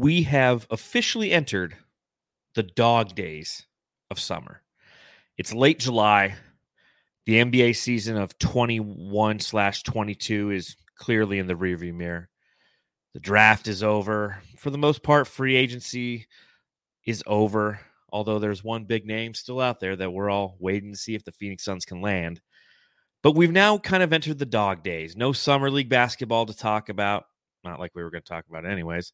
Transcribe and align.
we 0.00 0.22
have 0.22 0.66
officially 0.70 1.30
entered 1.30 1.76
the 2.54 2.62
dog 2.62 3.14
days 3.14 3.66
of 4.10 4.18
summer. 4.18 4.62
It's 5.36 5.52
late 5.52 5.78
July. 5.78 6.36
The 7.26 7.34
NBA 7.34 7.76
season 7.76 8.16
of 8.16 8.38
21 8.38 9.40
slash 9.40 9.82
22 9.82 10.52
is 10.52 10.74
clearly 10.96 11.38
in 11.38 11.46
the 11.46 11.54
rearview 11.54 11.92
mirror. 11.92 12.30
The 13.12 13.20
draft 13.20 13.68
is 13.68 13.82
over. 13.82 14.38
For 14.56 14.70
the 14.70 14.78
most 14.78 15.02
part, 15.02 15.28
free 15.28 15.54
agency 15.54 16.28
is 17.04 17.22
over, 17.26 17.80
although 18.10 18.38
there's 18.38 18.64
one 18.64 18.86
big 18.86 19.04
name 19.04 19.34
still 19.34 19.60
out 19.60 19.80
there 19.80 19.96
that 19.96 20.12
we're 20.12 20.30
all 20.30 20.56
waiting 20.58 20.92
to 20.92 20.98
see 20.98 21.14
if 21.14 21.24
the 21.24 21.32
Phoenix 21.32 21.62
Suns 21.62 21.84
can 21.84 22.00
land. 22.00 22.40
But 23.22 23.36
we've 23.36 23.52
now 23.52 23.76
kind 23.76 24.02
of 24.02 24.14
entered 24.14 24.38
the 24.38 24.46
dog 24.46 24.82
days. 24.82 25.14
No 25.14 25.32
summer 25.32 25.70
league 25.70 25.90
basketball 25.90 26.46
to 26.46 26.56
talk 26.56 26.88
about. 26.88 27.24
Not 27.64 27.78
like 27.78 27.90
we 27.94 28.02
were 28.02 28.10
going 28.10 28.22
to 28.22 28.28
talk 28.28 28.46
about, 28.48 28.64
anyways. 28.64 29.12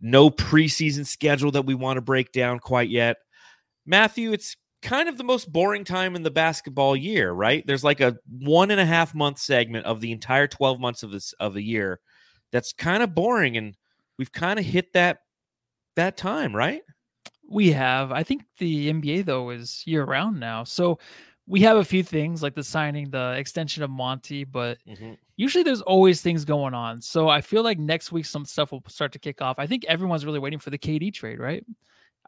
No 0.00 0.30
preseason 0.30 1.06
schedule 1.06 1.50
that 1.52 1.66
we 1.66 1.74
want 1.74 1.96
to 1.96 2.02
break 2.02 2.32
down 2.32 2.58
quite 2.58 2.88
yet. 2.88 3.16
Matthew, 3.86 4.32
it's 4.32 4.56
kind 4.82 5.08
of 5.08 5.18
the 5.18 5.24
most 5.24 5.50
boring 5.50 5.84
time 5.84 6.14
in 6.14 6.22
the 6.22 6.30
basketball 6.30 6.94
year, 6.94 7.32
right? 7.32 7.66
There's 7.66 7.84
like 7.84 8.00
a 8.00 8.16
one 8.28 8.70
and 8.70 8.80
a 8.80 8.86
half 8.86 9.14
month 9.14 9.38
segment 9.38 9.86
of 9.86 10.00
the 10.00 10.12
entire 10.12 10.46
12 10.46 10.78
months 10.78 11.02
of 11.02 11.10
this 11.10 11.32
of 11.34 11.54
the 11.54 11.62
year 11.62 12.00
that's 12.52 12.72
kind 12.72 13.02
of 13.02 13.14
boring. 13.14 13.56
And 13.56 13.76
we've 14.18 14.32
kind 14.32 14.58
of 14.58 14.64
hit 14.64 14.92
that 14.92 15.18
that 15.96 16.16
time, 16.16 16.54
right? 16.54 16.82
We 17.50 17.72
have. 17.72 18.12
I 18.12 18.22
think 18.22 18.42
the 18.58 18.92
NBA 18.92 19.24
though 19.24 19.50
is 19.50 19.82
year 19.86 20.04
round 20.04 20.38
now. 20.38 20.64
So 20.64 20.98
we 21.48 21.62
have 21.62 21.78
a 21.78 21.84
few 21.84 22.02
things 22.02 22.42
like 22.42 22.54
the 22.54 22.62
signing, 22.62 23.08
the 23.10 23.32
extension 23.32 23.82
of 23.82 23.88
Monty, 23.88 24.44
but 24.44 24.78
mm-hmm. 24.86 25.14
usually 25.36 25.64
there's 25.64 25.80
always 25.80 26.20
things 26.20 26.44
going 26.44 26.74
on. 26.74 27.00
So 27.00 27.28
I 27.28 27.40
feel 27.40 27.62
like 27.62 27.78
next 27.78 28.12
week 28.12 28.26
some 28.26 28.44
stuff 28.44 28.70
will 28.70 28.82
start 28.86 29.12
to 29.12 29.18
kick 29.18 29.40
off. 29.40 29.58
I 29.58 29.66
think 29.66 29.86
everyone's 29.86 30.26
really 30.26 30.38
waiting 30.38 30.58
for 30.58 30.68
the 30.68 30.78
KD 30.78 31.12
trade, 31.12 31.38
right? 31.38 31.64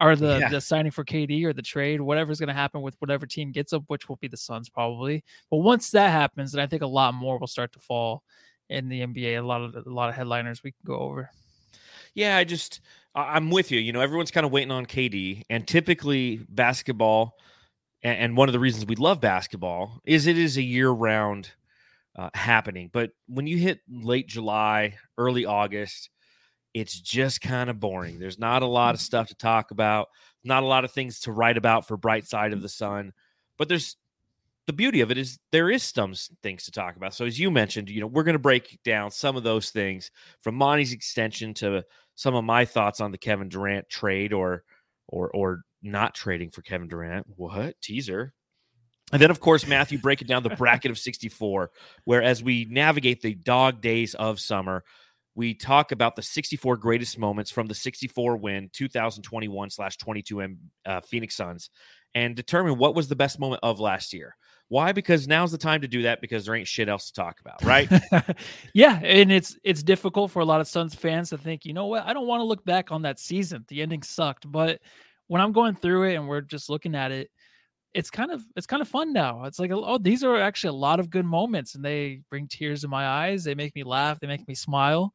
Or 0.01 0.16
the, 0.16 0.38
yeah. 0.38 0.48
the 0.48 0.62
signing 0.62 0.90
for 0.90 1.04
KD 1.04 1.45
or 1.45 1.52
the 1.52 1.60
trade, 1.60 2.01
whatever's 2.01 2.40
going 2.40 2.49
to 2.49 2.54
happen 2.54 2.80
with 2.80 2.96
whatever 3.01 3.27
team 3.27 3.52
gets 3.52 3.74
up, 3.74 3.85
which 3.88 4.09
will 4.09 4.16
be 4.16 4.29
the 4.29 4.38
Suns 4.38 4.71
probably. 4.71 5.23
But 5.51 5.59
once 5.59 5.90
that 5.90 6.10
happens, 6.10 6.52
then 6.52 6.62
I 6.62 6.66
think 6.66 6.80
a 6.80 6.87
lot 6.87 7.12
more 7.12 7.38
will 7.38 7.46
start 7.46 7.73
to 7.74 7.79
fall 7.79 8.23
in 8.71 8.88
the 8.88 9.02
NBA. 9.02 9.38
A 9.38 9.43
lot 9.43 9.60
of 9.60 9.74
a 9.74 9.90
lot 9.90 10.09
of 10.09 10.15
headliners 10.15 10.62
we 10.65 10.71
can 10.71 10.80
go 10.87 10.96
over. 10.96 11.29
Yeah, 12.15 12.38
I 12.38 12.45
just 12.45 12.80
I'm 13.15 13.51
with 13.51 13.71
you. 13.71 13.79
You 13.79 13.93
know, 13.93 14.01
everyone's 14.01 14.30
kind 14.30 14.46
of 14.46 14.52
waiting 14.52 14.71
on 14.71 14.87
KD, 14.87 15.43
and 15.51 15.68
typically 15.68 16.40
basketball 16.49 17.37
and, 18.02 18.37
one 18.37 18.48
of 18.48 18.52
the 18.52 18.60
reasons 18.60 18.87
we 18.87 18.96
love 18.96 19.20
basketball 19.20 20.01
is 20.04 20.26
it 20.26 20.38
is 20.38 20.56
a 20.56 20.62
year 20.62 20.90
round 20.90 21.51
uh, 22.16 22.30
happening. 22.34 22.90
But 22.93 23.10
when 23.26 23.46
you 23.46 23.59
hit 23.59 23.80
late 23.88 24.26
July, 24.26 24.96
early 25.18 25.45
August, 25.45 26.10
it's 26.74 26.98
just 26.98 27.40
kind 27.40 27.68
of 27.68 27.80
boring. 27.80 28.18
There's 28.18 28.38
not 28.38 28.62
a 28.62 28.66
lot 28.66 28.95
of 28.95 29.01
stuff 29.01 29.28
to 29.28 29.34
talk 29.34 29.71
about, 29.71 30.09
not 30.45 30.62
a 30.62 30.66
lot 30.66 30.84
of 30.84 30.93
things 30.93 31.21
to 31.21 31.32
write 31.32 31.56
about 31.56 31.87
for 31.87 31.96
Bright 31.96 32.26
Side 32.26 32.52
of 32.52 32.62
the 32.62 32.68
Sun. 32.68 33.12
But 33.59 33.68
there's 33.68 33.96
the 34.66 34.73
beauty 34.73 35.01
of 35.01 35.10
it 35.10 35.18
is 35.18 35.38
there 35.51 35.68
is 35.68 35.82
some 35.82 36.15
things 36.43 36.65
to 36.65 36.71
talk 36.71 36.96
about. 36.96 37.12
So 37.12 37.24
as 37.24 37.38
you 37.40 37.51
mentioned, 37.51 37.90
you 37.90 38.01
know, 38.01 38.06
we're 38.06 38.23
going 38.23 38.34
to 38.34 38.38
break 38.38 38.78
down 38.84 39.10
some 39.10 39.37
of 39.37 39.43
those 39.43 39.71
things 39.71 40.10
from 40.38 40.54
Monty's 40.54 40.93
extension 40.93 41.54
to 41.54 41.84
some 42.15 42.34
of 42.34 42.45
my 42.45 42.65
thoughts 42.65 43.01
on 43.01 43.10
the 43.10 43.18
Kevin 43.18 43.48
Durant 43.48 43.88
trade 43.88 44.32
or 44.32 44.62
or 45.09 45.30
or 45.30 45.62
not 45.82 46.14
trading 46.14 46.50
for 46.50 46.62
Kevin 46.62 46.88
Durant. 46.88 47.26
What 47.36 47.80
teaser? 47.80 48.32
And 49.12 49.20
then, 49.20 49.30
of 49.30 49.40
course, 49.40 49.66
Matthew 49.66 49.98
breaking 49.98 50.28
down 50.28 50.42
the 50.42 50.50
bracket 50.50 50.90
of 50.90 50.98
64, 50.98 51.70
where 52.04 52.22
as 52.22 52.42
we 52.42 52.66
navigate 52.70 53.22
the 53.22 53.34
dog 53.34 53.80
days 53.80 54.14
of 54.14 54.38
summer, 54.38 54.84
we 55.34 55.54
talk 55.54 55.92
about 55.92 56.16
the 56.16 56.22
64 56.22 56.76
greatest 56.76 57.18
moments 57.18 57.50
from 57.50 57.66
the 57.66 57.74
64 57.74 58.37
win 58.37 58.70
2021 58.72 59.70
slash 59.70 59.96
22 59.96 60.56
uh, 60.87 61.00
Phoenix 61.00 61.37
Suns 61.37 61.70
and 62.15 62.34
determine 62.34 62.78
what 62.78 62.94
was 62.94 63.09
the 63.09 63.16
best 63.16 63.38
moment 63.38 63.60
of 63.62 63.80
last 63.80 64.12
year. 64.12 64.37
Why? 64.69 64.93
Because 64.93 65.26
now's 65.26 65.50
the 65.50 65.59
time 65.59 65.81
to 65.81 65.88
do 65.88 66.03
that 66.03 66.21
because 66.21 66.44
there 66.44 66.55
ain't 66.55 66.69
shit 66.69 66.88
else 66.88 67.06
to 67.06 67.12
talk 67.12 67.41
about, 67.41 67.65
right? 67.65 67.91
yeah, 68.75 69.00
and 69.03 69.32
it's 69.32 69.56
it's 69.65 69.82
difficult 69.82 70.31
for 70.31 70.41
a 70.41 70.44
lot 70.44 70.60
of 70.60 70.69
Suns 70.69 70.94
fans 70.94 71.31
to 71.31 71.38
think, 71.38 71.65
you 71.65 71.72
know 71.72 71.87
what, 71.87 72.06
I 72.06 72.12
don't 72.12 72.28
want 72.28 72.41
to 72.41 72.44
look 72.44 72.65
back 72.65 72.93
on 72.93 73.03
that 73.03 73.19
season. 73.19 73.65
The 73.66 73.82
ending 73.82 74.05
sucked, 74.05 74.50
but 74.50 74.81
when 75.31 75.41
I'm 75.41 75.53
going 75.53 75.77
through 75.77 76.09
it 76.09 76.17
and 76.17 76.27
we're 76.27 76.41
just 76.41 76.69
looking 76.69 76.97
at 76.97 77.13
it, 77.13 77.31
it's 77.95 78.11
kind 78.11 78.33
of 78.33 78.43
it's 78.57 78.67
kind 78.67 78.83
of 78.83 78.89
fun 78.89 79.13
now. 79.13 79.45
It's 79.45 79.61
like 79.61 79.71
oh, 79.73 79.97
these 79.97 80.25
are 80.25 80.37
actually 80.41 80.71
a 80.71 80.81
lot 80.81 80.99
of 80.99 81.09
good 81.09 81.25
moments, 81.25 81.77
and 81.77 81.85
they 81.85 82.23
bring 82.31 82.49
tears 82.49 82.83
in 82.83 82.91
my 82.91 83.07
eyes. 83.07 83.45
They 83.45 83.55
make 83.55 83.77
me 83.77 83.85
laugh. 83.85 84.19
They 84.19 84.27
make 84.27 84.47
me 84.49 84.57
smile, 84.57 85.15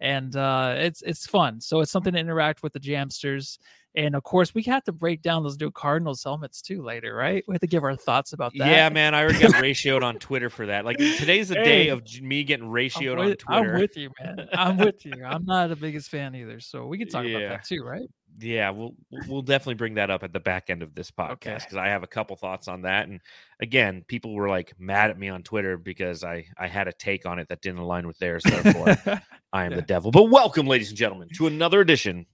and 0.00 0.36
uh, 0.36 0.76
it's 0.78 1.02
it's 1.02 1.26
fun. 1.26 1.60
So 1.60 1.80
it's 1.80 1.90
something 1.90 2.12
to 2.12 2.18
interact 2.18 2.62
with 2.62 2.74
the 2.74 2.80
Jamsters. 2.80 3.58
And 3.96 4.14
of 4.14 4.22
course, 4.22 4.54
we 4.54 4.62
have 4.64 4.84
to 4.84 4.92
break 4.92 5.20
down 5.20 5.42
those 5.42 5.58
new 5.58 5.72
Cardinals 5.72 6.22
helmets 6.22 6.62
too 6.62 6.82
later, 6.82 7.16
right? 7.16 7.42
We 7.48 7.54
have 7.54 7.60
to 7.62 7.66
give 7.66 7.82
our 7.82 7.96
thoughts 7.96 8.34
about 8.34 8.52
that. 8.58 8.68
Yeah, 8.68 8.88
man, 8.88 9.16
I 9.16 9.22
already 9.24 9.40
got 9.40 9.54
ratioed 9.54 10.02
on 10.04 10.18
Twitter 10.20 10.50
for 10.50 10.66
that. 10.66 10.84
Like 10.84 10.98
today's 10.98 11.48
the 11.48 11.56
hey, 11.56 11.64
day 11.64 11.88
of 11.88 12.02
me 12.22 12.44
getting 12.44 12.66
ratioed 12.66 13.18
with, 13.18 13.40
on 13.48 13.62
Twitter. 13.62 13.74
I'm 13.74 13.80
with 13.80 13.96
you, 13.96 14.10
man. 14.22 14.48
I'm 14.52 14.76
with 14.76 15.04
you. 15.04 15.24
I'm 15.24 15.44
not 15.44 15.70
the 15.70 15.76
biggest 15.76 16.08
fan 16.08 16.36
either, 16.36 16.60
so 16.60 16.86
we 16.86 16.98
can 16.98 17.08
talk 17.08 17.24
yeah. 17.26 17.38
about 17.38 17.48
that 17.48 17.64
too, 17.64 17.82
right? 17.82 18.06
Yeah, 18.38 18.70
we'll 18.70 18.94
we'll 19.28 19.42
definitely 19.42 19.74
bring 19.74 19.94
that 19.94 20.10
up 20.10 20.22
at 20.22 20.32
the 20.32 20.40
back 20.40 20.68
end 20.68 20.82
of 20.82 20.94
this 20.94 21.10
podcast 21.10 21.38
because 21.40 21.74
okay. 21.74 21.78
I 21.78 21.88
have 21.88 22.02
a 22.02 22.06
couple 22.06 22.36
thoughts 22.36 22.68
on 22.68 22.82
that. 22.82 23.08
And 23.08 23.20
again, 23.60 24.04
people 24.08 24.34
were 24.34 24.48
like 24.48 24.74
mad 24.78 25.10
at 25.10 25.18
me 25.18 25.28
on 25.28 25.42
Twitter 25.42 25.78
because 25.78 26.22
I 26.22 26.46
I 26.58 26.66
had 26.66 26.88
a 26.88 26.92
take 26.92 27.24
on 27.24 27.38
it 27.38 27.48
that 27.48 27.62
didn't 27.62 27.78
align 27.78 28.06
with 28.06 28.18
theirs. 28.18 28.42
Therefore, 28.44 28.96
I 29.52 29.64
am 29.64 29.72
yeah. 29.72 29.76
the 29.76 29.82
devil. 29.82 30.10
But 30.10 30.24
welcome, 30.24 30.66
ladies 30.66 30.88
and 30.88 30.98
gentlemen, 30.98 31.28
to 31.36 31.46
another 31.46 31.80
edition 31.80 32.26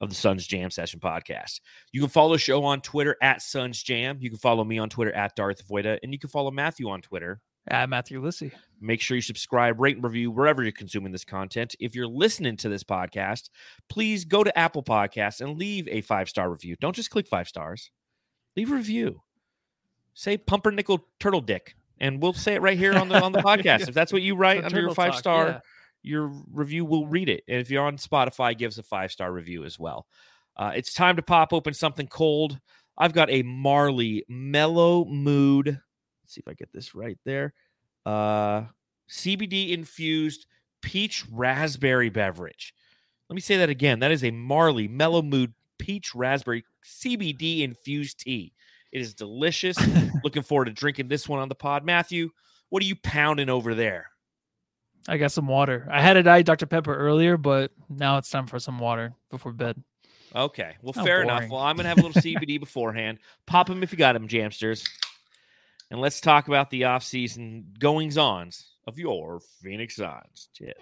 of 0.00 0.08
the 0.08 0.14
Suns 0.14 0.46
Jam 0.46 0.70
Session 0.70 1.00
podcast. 1.00 1.60
You 1.92 2.00
can 2.00 2.10
follow 2.10 2.32
the 2.32 2.38
show 2.38 2.64
on 2.64 2.80
Twitter 2.80 3.16
at 3.22 3.42
Suns 3.42 3.82
Jam. 3.82 4.18
You 4.20 4.30
can 4.30 4.38
follow 4.38 4.64
me 4.64 4.78
on 4.78 4.88
Twitter 4.88 5.12
at 5.12 5.36
Darth 5.36 5.66
Voida, 5.68 5.98
and 6.02 6.12
you 6.12 6.18
can 6.18 6.30
follow 6.30 6.50
Matthew 6.50 6.88
on 6.88 7.02
Twitter 7.02 7.40
at 7.68 7.88
Matthew 7.88 8.22
Lissy. 8.22 8.52
Make 8.80 9.00
sure 9.00 9.16
you 9.16 9.22
subscribe, 9.22 9.80
rate, 9.80 9.96
and 9.96 10.04
review 10.04 10.30
wherever 10.30 10.62
you're 10.62 10.72
consuming 10.72 11.12
this 11.12 11.24
content. 11.24 11.74
If 11.80 11.94
you're 11.94 12.06
listening 12.06 12.56
to 12.58 12.68
this 12.68 12.84
podcast, 12.84 13.48
please 13.88 14.24
go 14.24 14.44
to 14.44 14.58
Apple 14.58 14.82
Podcasts 14.82 15.40
and 15.40 15.58
leave 15.58 15.88
a 15.88 16.02
five 16.02 16.28
star 16.28 16.50
review. 16.50 16.76
Don't 16.80 16.96
just 16.96 17.10
click 17.10 17.26
five 17.26 17.48
stars, 17.48 17.90
leave 18.56 18.70
a 18.70 18.74
review. 18.74 19.22
Say 20.14 20.36
pumpernickel 20.36 21.06
turtle 21.20 21.40
dick, 21.40 21.76
and 21.98 22.22
we'll 22.22 22.32
say 22.32 22.54
it 22.54 22.62
right 22.62 22.78
here 22.78 22.94
on 22.94 23.08
the 23.08 23.20
on 23.22 23.32
the 23.32 23.38
podcast. 23.42 23.88
if 23.88 23.94
that's 23.94 24.12
what 24.12 24.22
you 24.22 24.36
write 24.36 24.64
under 24.64 24.80
your 24.80 24.94
five 24.94 25.12
talk, 25.12 25.18
star. 25.18 25.46
Yeah 25.48 25.60
your 26.06 26.30
review 26.52 26.84
will 26.84 27.06
read 27.06 27.28
it. 27.28 27.42
And 27.48 27.60
if 27.60 27.70
you're 27.70 27.84
on 27.84 27.96
Spotify, 27.96 28.56
give 28.56 28.68
us 28.68 28.78
a 28.78 28.82
five 28.82 29.10
star 29.10 29.32
review 29.32 29.64
as 29.64 29.78
well. 29.78 30.06
Uh, 30.56 30.72
it's 30.74 30.94
time 30.94 31.16
to 31.16 31.22
pop 31.22 31.52
open 31.52 31.74
something 31.74 32.06
cold. 32.06 32.58
I've 32.96 33.12
got 33.12 33.28
a 33.28 33.42
Marley 33.42 34.24
Mellow 34.28 35.04
Mood. 35.04 35.80
Let's 36.26 36.34
see 36.34 36.42
if 36.44 36.48
I 36.48 36.54
get 36.54 36.72
this 36.72 36.92
right 36.92 37.16
there. 37.24 37.54
Uh, 38.04 38.64
CBD 39.08 39.70
infused 39.70 40.46
peach 40.82 41.24
raspberry 41.30 42.08
beverage. 42.08 42.74
Let 43.30 43.34
me 43.36 43.40
say 43.40 43.58
that 43.58 43.70
again. 43.70 44.00
That 44.00 44.10
is 44.10 44.24
a 44.24 44.32
Marley 44.32 44.88
Mellow 44.88 45.22
Mood 45.22 45.54
peach 45.78 46.16
raspberry 46.16 46.64
CBD 46.84 47.60
infused 47.60 48.18
tea. 48.18 48.52
It 48.90 49.02
is 49.02 49.14
delicious. 49.14 49.76
Looking 50.24 50.42
forward 50.42 50.64
to 50.64 50.72
drinking 50.72 51.06
this 51.06 51.28
one 51.28 51.38
on 51.38 51.48
the 51.48 51.54
pod. 51.54 51.84
Matthew, 51.84 52.30
what 52.70 52.82
are 52.82 52.86
you 52.86 52.96
pounding 52.96 53.48
over 53.48 53.76
there? 53.76 54.10
I 55.06 55.18
got 55.18 55.30
some 55.30 55.46
water. 55.46 55.86
I 55.88 56.02
had 56.02 56.16
a 56.16 56.24
diet 56.24 56.44
Dr. 56.44 56.66
Pepper 56.66 56.96
earlier, 56.96 57.36
but 57.36 57.70
now 57.88 58.18
it's 58.18 58.30
time 58.30 58.48
for 58.48 58.58
some 58.58 58.80
water 58.80 59.14
before 59.30 59.52
bed. 59.52 59.80
Okay. 60.34 60.74
Well, 60.82 60.92
fair 60.92 61.22
boring. 61.22 61.28
enough. 61.28 61.50
Well, 61.50 61.60
I'm 61.60 61.76
going 61.76 61.84
to 61.84 61.88
have 61.88 61.98
a 61.98 62.02
little 62.02 62.20
CBD 62.20 62.58
beforehand. 62.60 63.18
Pop 63.46 63.68
them 63.68 63.84
if 63.84 63.92
you 63.92 63.98
got 63.98 64.14
them, 64.14 64.26
Jamsters. 64.26 64.88
And 65.90 66.00
let's 66.00 66.20
talk 66.20 66.48
about 66.48 66.70
the 66.70 66.84
off-season 66.84 67.74
goings-ons 67.78 68.72
of 68.86 68.98
your 68.98 69.40
Phoenix 69.62 69.96
Suns. 69.96 70.48
Cheers. 70.52 70.74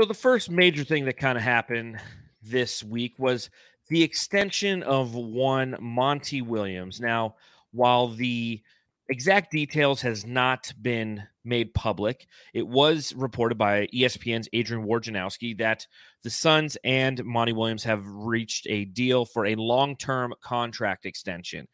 So 0.00 0.06
the 0.06 0.14
first 0.14 0.50
major 0.50 0.84
thing 0.84 1.04
that 1.04 1.18
kind 1.18 1.36
of 1.36 1.44
happened 1.44 1.98
this 2.42 2.82
week 2.82 3.14
was 3.18 3.50
the 3.88 4.02
extension 4.02 4.82
of 4.82 5.14
one 5.14 5.76
Monty 5.80 6.42
Williams. 6.42 7.00
Now, 7.00 7.36
while 7.72 8.08
the 8.08 8.62
exact 9.08 9.50
details 9.50 10.00
has 10.00 10.24
not 10.24 10.72
been 10.80 11.22
made 11.44 11.74
public. 11.74 12.26
It 12.54 12.66
was 12.66 13.12
reported 13.14 13.58
by 13.58 13.88
ESPN's 13.94 14.48
Adrian 14.52 14.86
Wojnarowski 14.86 15.58
that 15.58 15.86
the 16.22 16.30
Suns 16.30 16.76
and 16.84 17.22
Monty 17.24 17.52
Williams 17.52 17.84
have 17.84 18.06
reached 18.06 18.66
a 18.68 18.84
deal 18.86 19.24
for 19.24 19.46
a 19.46 19.56
long-term 19.56 20.34
contract 20.40 21.04
extension. 21.04 21.66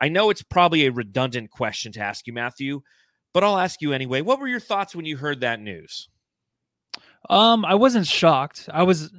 I 0.00 0.08
know 0.08 0.30
it's 0.30 0.42
probably 0.42 0.86
a 0.86 0.92
redundant 0.92 1.50
question 1.50 1.92
to 1.92 2.00
ask 2.00 2.26
you, 2.26 2.32
Matthew, 2.32 2.80
but 3.34 3.44
I'll 3.44 3.58
ask 3.58 3.82
you 3.82 3.92
anyway. 3.92 4.22
What 4.22 4.40
were 4.40 4.48
your 4.48 4.60
thoughts 4.60 4.94
when 4.96 5.04
you 5.04 5.16
heard 5.16 5.40
that 5.40 5.60
news? 5.60 6.08
Um, 7.28 7.64
I 7.64 7.74
wasn't 7.74 8.06
shocked. 8.06 8.68
I 8.72 8.82
was 8.82 9.10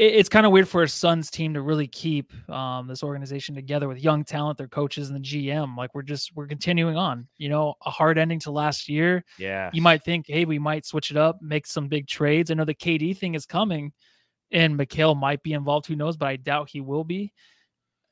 it's 0.00 0.28
kind 0.28 0.46
of 0.46 0.52
weird 0.52 0.68
for 0.68 0.84
a 0.84 0.88
Suns 0.88 1.28
team 1.28 1.54
to 1.54 1.60
really 1.60 1.88
keep 1.88 2.32
um, 2.48 2.86
this 2.86 3.02
organization 3.02 3.56
together 3.56 3.88
with 3.88 3.98
young 3.98 4.24
talent, 4.24 4.56
their 4.56 4.68
coaches 4.68 5.10
and 5.10 5.16
the 5.16 5.28
GM. 5.28 5.76
Like 5.76 5.92
we're 5.92 6.02
just 6.02 6.36
we're 6.36 6.46
continuing 6.46 6.96
on. 6.96 7.26
You 7.36 7.48
know, 7.48 7.74
a 7.84 7.90
hard 7.90 8.16
ending 8.16 8.38
to 8.40 8.52
last 8.52 8.88
year. 8.88 9.24
Yeah. 9.38 9.70
You 9.72 9.82
might 9.82 10.04
think, 10.04 10.26
hey, 10.28 10.44
we 10.44 10.58
might 10.60 10.86
switch 10.86 11.10
it 11.10 11.16
up, 11.16 11.40
make 11.42 11.66
some 11.66 11.88
big 11.88 12.06
trades. 12.06 12.50
I 12.50 12.54
know 12.54 12.64
the 12.64 12.74
KD 12.74 13.16
thing 13.16 13.34
is 13.34 13.44
coming, 13.44 13.92
and 14.52 14.78
Mikal 14.78 15.18
might 15.18 15.42
be 15.42 15.52
involved. 15.52 15.86
Who 15.86 15.96
knows? 15.96 16.16
But 16.16 16.28
I 16.28 16.36
doubt 16.36 16.70
he 16.70 16.80
will 16.80 17.04
be. 17.04 17.32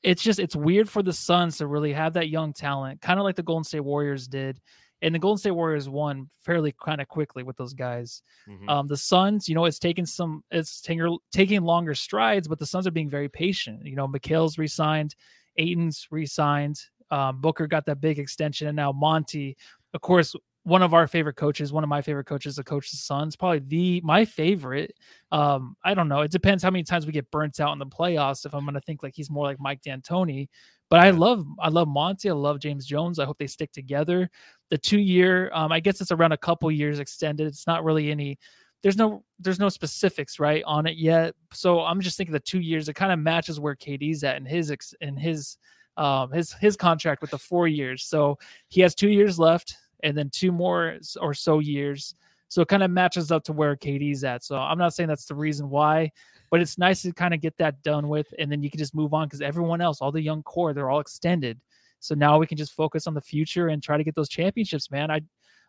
It's 0.02 0.22
just 0.22 0.40
it's 0.40 0.56
weird 0.56 0.88
for 0.88 1.04
the 1.04 1.12
Suns 1.12 1.58
to 1.58 1.68
really 1.68 1.92
have 1.92 2.14
that 2.14 2.28
young 2.28 2.52
talent, 2.52 3.00
kind 3.00 3.20
of 3.20 3.24
like 3.24 3.36
the 3.36 3.44
Golden 3.44 3.64
State 3.64 3.80
Warriors 3.80 4.26
did 4.26 4.60
and 5.02 5.14
the 5.14 5.18
Golden 5.18 5.38
State 5.38 5.50
Warriors 5.50 5.88
won 5.88 6.28
fairly 6.40 6.74
kind 6.82 7.00
of 7.00 7.08
quickly 7.08 7.42
with 7.42 7.56
those 7.56 7.74
guys. 7.74 8.22
Mm-hmm. 8.48 8.68
Um, 8.68 8.86
the 8.86 8.96
Suns, 8.96 9.48
you 9.48 9.54
know, 9.54 9.66
it's 9.66 9.78
taking 9.78 10.06
some, 10.06 10.42
it's 10.50 10.80
taking 10.80 11.18
taking 11.32 11.62
longer 11.62 11.94
strides, 11.94 12.48
but 12.48 12.58
the 12.58 12.66
Suns 12.66 12.86
are 12.86 12.92
being 12.92 13.10
very 13.10 13.28
patient. 13.28 13.84
You 13.84 13.96
know, 13.96 14.08
Mikal's 14.08 14.58
resigned, 14.58 15.14
Ayton's 15.56 16.06
resigned, 16.10 16.80
um, 17.10 17.40
Booker 17.40 17.66
got 17.66 17.86
that 17.86 18.00
big 18.00 18.18
extension, 18.18 18.68
and 18.68 18.76
now 18.76 18.92
Monty, 18.92 19.56
of 19.94 20.00
course, 20.00 20.34
one 20.66 20.82
of 20.82 20.94
our 20.94 21.06
favorite 21.06 21.36
coaches, 21.36 21.72
one 21.72 21.84
of 21.84 21.88
my 21.88 22.02
favorite 22.02 22.24
coaches, 22.24 22.56
the 22.56 22.64
coach 22.64 22.90
the 22.90 22.96
Suns, 22.96 23.36
probably 23.36 23.60
the 23.60 24.00
my 24.02 24.24
favorite. 24.24 24.94
Um, 25.30 25.76
I 25.84 25.94
don't 25.94 26.08
know. 26.08 26.22
It 26.22 26.32
depends 26.32 26.60
how 26.60 26.70
many 26.70 26.82
times 26.82 27.06
we 27.06 27.12
get 27.12 27.30
burnt 27.30 27.60
out 27.60 27.72
in 27.72 27.78
the 27.78 27.86
playoffs. 27.86 28.44
If 28.44 28.52
I'm 28.52 28.64
going 28.64 28.74
to 28.74 28.80
think 28.80 29.04
like 29.04 29.14
he's 29.14 29.30
more 29.30 29.44
like 29.44 29.60
Mike 29.60 29.82
D'Antoni, 29.82 30.48
but 30.88 31.00
I 31.00 31.10
love 31.10 31.44
I 31.60 31.68
love 31.68 31.88
Monty. 31.88 32.30
I 32.30 32.32
love 32.32 32.60
James 32.60 32.86
Jones. 32.86 33.18
I 33.18 33.24
hope 33.24 33.38
they 33.38 33.46
stick 33.46 33.72
together. 33.72 34.30
The 34.70 34.78
two 34.78 34.98
year, 34.98 35.50
um, 35.52 35.72
I 35.72 35.80
guess 35.80 36.00
it's 36.00 36.12
around 36.12 36.32
a 36.32 36.38
couple 36.38 36.70
years 36.70 36.98
extended. 36.98 37.46
It's 37.46 37.66
not 37.66 37.84
really 37.84 38.10
any. 38.10 38.38
There's 38.82 38.96
no 38.96 39.24
there's 39.38 39.58
no 39.58 39.68
specifics 39.68 40.38
right 40.38 40.62
on 40.64 40.86
it 40.86 40.96
yet. 40.96 41.34
So 41.52 41.80
I'm 41.80 42.00
just 42.00 42.16
thinking 42.16 42.32
the 42.32 42.40
two 42.40 42.60
years. 42.60 42.88
It 42.88 42.94
kind 42.94 43.12
of 43.12 43.18
matches 43.18 43.58
where 43.58 43.74
KD's 43.74 44.22
at 44.22 44.36
in 44.36 44.44
his 44.44 44.70
ex, 44.70 44.94
in 45.00 45.16
his 45.16 45.58
um, 45.96 46.30
his 46.30 46.52
his 46.52 46.76
contract 46.76 47.20
with 47.20 47.30
the 47.30 47.38
four 47.38 47.66
years. 47.66 48.04
So 48.04 48.38
he 48.68 48.80
has 48.82 48.94
two 48.94 49.08
years 49.08 49.38
left, 49.38 49.76
and 50.02 50.16
then 50.16 50.30
two 50.30 50.52
more 50.52 50.98
or 51.20 51.34
so 51.34 51.58
years. 51.58 52.14
So 52.48 52.62
it 52.62 52.68
kind 52.68 52.82
of 52.82 52.90
matches 52.90 53.32
up 53.32 53.42
to 53.44 53.52
where 53.52 53.76
KD's 53.76 54.22
at. 54.22 54.44
So 54.44 54.56
I'm 54.56 54.78
not 54.78 54.94
saying 54.94 55.08
that's 55.08 55.26
the 55.26 55.34
reason 55.34 55.68
why, 55.68 56.12
but 56.50 56.60
it's 56.60 56.78
nice 56.78 57.02
to 57.02 57.12
kind 57.12 57.34
of 57.34 57.40
get 57.40 57.56
that 57.58 57.82
done 57.82 58.08
with, 58.08 58.32
and 58.38 58.50
then 58.50 58.62
you 58.62 58.70
can 58.70 58.78
just 58.78 58.94
move 58.94 59.14
on 59.14 59.26
because 59.26 59.42
everyone 59.42 59.80
else, 59.80 60.00
all 60.00 60.12
the 60.12 60.22
young 60.22 60.42
core, 60.42 60.72
they're 60.72 60.90
all 60.90 61.00
extended. 61.00 61.60
So 62.00 62.14
now 62.14 62.38
we 62.38 62.46
can 62.46 62.56
just 62.56 62.72
focus 62.72 63.06
on 63.06 63.14
the 63.14 63.20
future 63.20 63.68
and 63.68 63.82
try 63.82 63.96
to 63.96 64.04
get 64.04 64.14
those 64.14 64.28
championships, 64.28 64.90
man. 64.90 65.10
I, 65.10 65.20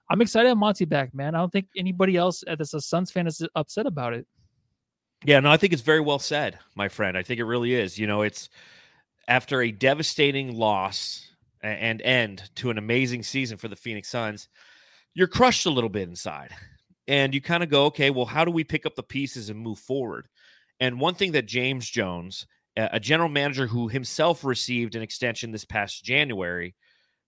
I'm 0.10 0.22
excited 0.22 0.50
at 0.50 0.58
Monty 0.58 0.86
back, 0.86 1.14
man. 1.14 1.36
I 1.36 1.40
don't 1.40 1.52
think 1.52 1.68
anybody 1.76 2.16
else 2.16 2.44
that's 2.46 2.74
a 2.74 2.82
Suns 2.82 3.12
fan 3.12 3.28
is 3.28 3.42
upset 3.56 3.86
about 3.86 4.14
it. 4.14 4.28
Yeah, 5.26 5.40
no, 5.40 5.50
I 5.50 5.58
think 5.58 5.74
it's 5.74 5.82
very 5.82 6.00
well 6.02 6.20
said, 6.20 6.60
my 6.76 6.90
friend. 6.90 7.18
I 7.18 7.24
think 7.24 7.40
it 7.40 7.46
really 7.46 7.74
is. 7.74 7.98
You 7.98 8.08
know, 8.08 8.22
it's 8.22 8.50
after 9.28 9.62
a 9.62 9.72
devastating 9.72 10.56
loss 10.56 11.28
and 11.62 12.02
end 12.04 12.50
to 12.56 12.70
an 12.70 12.78
amazing 12.78 13.24
season 13.24 13.58
for 13.58 13.68
the 13.68 13.76
Phoenix 13.76 14.10
Suns, 14.10 14.48
you're 15.14 15.28
crushed 15.28 15.66
a 15.66 15.72
little 15.72 15.90
bit 15.90 16.08
inside. 16.08 16.52
And 17.08 17.34
you 17.34 17.42
kind 17.42 17.64
of 17.64 17.70
go, 17.70 17.86
okay, 17.86 18.10
well, 18.10 18.26
how 18.26 18.46
do 18.46 18.52
we 18.52 18.64
pick 18.64 18.86
up 18.86 18.96
the 18.96 19.04
pieces 19.04 19.50
and 19.50 19.58
move 19.60 19.80
forward? 19.80 20.28
And 20.80 21.00
one 21.00 21.16
thing 21.16 21.32
that 21.34 21.48
James 21.48 21.90
Jones, 21.90 22.46
a 22.76 23.00
general 23.00 23.30
manager 23.30 23.68
who 23.68 23.88
himself 23.88 24.44
received 24.44 24.96
an 24.96 25.02
extension 25.02 25.52
this 25.52 25.66
past 25.66 26.04
January, 26.04 26.76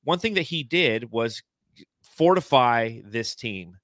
one 0.04 0.20
thing 0.20 0.36
that 0.36 0.44
he 0.44 0.64
did 0.64 1.12
was 1.12 1.42
fortify 2.04 3.00
this 3.04 3.36
team 3.36 3.78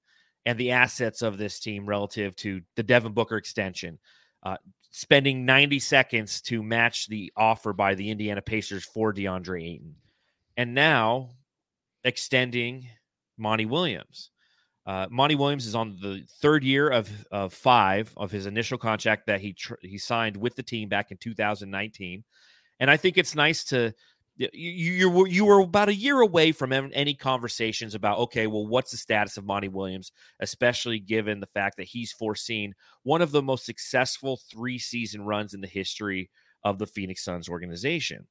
and 0.44 0.58
the 0.58 0.70
assets 0.70 1.22
of 1.22 1.38
this 1.38 1.58
team 1.58 1.86
relative 1.86 2.36
to 2.36 2.60
the 2.76 2.82
Devin 2.82 3.12
Booker 3.12 3.36
extension, 3.36 3.98
uh, 4.44 4.56
spending 4.90 5.44
90 5.44 5.80
seconds 5.80 6.40
to 6.42 6.62
match 6.62 7.08
the 7.08 7.32
offer 7.36 7.72
by 7.72 7.94
the 7.96 8.10
Indiana 8.10 8.40
Pacers 8.40 8.84
for 8.84 9.12
DeAndre 9.12 9.74
Ayton. 9.74 9.96
And 10.56 10.74
now 10.74 11.30
extending 12.04 12.88
Monty 13.36 13.66
Williams. 13.66 14.30
Uh, 14.86 15.06
Monty 15.10 15.34
Williams 15.34 15.66
is 15.66 15.74
on 15.74 15.98
the 16.00 16.22
third 16.40 16.62
year 16.62 16.88
of, 16.88 17.10
of 17.32 17.52
five 17.52 18.12
of 18.16 18.30
his 18.30 18.46
initial 18.46 18.78
contract 18.78 19.26
that 19.26 19.40
he 19.40 19.52
tr- 19.52 19.74
he 19.82 19.98
signed 19.98 20.36
with 20.36 20.54
the 20.54 20.62
team 20.62 20.88
back 20.88 21.10
in 21.10 21.16
2019, 21.16 22.22
and 22.78 22.90
I 22.90 22.96
think 22.96 23.18
it's 23.18 23.34
nice 23.34 23.64
to 23.64 23.92
you 24.36 24.48
you 24.52 25.26
you 25.26 25.44
were 25.44 25.60
about 25.60 25.88
a 25.88 25.94
year 25.94 26.20
away 26.20 26.52
from 26.52 26.72
any 26.72 27.14
conversations 27.14 27.94
about 27.94 28.18
okay, 28.18 28.46
well, 28.46 28.66
what's 28.66 28.92
the 28.92 28.96
status 28.96 29.36
of 29.36 29.44
Monty 29.44 29.68
Williams, 29.68 30.12
especially 30.40 31.00
given 31.00 31.40
the 31.40 31.46
fact 31.46 31.78
that 31.78 31.88
he's 31.88 32.12
foreseen 32.12 32.74
one 33.02 33.22
of 33.22 33.32
the 33.32 33.42
most 33.42 33.64
successful 33.64 34.38
three 34.50 34.78
season 34.78 35.22
runs 35.22 35.52
in 35.52 35.62
the 35.62 35.66
history 35.66 36.30
of 36.62 36.78
the 36.78 36.86
Phoenix 36.86 37.24
Suns 37.24 37.48
organization. 37.48 38.26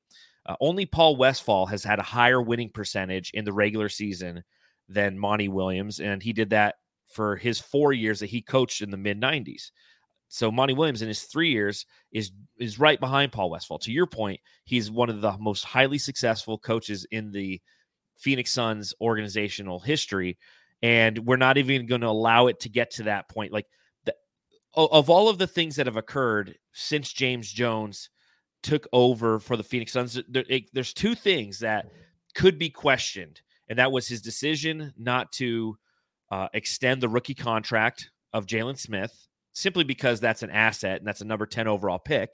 Uh, 0.46 0.56
only 0.62 0.86
Paul 0.86 1.16
Westphal 1.16 1.66
has 1.66 1.84
had 1.84 2.00
a 2.00 2.04
higher 2.04 2.42
winning 2.42 2.70
percentage 2.70 3.32
in 3.34 3.46
the 3.46 3.54
regular 3.54 3.90
season 3.90 4.44
than 4.88 5.20
Monty 5.20 5.48
Williams, 5.48 6.00
and 6.00 6.22
he 6.22 6.34
did 6.34 6.52
that 6.52 6.76
for 7.08 7.36
his 7.36 7.60
four 7.60 7.94
years 7.94 8.20
that 8.20 8.30
he 8.30 8.42
coached 8.42 8.82
in 8.82 8.92
the 8.92 8.98
mid 8.98 9.20
90s. 9.20 9.72
So 10.28 10.52
Monty 10.52 10.74
Williams 10.74 11.02
in 11.02 11.08
his 11.08 11.24
three 11.24 11.52
years 11.52 11.86
is 12.12 12.32
is 12.60 12.80
right 12.80 13.00
behind 13.00 13.32
Paul 13.32 13.52
Westphal. 13.52 13.80
To 13.80 13.92
your 13.92 14.08
point, 14.08 14.40
he's 14.66 14.92
one 14.92 15.10
of 15.10 15.22
the 15.22 15.38
most 15.38 15.64
highly 15.64 15.98
successful 15.98 16.58
coaches 16.58 17.06
in 17.12 17.32
the 17.32 17.62
Phoenix 18.18 18.52
Suns 18.52 18.94
organizational 19.00 19.80
history, 19.80 20.38
and 20.82 21.20
we're 21.20 21.38
not 21.38 21.58
even 21.58 21.86
going 21.86 22.02
to 22.02 22.08
allow 22.08 22.48
it 22.48 22.60
to 22.62 22.70
get 22.70 22.92
to 22.92 23.04
that 23.04 23.30
point. 23.30 23.54
Like 23.54 23.68
the, 24.06 24.16
of 24.76 25.10
all 25.10 25.30
of 25.30 25.38
the 25.38 25.48
things 25.48 25.76
that 25.76 25.86
have 25.86 25.98
occurred 25.98 26.56
since 26.74 27.14
James 27.14 27.52
Jones 27.52 28.10
took 28.64 28.88
over 28.92 29.40
for 29.40 29.56
the 29.56 29.64
Phoenix 29.64 29.94
Suns, 29.94 30.20
there, 30.28 30.44
it, 30.50 30.64
there's 30.74 30.94
two 30.94 31.14
things 31.14 31.60
that 31.60 31.86
could 32.34 32.58
be 32.58 32.70
questioned 32.70 33.42
and 33.70 33.80
that 33.80 33.92
was 33.92 34.08
his 34.08 34.22
decision 34.22 34.94
not 34.98 35.32
to 35.34 35.78
uh, 36.32 36.48
extend 36.54 37.02
the 37.02 37.10
rookie 37.10 37.34
contract 37.34 38.10
of 38.34 38.46
Jalen 38.46 38.78
Smith 38.78 39.28
simply 39.54 39.84
because 39.84 40.20
that's 40.20 40.44
an 40.44 40.50
asset 40.50 40.98
and 40.98 41.08
that's 41.08 41.22
a 41.22 41.26
number 41.26 41.46
10 41.46 41.68
overall 41.68 42.00
pick. 42.00 42.30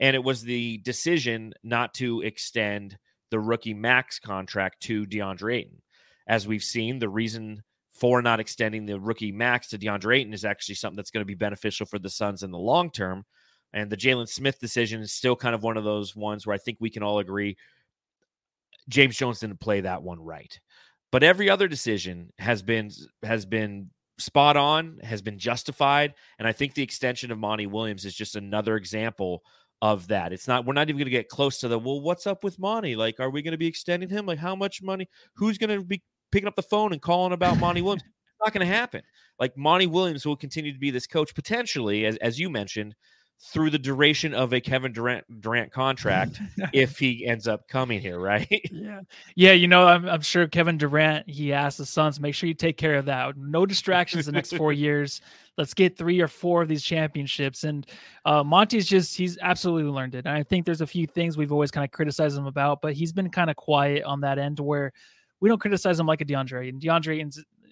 And 0.00 0.16
it 0.16 0.24
was 0.24 0.42
the 0.42 0.78
decision 0.78 1.52
not 1.62 1.94
to 1.94 2.22
extend 2.22 2.98
the 3.30 3.38
rookie 3.38 3.74
max 3.74 4.18
contract 4.18 4.80
to 4.82 5.06
DeAndre 5.06 5.56
Ayton. 5.56 5.82
As 6.26 6.48
we've 6.48 6.62
seen, 6.62 6.98
the 6.98 7.08
reason 7.08 7.62
for 7.90 8.22
not 8.22 8.40
extending 8.40 8.86
the 8.86 8.98
rookie 8.98 9.30
max 9.30 9.68
to 9.68 9.78
DeAndre 9.78 10.20
Ayton 10.20 10.34
is 10.34 10.44
actually 10.44 10.74
something 10.74 10.96
that's 10.96 11.10
going 11.10 11.20
to 11.20 11.26
be 11.26 11.34
beneficial 11.34 11.86
for 11.86 11.98
the 11.98 12.10
Suns 12.10 12.42
in 12.42 12.50
the 12.50 12.58
long 12.58 12.90
term. 12.90 13.24
And 13.72 13.90
the 13.90 13.96
Jalen 13.96 14.28
Smith 14.28 14.58
decision 14.58 15.00
is 15.00 15.12
still 15.12 15.36
kind 15.36 15.54
of 15.54 15.62
one 15.62 15.76
of 15.76 15.84
those 15.84 16.16
ones 16.16 16.46
where 16.46 16.54
I 16.54 16.58
think 16.58 16.78
we 16.80 16.90
can 16.90 17.02
all 17.02 17.18
agree 17.18 17.56
James 18.88 19.16
Jones 19.16 19.40
didn't 19.40 19.60
play 19.60 19.80
that 19.82 20.02
one 20.02 20.20
right. 20.20 20.58
But 21.10 21.22
every 21.22 21.48
other 21.48 21.68
decision 21.68 22.32
has 22.38 22.62
been 22.62 22.90
has 23.22 23.46
been 23.46 23.90
spot 24.18 24.56
on, 24.56 24.98
has 25.02 25.22
been 25.22 25.38
justified, 25.38 26.14
and 26.38 26.48
I 26.48 26.52
think 26.52 26.74
the 26.74 26.82
extension 26.82 27.30
of 27.30 27.38
Monty 27.38 27.66
Williams 27.66 28.04
is 28.04 28.14
just 28.14 28.36
another 28.36 28.76
example 28.76 29.42
of 29.80 30.08
that. 30.08 30.32
It's 30.32 30.48
not 30.48 30.64
we're 30.66 30.72
not 30.72 30.88
even 30.88 30.98
going 30.98 31.06
to 31.06 31.10
get 31.10 31.28
close 31.28 31.58
to 31.58 31.68
the 31.68 31.78
well, 31.78 32.00
what's 32.00 32.26
up 32.26 32.42
with 32.42 32.58
Monty? 32.58 32.96
Like, 32.96 33.20
are 33.20 33.30
we 33.30 33.42
going 33.42 33.52
to 33.52 33.58
be 33.58 33.66
extending 33.66 34.08
him? 34.08 34.26
Like, 34.26 34.38
how 34.38 34.56
much 34.56 34.82
money? 34.82 35.08
Who's 35.36 35.58
going 35.58 35.78
to 35.78 35.84
be 35.84 36.02
picking 36.32 36.48
up 36.48 36.56
the 36.56 36.62
phone 36.62 36.92
and 36.92 37.00
calling 37.00 37.32
about 37.32 37.58
Monty 37.58 37.82
Williams? 37.82 38.02
It's 38.02 38.36
not 38.44 38.52
going 38.52 38.66
to 38.66 38.72
happen. 38.72 39.02
Like 39.38 39.56
Monty 39.56 39.86
Williams 39.86 40.26
will 40.26 40.36
continue 40.36 40.72
to 40.72 40.78
be 40.78 40.90
this 40.90 41.06
coach 41.06 41.34
potentially, 41.34 42.06
as 42.06 42.16
as 42.16 42.40
you 42.40 42.50
mentioned, 42.50 42.94
through 43.40 43.70
the 43.70 43.78
duration 43.78 44.32
of 44.32 44.52
a 44.52 44.60
Kevin 44.60 44.92
Durant 44.92 45.40
Durant 45.40 45.70
contract 45.70 46.40
if 46.72 46.98
he 46.98 47.26
ends 47.26 47.46
up 47.46 47.68
coming 47.68 48.00
here, 48.00 48.18
right? 48.18 48.48
yeah. 48.72 49.00
Yeah, 49.34 49.52
you 49.52 49.68
know, 49.68 49.86
I'm, 49.86 50.08
I'm 50.08 50.22
sure 50.22 50.46
Kevin 50.48 50.78
Durant, 50.78 51.28
he 51.28 51.52
asked 51.52 51.78
the 51.78 51.86
Suns, 51.86 52.18
make 52.18 52.34
sure 52.34 52.48
you 52.48 52.54
take 52.54 52.78
care 52.78 52.94
of 52.94 53.04
that. 53.06 53.36
No 53.36 53.66
distractions 53.66 54.26
the 54.26 54.32
next 54.32 54.56
four 54.56 54.72
years. 54.72 55.20
Let's 55.58 55.74
get 55.74 55.98
three 55.98 56.20
or 56.20 56.28
four 56.28 56.62
of 56.62 56.68
these 56.68 56.82
championships. 56.82 57.64
And 57.64 57.86
uh, 58.24 58.42
Monty's 58.42 58.86
just, 58.86 59.16
he's 59.16 59.38
absolutely 59.42 59.90
learned 59.90 60.14
it. 60.14 60.26
And 60.26 60.36
I 60.36 60.42
think 60.42 60.64
there's 60.64 60.80
a 60.80 60.86
few 60.86 61.06
things 61.06 61.36
we've 61.36 61.52
always 61.52 61.70
kind 61.70 61.84
of 61.84 61.90
criticized 61.90 62.36
him 62.36 62.46
about, 62.46 62.80
but 62.80 62.94
he's 62.94 63.12
been 63.12 63.30
kind 63.30 63.50
of 63.50 63.56
quiet 63.56 64.04
on 64.04 64.20
that 64.22 64.38
end 64.38 64.58
where 64.58 64.92
we 65.40 65.48
don't 65.48 65.60
criticize 65.60 66.00
him 66.00 66.06
like 66.06 66.22
a 66.22 66.24
DeAndre. 66.24 66.70
And 66.70 66.80
DeAndre 66.80 67.20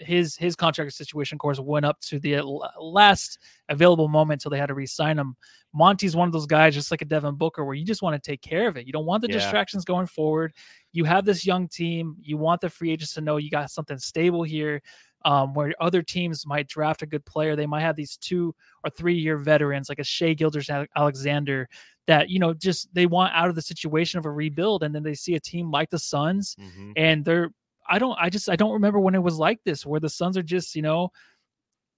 his 0.03 0.37
his 0.37 0.57
contract 0.57 0.93
situation, 0.93 1.37
of 1.37 1.41
course, 1.41 1.59
went 1.59 1.87
up 1.87 2.01
to 2.01 2.19
the 2.19 2.41
last 2.81 3.39
available 3.69 4.09
moment 4.09 4.41
until 4.41 4.51
they 4.51 4.59
had 4.59 4.67
to 4.67 4.75
re-sign 4.75 5.19
him. 5.19 5.37
Monty's 5.73 6.15
one 6.15 6.29
of 6.29 6.33
those 6.33 6.47
guys, 6.47 6.75
just 6.75 6.91
like 6.91 7.03
a 7.03 7.07
Devin 7.07 7.37
Booker, 7.37 7.65
where 7.65 7.75
you 7.75 7.85
just 7.85 8.03
want 8.03 8.21
to 8.21 8.31
take 8.31 8.43
care 8.43 8.69
of 8.69 8.77
it. 8.77 8.87
You 8.87 8.93
don't 8.93 9.07
want 9.07 9.23
the 9.23 9.29
yeah. 9.29 9.39
distractions 9.39 9.85
going 9.85 10.07
forward. 10.07 10.53
You 10.93 11.05
have 11.05 11.25
this 11.25 11.47
young 11.47 11.69
team. 11.69 12.17
You 12.21 12.37
want 12.37 12.61
the 12.61 12.69
free 12.69 12.91
agents 12.91 13.15
to 13.15 13.21
know 13.21 13.39
you 13.39 13.51
got 13.51 13.71
something 13.71 13.99
stable 13.99 14.43
here. 14.43 14.83
Um, 15.25 15.55
where 15.55 15.73
other 15.79 16.03
teams 16.03 16.45
might 16.45 16.67
draft 16.67 17.03
a 17.03 17.07
good 17.07 17.25
player, 17.25 17.55
they 17.55 17.65
might 17.65 17.83
have 17.83 17.95
these 17.95 18.17
two 18.17 18.53
or 18.83 18.91
three 18.91 19.15
year 19.15 19.39
veterans 19.39 19.89
like 19.89 20.01
a 20.01 20.05
Shai 20.05 20.35
Gilders 20.35 20.69
Alexander 20.97 21.69
that 22.07 22.29
you 22.29 22.39
know 22.39 22.53
just 22.53 22.93
they 22.95 23.07
want 23.07 23.33
out 23.35 23.49
of 23.49 23.55
the 23.55 23.63
situation 23.63 24.19
of 24.19 24.27
a 24.27 24.31
rebuild, 24.31 24.83
and 24.83 24.95
then 24.95 25.03
they 25.03 25.15
see 25.15 25.35
a 25.35 25.41
team 25.41 25.71
like 25.71 25.91
the 25.91 25.99
Suns, 25.99 26.57
mm-hmm. 26.59 26.93
and 26.97 27.25
they're 27.25 27.51
I 27.93 27.99
don't 27.99 28.17
I 28.19 28.31
just 28.31 28.49
I 28.49 28.57
don't 28.57 28.73
remember 28.73 28.99
when 28.99 29.15
it 29.15 29.23
was 29.23 29.37
like 29.37 29.63
this 29.65 29.85
where 29.85 30.01
the 30.01 30.09
Suns 30.09 30.39
are 30.39 30.43
just 30.43 30.75
you 30.75 30.81
know 30.81 31.13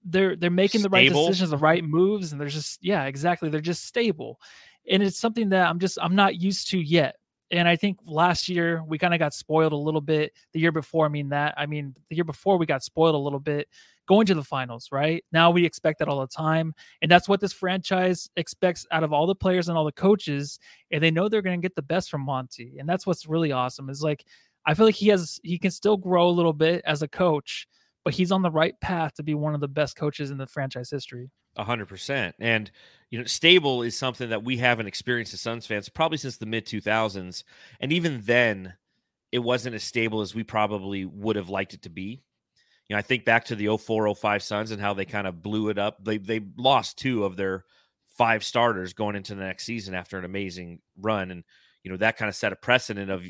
they're 0.03 0.35
they're 0.35 0.51
making 0.51 0.81
the 0.81 0.89
right 0.89 1.09
decisions, 1.09 1.51
the 1.51 1.57
right 1.57 1.85
moves, 1.85 2.33
and 2.33 2.41
they're 2.41 2.49
just 2.49 2.83
yeah, 2.83 3.05
exactly. 3.05 3.47
They're 3.47 3.61
just 3.61 3.85
stable. 3.85 4.41
And 4.91 5.01
it's 5.01 5.17
something 5.17 5.49
that 5.49 5.67
I'm 5.67 5.79
just 5.79 5.97
I'm 6.01 6.13
not 6.13 6.41
used 6.41 6.69
to 6.71 6.79
yet. 6.79 7.15
And 7.49 7.65
I 7.65 7.77
think 7.77 7.99
last 8.05 8.49
year 8.49 8.83
we 8.85 8.97
kind 8.97 9.13
of 9.13 9.19
got 9.19 9.33
spoiled 9.33 9.71
a 9.71 9.77
little 9.77 10.01
bit. 10.01 10.33
The 10.51 10.59
year 10.59 10.73
before, 10.73 11.05
I 11.05 11.09
mean 11.09 11.29
that 11.29 11.53
I 11.55 11.65
mean 11.65 11.95
the 12.09 12.17
year 12.17 12.25
before 12.25 12.57
we 12.57 12.65
got 12.65 12.83
spoiled 12.83 13.15
a 13.15 13.19
little 13.19 13.39
bit 13.39 13.69
going 14.05 14.27
to 14.27 14.35
the 14.35 14.43
finals, 14.43 14.89
right? 14.91 15.23
Now 15.31 15.49
we 15.49 15.65
expect 15.65 15.99
that 15.99 16.09
all 16.09 16.19
the 16.19 16.27
time. 16.27 16.75
And 17.01 17.09
that's 17.09 17.29
what 17.29 17.39
this 17.39 17.53
franchise 17.53 18.29
expects 18.35 18.85
out 18.91 19.03
of 19.03 19.13
all 19.13 19.25
the 19.25 19.33
players 19.33 19.69
and 19.69 19.77
all 19.77 19.85
the 19.85 19.91
coaches. 19.93 20.59
And 20.91 21.01
they 21.01 21.09
know 21.09 21.27
they're 21.27 21.41
going 21.41 21.59
to 21.59 21.65
get 21.65 21.75
the 21.75 21.81
best 21.81 22.11
from 22.11 22.21
Monty. 22.21 22.75
And 22.77 22.87
that's 22.87 23.07
what's 23.07 23.25
really 23.25 23.51
awesome 23.51 23.89
is 23.89 24.03
like, 24.03 24.25
I 24.65 24.73
feel 24.73 24.85
like 24.85 24.95
he 24.95 25.09
has, 25.09 25.39
he 25.43 25.57
can 25.57 25.71
still 25.71 25.97
grow 25.97 26.27
a 26.27 26.31
little 26.31 26.53
bit 26.53 26.81
as 26.85 27.01
a 27.01 27.07
coach, 27.07 27.67
but 28.03 28.13
he's 28.13 28.31
on 28.31 28.41
the 28.41 28.51
right 28.51 28.79
path 28.81 29.13
to 29.15 29.23
be 29.23 29.33
one 29.33 29.53
of 29.53 29.61
the 29.61 29.67
best 29.67 29.95
coaches 29.95 30.31
in 30.31 30.37
the 30.37 30.47
franchise 30.47 30.89
history. 30.89 31.29
A 31.57 31.63
hundred 31.63 31.87
percent. 31.87 32.35
And 32.39 32.69
you 33.11 33.19
know, 33.19 33.25
stable 33.25 33.81
is 33.81 33.97
something 33.97 34.29
that 34.29 34.43
we 34.43 34.57
haven't 34.57 34.87
experienced 34.87 35.33
as 35.33 35.41
Suns 35.41 35.65
fans 35.65 35.87
probably 35.87 36.17
since 36.17 36.37
the 36.37 36.45
mid 36.45 36.65
two 36.65 36.81
thousands. 36.81 37.45
And 37.79 37.93
even 37.93 38.21
then, 38.25 38.73
it 39.31 39.39
wasn't 39.39 39.75
as 39.75 39.83
stable 39.83 40.21
as 40.21 40.35
we 40.35 40.43
probably 40.43 41.05
would 41.05 41.35
have 41.35 41.49
liked 41.49 41.73
it 41.73 41.81
to 41.83 41.89
be. 41.89 42.21
You 42.87 42.95
know, 42.95 42.99
I 42.99 43.01
think 43.01 43.25
back 43.25 43.45
to 43.45 43.55
the 43.55 43.75
04 43.77 44.13
05 44.13 44.43
Suns 44.43 44.71
and 44.71 44.81
how 44.81 44.93
they 44.93 45.05
kind 45.05 45.27
of 45.27 45.41
blew 45.41 45.69
it 45.69 45.77
up. 45.77 46.03
They 46.03 46.17
they 46.17 46.41
lost 46.57 46.97
two 46.97 47.23
of 47.23 47.35
their 47.35 47.65
five 48.17 48.43
starters 48.43 48.93
going 48.93 49.15
into 49.15 49.35
the 49.35 49.43
next 49.43 49.65
season 49.65 49.93
after 49.93 50.17
an 50.17 50.25
amazing 50.25 50.79
run. 50.97 51.31
And, 51.31 51.43
you 51.83 51.91
know, 51.91 51.97
that 51.97 52.17
kind 52.17 52.29
of 52.29 52.35
set 52.35 52.53
a 52.53 52.55
precedent 52.55 53.11
of 53.11 53.25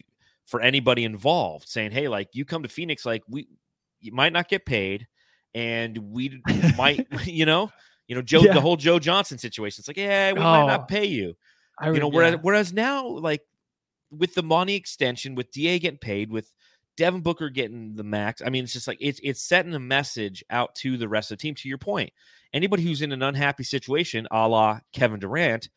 for 0.45 0.61
anybody 0.61 1.03
involved 1.03 1.67
saying, 1.67 1.91
Hey, 1.91 2.07
like 2.07 2.29
you 2.33 2.45
come 2.45 2.63
to 2.63 2.69
Phoenix, 2.69 3.05
like 3.05 3.23
we 3.27 3.47
you 3.99 4.11
might 4.11 4.33
not 4.33 4.47
get 4.47 4.65
paid, 4.65 5.07
and 5.53 5.97
we 5.97 6.41
might, 6.77 7.07
you 7.25 7.45
know, 7.45 7.71
you 8.07 8.15
know, 8.15 8.21
Joe, 8.21 8.41
yeah. 8.41 8.53
the 8.53 8.61
whole 8.61 8.77
Joe 8.77 8.99
Johnson 8.99 9.37
situation. 9.37 9.81
It's 9.81 9.87
like, 9.87 9.97
yeah, 9.97 10.33
we 10.33 10.39
oh, 10.39 10.43
might 10.43 10.67
not 10.67 10.81
oh, 10.81 10.85
pay 10.85 11.05
you. 11.05 11.35
I, 11.79 11.91
you 11.91 11.99
know, 11.99 12.07
whereas 12.07 12.33
yeah. 12.33 12.39
whereas 12.41 12.73
now, 12.73 13.07
like 13.07 13.41
with 14.11 14.35
the 14.35 14.43
Monty 14.43 14.75
extension, 14.75 15.35
with 15.35 15.51
Da 15.51 15.79
getting 15.79 15.97
paid, 15.97 16.31
with 16.31 16.51
Devin 16.97 17.21
Booker 17.21 17.49
getting 17.49 17.95
the 17.95 18.03
max. 18.03 18.41
I 18.45 18.49
mean, 18.49 18.63
it's 18.63 18.73
just 18.73 18.87
like 18.87 18.97
it's 19.01 19.19
it's 19.23 19.41
setting 19.41 19.73
a 19.73 19.79
message 19.79 20.43
out 20.49 20.75
to 20.75 20.97
the 20.97 21.09
rest 21.09 21.31
of 21.31 21.37
the 21.37 21.41
team. 21.41 21.55
To 21.55 21.67
your 21.67 21.77
point, 21.77 22.11
anybody 22.53 22.83
who's 22.83 23.01
in 23.01 23.11
an 23.11 23.23
unhappy 23.23 23.63
situation, 23.63 24.27
a 24.31 24.47
la 24.47 24.79
Kevin 24.93 25.19
Durant, 25.19 25.69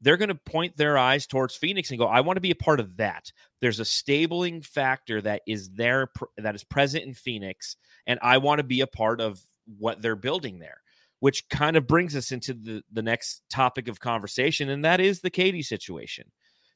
they're 0.00 0.16
going 0.16 0.28
to 0.28 0.34
point 0.34 0.76
their 0.76 0.98
eyes 0.98 1.26
towards 1.26 1.56
Phoenix 1.56 1.90
and 1.90 1.98
go, 1.98 2.06
I 2.06 2.20
want 2.20 2.36
to 2.36 2.42
be 2.42 2.50
a 2.50 2.56
part 2.56 2.80
of 2.80 2.96
that. 2.98 3.32
There's 3.60 3.80
a 3.80 3.84
stabling 3.84 4.62
factor 4.62 5.20
that 5.22 5.42
is 5.46 5.70
there, 5.70 6.10
that 6.36 6.54
is 6.54 6.64
present 6.64 7.04
in 7.04 7.14
Phoenix, 7.14 7.76
and 8.06 8.18
I 8.22 8.38
want 8.38 8.58
to 8.58 8.64
be 8.64 8.80
a 8.80 8.86
part 8.86 9.20
of 9.20 9.40
what 9.78 10.02
they're 10.02 10.16
building 10.16 10.58
there. 10.58 10.80
Which 11.20 11.48
kind 11.48 11.76
of 11.76 11.86
brings 11.86 12.14
us 12.14 12.32
into 12.32 12.52
the, 12.52 12.82
the 12.92 13.00
next 13.00 13.44
topic 13.48 13.88
of 13.88 13.98
conversation, 13.98 14.68
and 14.68 14.84
that 14.84 15.00
is 15.00 15.22
the 15.22 15.30
KD 15.30 15.64
situation. 15.64 16.30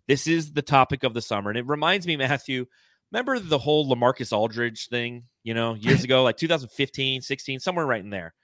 This 0.08 0.26
is 0.26 0.52
the 0.52 0.62
topic 0.62 1.04
of 1.04 1.12
the 1.12 1.20
summer. 1.20 1.50
And 1.50 1.58
it 1.58 1.66
reminds 1.66 2.06
me, 2.06 2.16
Matthew, 2.16 2.66
remember 3.12 3.38
the 3.38 3.58
whole 3.58 3.88
Lamarcus 3.88 4.32
Aldridge 4.32 4.88
thing, 4.88 5.24
you 5.44 5.54
know, 5.54 5.74
years 5.74 6.02
ago, 6.04 6.24
like 6.24 6.38
2015, 6.38 7.20
16, 7.20 7.60
somewhere 7.60 7.86
right 7.86 8.02
in 8.02 8.10
there, 8.10 8.34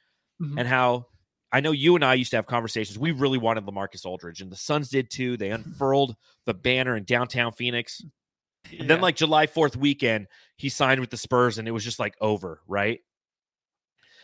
mm-hmm. 0.40 0.58
and 0.58 0.68
how 0.68 1.06
I 1.54 1.61
know 1.61 1.70
you 1.70 1.94
and 1.94 2.04
I 2.04 2.14
used 2.14 2.32
to 2.32 2.37
have 2.37 2.46
conversations. 2.46 2.99
We 2.99 3.12
really 3.12 3.38
wanted 3.38 3.64
Lamarcus 3.64 4.04
Aldridge, 4.04 4.40
and 4.40 4.50
the 4.50 4.56
Suns 4.56 4.88
did 4.88 5.08
too. 5.08 5.37
They 5.37 5.50
unfurled 5.52 6.16
the 6.46 6.52
banner 6.52 6.96
in 6.96 7.04
downtown 7.04 7.52
Phoenix. 7.52 8.02
Yeah. 8.70 8.80
And 8.80 8.90
then, 8.90 9.00
like 9.00 9.14
July 9.14 9.46
4th 9.46 9.76
weekend, 9.76 10.26
he 10.56 10.68
signed 10.68 11.00
with 11.00 11.11
the 11.11 11.16
Spurs, 11.16 11.58
and 11.58 11.68
it 11.68 11.70
was 11.70 11.84
just 11.84 12.00
like 12.00 12.16
over, 12.20 12.61
right? 12.66 12.99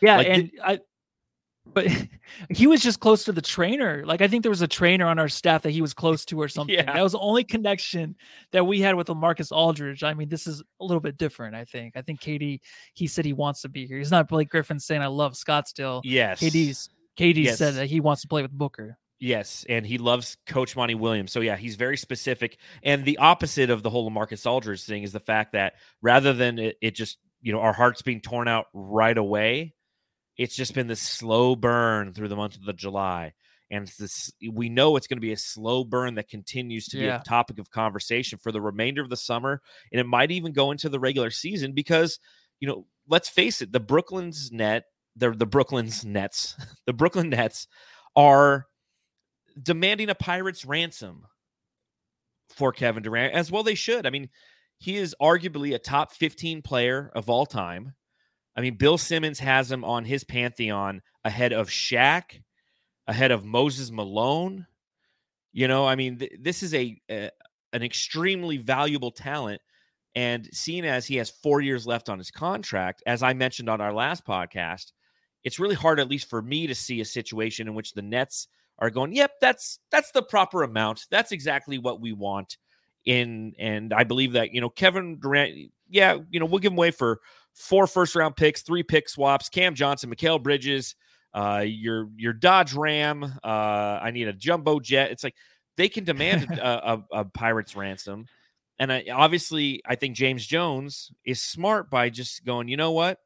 Yeah. 0.01 0.17
Like, 0.17 0.27
and 0.27 0.51
I, 0.61 0.79
but 1.73 1.87
he 2.49 2.67
was 2.67 2.81
just 2.81 2.99
close 2.99 3.23
to 3.23 3.31
the 3.31 3.41
trainer. 3.41 4.03
Like 4.05 4.19
I 4.19 4.27
think 4.27 4.43
there 4.43 4.49
was 4.49 4.61
a 4.61 4.67
trainer 4.67 5.05
on 5.05 5.17
our 5.17 5.29
staff 5.29 5.61
that 5.61 5.69
he 5.69 5.81
was 5.81 5.93
close 5.93 6.25
to 6.25 6.41
or 6.41 6.47
something. 6.49 6.75
Yeah. 6.75 6.91
That 6.91 7.01
was 7.01 7.13
the 7.13 7.19
only 7.19 7.45
connection 7.45 8.17
that 8.51 8.65
we 8.65 8.81
had 8.81 8.95
with 8.95 9.07
Marcus 9.07 9.53
Aldridge. 9.53 10.03
I 10.03 10.13
mean, 10.13 10.27
this 10.27 10.47
is 10.47 10.61
a 10.81 10.83
little 10.83 10.99
bit 10.99 11.17
different. 11.17 11.55
I 11.55 11.63
think. 11.63 11.95
I 11.95 12.01
think 12.01 12.19
KD. 12.19 12.59
He 12.93 13.07
said 13.07 13.23
he 13.23 13.31
wants 13.31 13.61
to 13.61 13.69
be 13.69 13.85
here. 13.85 13.99
He's 13.99 14.11
not 14.11 14.27
Blake 14.27 14.49
Griffin 14.49 14.81
saying 14.81 15.01
I 15.01 15.07
love 15.07 15.33
Scottsdale. 15.33 16.01
Yes. 16.03 16.41
KD's 16.41 16.89
KD 17.21 17.45
yes. 17.45 17.57
said 17.57 17.75
that 17.75 17.87
he 17.87 17.99
wants 17.99 18.21
to 18.23 18.27
play 18.27 18.41
with 18.41 18.51
Booker. 18.51 18.97
Yes, 19.19 19.65
and 19.69 19.85
he 19.85 19.99
loves 19.99 20.37
Coach 20.47 20.75
Monty 20.75 20.95
Williams. 20.95 21.31
So 21.31 21.41
yeah, 21.41 21.55
he's 21.55 21.75
very 21.75 21.97
specific. 21.97 22.57
And 22.81 23.05
the 23.05 23.19
opposite 23.19 23.69
of 23.69 23.83
the 23.83 23.89
whole 23.89 24.09
Marcus 24.09 24.45
Aldridge 24.45 24.83
thing 24.83 25.03
is 25.03 25.11
the 25.11 25.19
fact 25.19 25.53
that 25.53 25.73
rather 26.01 26.33
than 26.33 26.57
it, 26.57 26.77
it 26.81 26.95
just 26.95 27.19
you 27.41 27.53
know 27.53 27.59
our 27.59 27.73
hearts 27.73 28.01
being 28.01 28.19
torn 28.19 28.47
out 28.47 28.65
right 28.73 29.17
away 29.17 29.75
it's 30.41 30.55
just 30.55 30.73
been 30.73 30.87
this 30.87 31.01
slow 31.01 31.55
burn 31.55 32.13
through 32.13 32.27
the 32.27 32.35
month 32.35 32.55
of 32.55 32.65
the 32.65 32.73
July. 32.73 33.33
And 33.69 33.87
this 33.99 34.31
we 34.51 34.69
know 34.69 34.95
it's 34.95 35.07
going 35.07 35.17
to 35.17 35.21
be 35.21 35.31
a 35.31 35.37
slow 35.37 35.83
burn 35.83 36.15
that 36.15 36.27
continues 36.27 36.87
to 36.87 36.97
yeah. 36.97 37.17
be 37.17 37.21
a 37.21 37.23
topic 37.23 37.59
of 37.59 37.69
conversation 37.69 38.37
for 38.37 38.51
the 38.51 38.59
remainder 38.59 39.01
of 39.01 39.09
the 39.09 39.17
summer. 39.17 39.61
And 39.91 40.01
it 40.01 40.07
might 40.07 40.31
even 40.31 40.51
go 40.51 40.71
into 40.71 40.89
the 40.89 40.99
regular 40.99 41.29
season 41.29 41.73
because, 41.73 42.19
you 42.59 42.67
know, 42.67 42.85
let's 43.07 43.29
face 43.29 43.61
it, 43.61 43.71
the 43.71 43.79
Brooklyn's 43.79 44.51
net, 44.51 44.85
the 45.21 45.31
the 45.31 45.45
Brooklyn's 45.45 46.03
Nets, 46.03 46.57
the 46.85 46.93
Brooklyn 46.93 47.29
Nets 47.29 47.67
are 48.15 48.65
demanding 49.61 50.09
a 50.09 50.15
pirate's 50.15 50.65
ransom 50.65 51.25
for 52.49 52.73
Kevin 52.73 53.03
Durant, 53.03 53.33
as 53.33 53.49
well 53.49 53.63
they 53.63 53.75
should. 53.75 54.05
I 54.05 54.09
mean, 54.09 54.29
he 54.77 54.97
is 54.97 55.15
arguably 55.21 55.73
a 55.73 55.79
top 55.79 56.11
15 56.11 56.61
player 56.61 57.11
of 57.15 57.29
all 57.29 57.45
time. 57.45 57.93
I 58.55 58.61
mean, 58.61 58.75
Bill 58.75 58.97
Simmons 58.97 59.39
has 59.39 59.71
him 59.71 59.85
on 59.85 60.03
his 60.03 60.25
pantheon 60.25 61.01
ahead 61.23 61.53
of 61.53 61.69
Shaq, 61.69 62.41
ahead 63.07 63.31
of 63.31 63.45
Moses 63.45 63.91
Malone. 63.91 64.65
You 65.53 65.67
know, 65.67 65.85
I 65.85 65.95
mean, 65.95 66.17
th- 66.17 66.33
this 66.39 66.63
is 66.63 66.73
a, 66.73 66.99
a 67.09 67.29
an 67.71 67.83
extremely 67.83 68.57
valuable 68.57 69.11
talent. 69.11 69.61
And 70.13 70.49
seeing 70.51 70.85
as 70.85 71.07
he 71.07 71.15
has 71.17 71.29
four 71.29 71.61
years 71.61 71.87
left 71.87 72.09
on 72.09 72.17
his 72.17 72.31
contract, 72.31 73.01
as 73.05 73.23
I 73.23 73.33
mentioned 73.33 73.69
on 73.69 73.79
our 73.79 73.93
last 73.93 74.25
podcast, 74.25 74.91
it's 75.43 75.59
really 75.59 75.75
hard, 75.75 75.99
at 75.99 76.09
least 76.09 76.29
for 76.29 76.41
me, 76.41 76.67
to 76.67 76.75
see 76.75 77.01
a 77.01 77.05
situation 77.05 77.67
in 77.67 77.73
which 77.73 77.93
the 77.93 78.01
Nets 78.01 78.47
are 78.79 78.89
going, 78.89 79.13
"Yep, 79.13 79.31
that's 79.41 79.79
that's 79.91 80.11
the 80.11 80.23
proper 80.23 80.63
amount. 80.63 81.05
That's 81.09 81.31
exactly 81.31 81.77
what 81.77 82.01
we 82.01 82.13
want." 82.13 82.57
In 83.05 83.53
and 83.57 83.93
I 83.93 84.03
believe 84.03 84.33
that 84.33 84.53
you 84.53 84.61
know 84.61 84.69
Kevin 84.69 85.19
Durant, 85.19 85.71
yeah, 85.89 86.17
you 86.29 86.39
know 86.39 86.45
we'll 86.45 86.59
give 86.59 86.71
him 86.71 86.77
away 86.77 86.91
for 86.91 87.19
four 87.53 87.87
first 87.87 88.15
round 88.15 88.35
picks, 88.35 88.61
three 88.61 88.83
pick 88.83 89.09
swaps, 89.09 89.49
Cam 89.49 89.73
Johnson, 89.75 90.13
Mikal 90.13 90.41
Bridges, 90.41 90.95
uh, 91.33 91.63
your 91.65 92.09
your 92.15 92.33
Dodge 92.33 92.73
Ram. 92.73 93.23
Uh, 93.23 93.99
I 94.01 94.11
need 94.11 94.27
a 94.27 94.33
jumbo 94.33 94.79
jet. 94.79 95.11
It's 95.11 95.23
like 95.23 95.35
they 95.77 95.89
can 95.89 96.03
demand 96.03 96.59
a, 96.59 96.91
a, 96.93 97.21
a, 97.21 97.25
pirate's 97.25 97.75
ransom, 97.75 98.25
and 98.77 98.91
I, 98.91 99.05
obviously, 99.11 99.81
I 99.85 99.95
think 99.95 100.15
James 100.15 100.45
Jones 100.45 101.11
is 101.25 101.41
smart 101.41 101.89
by 101.89 102.09
just 102.09 102.45
going. 102.45 102.67
You 102.67 102.77
know 102.77 102.91
what? 102.91 103.19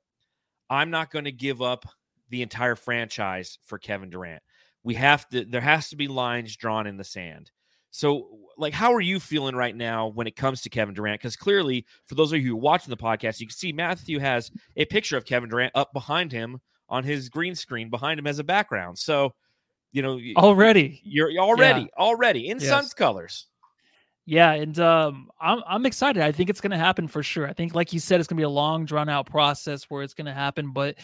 I'm 0.70 0.90
not 0.90 1.12
going 1.12 1.26
to 1.26 1.32
give 1.32 1.62
up 1.62 1.86
the 2.30 2.42
entire 2.42 2.76
franchise 2.76 3.58
for 3.66 3.78
Kevin 3.78 4.10
Durant. 4.10 4.44
We 4.84 4.96
have 4.96 5.28
to. 5.30 5.46
There 5.46 5.62
has 5.62 5.90
to 5.90 5.96
be 5.96 6.08
lines 6.08 6.56
drawn 6.56 6.88
in 6.88 6.98
the 6.98 7.04
sand. 7.04 7.52
So, 7.92 8.28
like, 8.58 8.74
how 8.74 8.94
are 8.94 9.02
you 9.02 9.20
feeling 9.20 9.56
right 9.56 9.76
now 9.76 10.08
when 10.08 10.28
it 10.28 10.36
comes 10.36 10.62
to 10.64 10.70
Kevin 10.70 10.94
Durant? 10.94 11.22
Because 11.22 11.38
clearly, 11.38 11.86
for 12.08 12.16
those 12.16 12.34
of 12.34 12.42
you 12.42 12.50
who 12.50 12.54
are 12.56 12.60
watching 12.60 12.90
the 12.90 12.98
podcast, 12.98 13.40
you 13.40 13.48
can 13.48 13.56
see 13.56 13.72
Matthew 13.72 14.20
has 14.20 14.52
a 14.76 14.86
picture 14.86 15.16
of 15.18 15.26
Kevin 15.26 15.50
Durant 15.50 15.72
up 15.76 15.94
behind 15.94 16.32
him 16.32 16.60
on 16.90 17.04
his 17.04 17.30
green 17.30 17.56
screen 17.56 17.90
behind 17.90 18.20
him 18.20 18.28
as 18.28 18.38
a 18.38 18.44
background. 18.44 19.00
So, 19.00 19.34
you 19.92 20.02
know, 20.02 20.20
already 20.36 21.02
you're 21.06 21.32
already 21.40 21.82
yeah. 21.82 22.04
already 22.04 22.50
in 22.50 22.60
yes. 22.60 22.68
Suns 22.68 22.94
colors. 22.94 23.48
Yeah, 24.26 24.54
and 24.54 24.78
um, 24.80 25.30
I'm 25.40 25.62
I'm 25.68 25.86
excited. 25.86 26.22
I 26.22 26.32
think 26.32 26.50
it's 26.50 26.60
going 26.60 26.72
to 26.72 26.78
happen 26.78 27.08
for 27.08 27.22
sure. 27.22 27.48
I 27.48 27.54
think, 27.54 27.76
like 27.76 27.94
you 27.94 28.00
said, 28.00 28.20
it's 28.20 28.28
going 28.28 28.38
to 28.38 28.42
be 28.42 28.46
a 28.46 28.50
long, 28.50 28.86
drawn 28.86 29.08
out 29.08 29.28
process 29.28 29.84
where 29.84 30.02
it's 30.02 30.16
going 30.16 30.26
to 30.26 30.34
happen. 30.34 30.74
But 30.74 30.96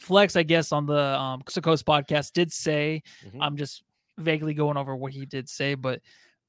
Flex, 0.00 0.36
I 0.36 0.42
guess, 0.42 0.72
on 0.72 0.86
the 0.86 1.18
um, 1.18 1.42
Coast 1.42 1.86
podcast 1.86 2.32
did 2.32 2.52
say, 2.52 3.02
mm-hmm. 3.24 3.42
I'm 3.42 3.56
just 3.56 3.82
vaguely 4.18 4.54
going 4.54 4.76
over 4.76 4.96
what 4.96 5.12
he 5.12 5.26
did 5.26 5.48
say, 5.48 5.74
but 5.74 6.00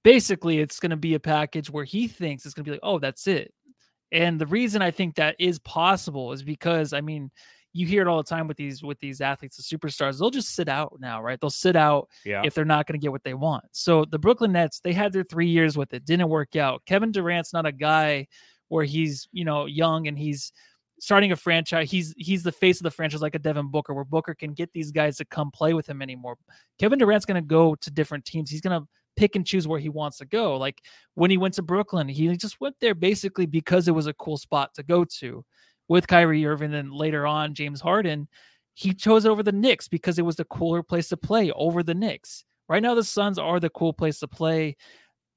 basically 0.04 0.60
it's 0.60 0.80
going 0.80 0.90
to 0.92 0.98
be 0.98 1.14
a 1.14 1.20
package 1.20 1.70
where 1.70 1.84
he 1.84 2.08
thinks 2.08 2.46
it's 2.46 2.54
going 2.54 2.66
to 2.66 2.70
be 2.70 2.76
like, 2.76 2.82
oh, 2.84 3.00
that's 3.00 3.28
it. 3.28 3.54
And 4.12 4.40
the 4.40 4.48
reason 4.48 4.82
I 4.82 4.92
think 4.92 5.16
that 5.16 5.36
is 5.40 5.60
possible 5.60 6.32
is 6.32 6.42
because, 6.42 6.94
I 6.94 7.02
mean, 7.02 7.30
you 7.74 7.86
hear 7.86 8.02
it 8.02 8.08
all 8.08 8.18
the 8.18 8.24
time 8.24 8.48
with 8.48 8.58
these 8.58 8.82
with 8.82 9.00
these 9.00 9.22
athletes, 9.22 9.58
the 9.58 9.78
superstars. 9.78 10.18
They'll 10.18 10.32
just 10.32 10.56
sit 10.56 10.68
out 10.68 10.98
now, 11.00 11.22
right? 11.22 11.40
They'll 11.40 11.52
sit 11.52 11.76
out 11.76 12.10
yeah. 12.26 12.42
if 12.44 12.56
they're 12.56 12.66
not 12.66 12.88
going 12.88 13.00
to 13.00 13.04
get 13.04 13.12
what 13.12 13.24
they 13.24 13.36
want. 13.36 13.66
So 13.72 14.06
the 14.06 14.18
Brooklyn 14.18 14.54
Nets, 14.54 14.80
they 14.80 14.94
had 14.94 15.14
their 15.14 15.24
three 15.24 15.50
years 15.50 15.78
with 15.78 15.94
it, 15.94 16.06
didn't 16.06 16.30
work 16.30 16.56
out. 16.56 16.82
Kevin 16.88 17.12
Durant's 17.12 17.54
not 17.54 17.68
a 17.68 17.72
guy 17.72 18.28
where 18.70 18.86
he's 18.86 19.28
you 19.32 19.46
know 19.46 19.68
young 19.68 20.08
and 20.08 20.18
he's 20.18 20.52
starting 21.00 21.32
a 21.32 21.36
franchise. 21.36 21.90
He's 21.90 22.14
he's 22.18 22.44
the 22.44 22.52
face 22.52 22.80
of 22.80 22.84
the 22.84 22.92
franchise 22.92 23.22
like 23.22 23.36
a 23.36 23.40
Devin 23.40 23.70
Booker, 23.70 23.94
where 23.94 24.06
Booker 24.06 24.36
can 24.36 24.54
get 24.54 24.72
these 24.74 24.92
guys 24.92 25.18
to 25.18 25.26
come 25.26 25.52
play 25.52 25.74
with 25.74 25.88
him 25.88 26.02
anymore. 26.02 26.38
Kevin 26.80 27.00
Durant's 27.00 27.26
going 27.26 27.42
to 27.42 27.48
go 27.48 27.76
to 27.76 27.92
different 27.92 28.26
teams. 28.26 28.50
He's 28.50 28.62
going 28.62 28.80
to 28.80 28.88
pick 29.16 29.36
and 29.36 29.46
choose 29.46 29.68
where 29.68 29.80
he 29.80 29.90
wants 29.90 30.18
to 30.18 30.26
go. 30.26 30.58
Like 30.58 30.82
when 31.16 31.32
he 31.32 31.38
went 31.38 31.54
to 31.56 31.62
Brooklyn, 31.62 32.08
he 32.08 32.36
just 32.38 32.62
went 32.62 32.76
there 32.80 32.96
basically 32.96 33.46
because 33.46 33.88
it 33.88 33.96
was 33.96 34.08
a 34.08 34.14
cool 34.14 34.38
spot 34.38 34.74
to 34.76 34.84
go 34.84 35.06
to. 35.20 35.44
With 35.88 36.08
Kyrie 36.08 36.46
Irving 36.46 36.76
and 36.76 36.94
later 36.94 37.26
on 37.26 37.56
James 37.56 37.82
Harden, 37.82 38.28
he 38.76 38.94
chose 38.94 39.26
over 39.26 39.42
the 39.42 39.52
Knicks 39.52 39.88
because 39.88 40.20
it 40.20 40.26
was 40.26 40.36
the 40.36 40.46
cooler 40.46 40.84
place 40.84 41.10
to 41.10 41.18
play 41.18 41.52
over 41.52 41.82
the 41.82 41.96
Knicks. 41.96 42.46
Right 42.70 42.84
now, 42.84 42.94
the 42.94 43.04
Suns 43.04 43.40
are 43.40 43.60
the 43.60 43.72
cool 43.72 43.92
place 43.92 44.20
to 44.20 44.28
play. 44.28 44.78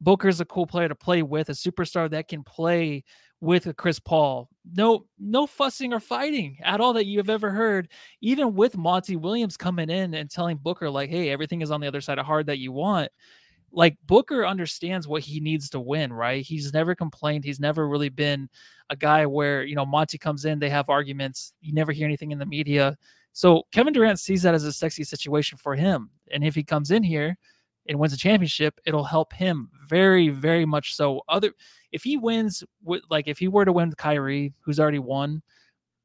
Booker's 0.02 0.40
a 0.40 0.45
cool 0.45 0.66
player 0.66 0.88
to 0.88 0.95
play 0.95 1.23
with, 1.23 1.49
a 1.49 1.52
superstar 1.52 2.11
that 2.11 2.28
can 2.28 2.45
play 2.45 3.04
with 3.42 3.76
Chris 3.76 3.99
Paul. 3.99 4.49
No, 4.72 5.04
no 5.18 5.49
fussing 5.49 5.92
or 5.92 5.99
fighting 5.99 6.58
at 6.62 6.80
all 6.80 6.92
that 6.92 7.06
you 7.06 7.18
have 7.18 7.28
ever 7.28 7.50
heard. 7.50 7.88
Even 8.20 8.54
with 8.54 8.76
Monty 8.76 9.16
Williams 9.16 9.56
coming 9.56 9.90
in 9.90 10.14
and 10.14 10.30
telling 10.30 10.56
Booker, 10.56 10.88
like, 10.88 11.11
hey, 11.11 11.28
everything 11.28 11.61
is 11.61 11.72
on 11.72 11.80
the 11.80 11.88
other 11.88 12.00
side 12.00 12.20
of 12.20 12.25
hard 12.25 12.46
that 12.46 12.61
you 12.61 12.70
want. 12.70 13.11
Like 13.72 13.96
Booker 14.06 14.46
understands 14.46 15.08
what 15.08 15.22
he 15.22 15.40
needs 15.40 15.68
to 15.70 15.80
win, 15.80 16.12
right? 16.12 16.44
He's 16.44 16.72
never 16.72 16.94
complained. 16.94 17.42
He's 17.44 17.58
never 17.58 17.88
really 17.88 18.11
been 18.11 18.49
a 18.90 18.96
guy 18.96 19.26
where, 19.26 19.64
you 19.64 19.75
know, 19.75 19.87
Monty 19.87 20.18
comes 20.18 20.44
in, 20.44 20.61
they 20.61 20.70
have 20.70 20.88
arguments. 20.88 21.52
You 21.61 21.72
never 21.72 21.90
hear 21.90 22.06
anything 22.06 22.30
in 22.30 22.38
the 22.38 22.46
media. 22.46 22.96
So 23.32 23.64
Kevin 23.72 23.92
Durant 23.92 24.20
sees 24.20 24.42
that 24.42 24.54
as 24.54 24.62
a 24.62 24.72
sexy 24.72 25.02
situation 25.02 25.58
for 25.58 25.75
him. 25.75 26.11
And 26.30 26.44
if 26.44 26.54
he 26.54 26.62
comes 26.62 26.92
in 26.92 27.02
here 27.02 27.37
and 27.86 27.98
wins 27.98 28.12
a 28.12 28.16
championship, 28.16 28.78
it'll 28.86 29.04
help 29.04 29.32
him 29.32 29.70
very, 29.88 30.28
very 30.28 30.64
much 30.64 30.94
so. 30.94 31.22
Other 31.28 31.52
if 31.92 32.02
he 32.02 32.16
wins 32.16 32.64
with 32.82 33.02
like 33.10 33.28
if 33.28 33.38
he 33.38 33.48
were 33.48 33.64
to 33.64 33.72
win 33.72 33.88
with 33.88 33.98
Kyrie, 33.98 34.52
who's 34.60 34.80
already 34.80 34.98
won, 34.98 35.42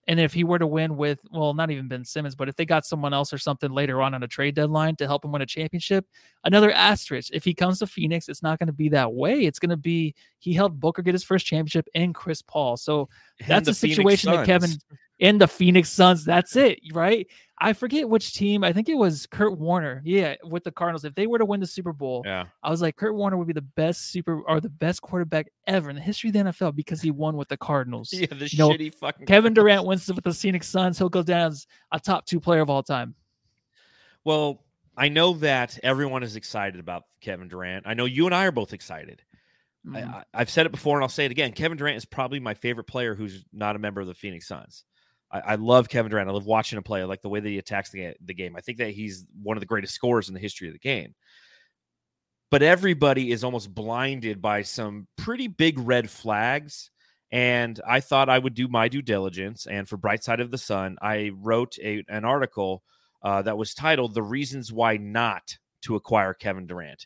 and 0.08 0.20
if 0.20 0.34
he 0.34 0.44
were 0.44 0.60
to 0.60 0.68
win 0.68 0.96
with 0.96 1.20
well, 1.32 1.54
not 1.54 1.70
even 1.70 1.88
Ben 1.88 2.06
Simmons, 2.06 2.36
but 2.36 2.48
if 2.48 2.56
they 2.56 2.66
got 2.66 2.86
someone 2.86 3.14
else 3.14 3.34
or 3.34 3.38
something 3.38 3.72
later 3.72 4.02
on 4.02 4.14
on 4.14 4.24
a 4.24 4.28
trade 4.28 4.56
deadline 4.56 4.96
to 4.98 5.08
help 5.08 5.26
him 5.26 5.32
win 5.32 5.42
a 5.42 5.46
championship, 5.46 6.06
another 6.46 6.72
asterisk. 6.72 7.32
If 7.34 7.44
he 7.44 7.54
comes 7.54 7.80
to 7.80 7.88
Phoenix, 7.88 8.30
it's 8.30 8.42
not 8.42 8.60
going 8.60 8.68
to 8.68 8.74
be 8.74 8.90
that 8.90 9.14
way. 9.14 9.42
It's 9.42 9.60
going 9.60 9.70
to 9.70 9.78
be 9.78 10.16
he 10.40 10.54
helped 10.54 10.80
Booker 10.80 11.02
get 11.02 11.14
his 11.14 11.24
first 11.24 11.46
championship 11.46 11.88
and 11.94 12.16
Chris 12.16 12.42
Paul. 12.42 12.78
So 12.78 13.10
that's 13.48 13.68
a 13.68 13.74
situation 13.74 14.32
that 14.32 14.46
Kevin 14.46 14.72
in 15.20 15.38
the 15.38 15.48
Phoenix 15.48 15.90
Suns. 15.90 16.24
That's 16.24 16.56
it, 16.56 16.80
right? 16.94 17.28
I 17.60 17.74
forget 17.74 18.08
which 18.08 18.34
team. 18.34 18.64
I 18.64 18.72
think 18.72 18.88
it 18.88 18.96
was 18.96 19.26
Kurt 19.26 19.58
Warner. 19.58 20.02
Yeah, 20.06 20.36
with 20.44 20.64
the 20.64 20.72
Cardinals. 20.72 21.06
If 21.06 21.16
they 21.16 21.26
were 21.26 21.40
to 21.40 21.46
win 21.46 21.60
the 21.60 21.66
Super 21.66 21.92
Bowl, 21.92 22.22
yeah, 22.24 22.46
I 22.62 22.70
was 22.70 22.82
like, 22.82 22.96
Kurt 22.98 23.16
Warner 23.16 23.36
would 23.36 23.48
be 23.48 23.54
the 23.54 23.62
best 23.62 24.12
super 24.12 24.42
or 24.42 24.62
the 24.62 24.70
best 24.70 25.02
quarterback 25.02 25.48
ever 25.66 25.90
in 25.90 25.96
the 25.96 26.02
history 26.02 26.30
of 26.30 26.34
the 26.34 26.40
NFL 26.40 26.76
because 26.76 27.02
he 27.02 27.10
won 27.10 27.36
with 27.36 27.48
the 27.48 27.58
Cardinals. 27.58 28.14
Yeah, 28.18 28.28
the 28.30 28.46
you 28.46 28.58
shitty 28.58 28.94
know, 28.94 28.98
fucking 29.00 29.26
Kevin 29.28 29.54
Durant 29.54 29.86
wins 29.86 30.08
with 30.08 30.24
the 30.24 30.34
Phoenix 30.34 30.68
Suns. 30.68 30.98
He'll 30.98 31.10
go 31.10 31.24
down 31.24 31.52
as 31.52 31.68
a 31.92 32.00
top 32.00 32.26
two 32.26 32.40
player 32.40 32.62
of 32.62 32.70
all 32.70 32.82
time. 32.82 33.14
Well, 34.24 34.64
I 34.96 35.10
know 35.10 35.34
that 35.36 35.80
everyone 35.84 36.24
is 36.24 36.36
excited 36.36 36.80
about 36.80 37.04
Kevin 37.22 37.48
Durant. 37.48 37.86
I 37.88 37.94
know 37.94 38.06
you 38.06 38.26
and 38.26 38.34
I 38.34 38.46
are 38.46 38.52
both 38.52 38.74
excited. 38.74 39.22
Mm-hmm. 39.86 40.10
I, 40.10 40.24
I've 40.34 40.50
said 40.50 40.66
it 40.66 40.72
before 40.72 40.98
and 40.98 41.04
I'll 41.04 41.10
say 41.10 41.26
it 41.26 41.32
again. 41.32 41.52
Kevin 41.54 41.78
Durant 41.78 41.98
is 41.98 42.06
probably 42.06 42.40
my 42.40 42.54
favorite 42.54 42.86
player 42.86 43.14
who's 43.16 43.46
not 43.54 43.76
a 43.76 43.80
member 43.80 44.02
of 44.02 44.08
the 44.08 44.16
Phoenix 44.16 44.48
Suns. 44.48 44.84
I, 45.32 45.40
I, 45.40 45.56
love 45.56 45.90
Kevin 45.90 46.10
Durant. 46.10 46.30
I 46.30 46.34
love 46.34 46.46
watching 46.46 46.78
him 46.78 46.84
play. 46.84 47.02
I 47.02 47.06
like 47.06 47.22
the 47.22 47.30
way 47.30 47.40
that 47.40 47.50
he 47.50 47.58
attacks 47.58 47.90
the, 47.90 48.14
the 48.24 48.34
game. 48.34 48.56
I 48.56 48.62
think 48.62 48.78
that 48.78 48.92
he's 48.92 49.26
one 49.42 49.58
of 49.58 49.62
the 49.62 49.68
greatest 49.68 49.94
scorers 49.94 50.28
in 50.28 50.34
the 50.34 50.40
history 50.40 50.68
of 50.68 50.74
the 50.74 50.80
game. 50.80 51.16
But 52.50 52.64
everybody 52.64 53.32
is 53.32 53.44
almost 53.44 53.74
blinded 53.74 54.42
by 54.42 54.62
some 54.62 55.08
pretty 55.18 55.48
big 55.48 55.80
red 55.80 56.10
flags. 56.10 56.92
And 57.30 57.80
I 57.86 58.00
thought 58.00 58.30
I 58.30 58.40
would 58.40 58.54
do 58.54 58.70
my 58.70 58.88
due 58.88 59.02
diligence. 59.02 59.68
And 59.68 59.88
for 59.88 59.98
Bright 59.98 60.24
Side 60.24 60.40
of 60.40 60.50
the 60.50 60.58
Sun, 60.58 60.98
I 61.02 61.32
wrote 61.36 61.78
a, 61.84 62.04
an 62.08 62.24
article 62.24 62.84
uh, 63.22 63.42
that 63.42 63.58
was 63.58 63.74
titled 63.74 64.14
The 64.14 64.24
Reasons 64.24 64.72
Why 64.72 64.96
Not 64.96 65.58
to 65.82 65.96
Acquire 65.96 66.34
Kevin 66.34 66.68
Durant. 66.68 67.06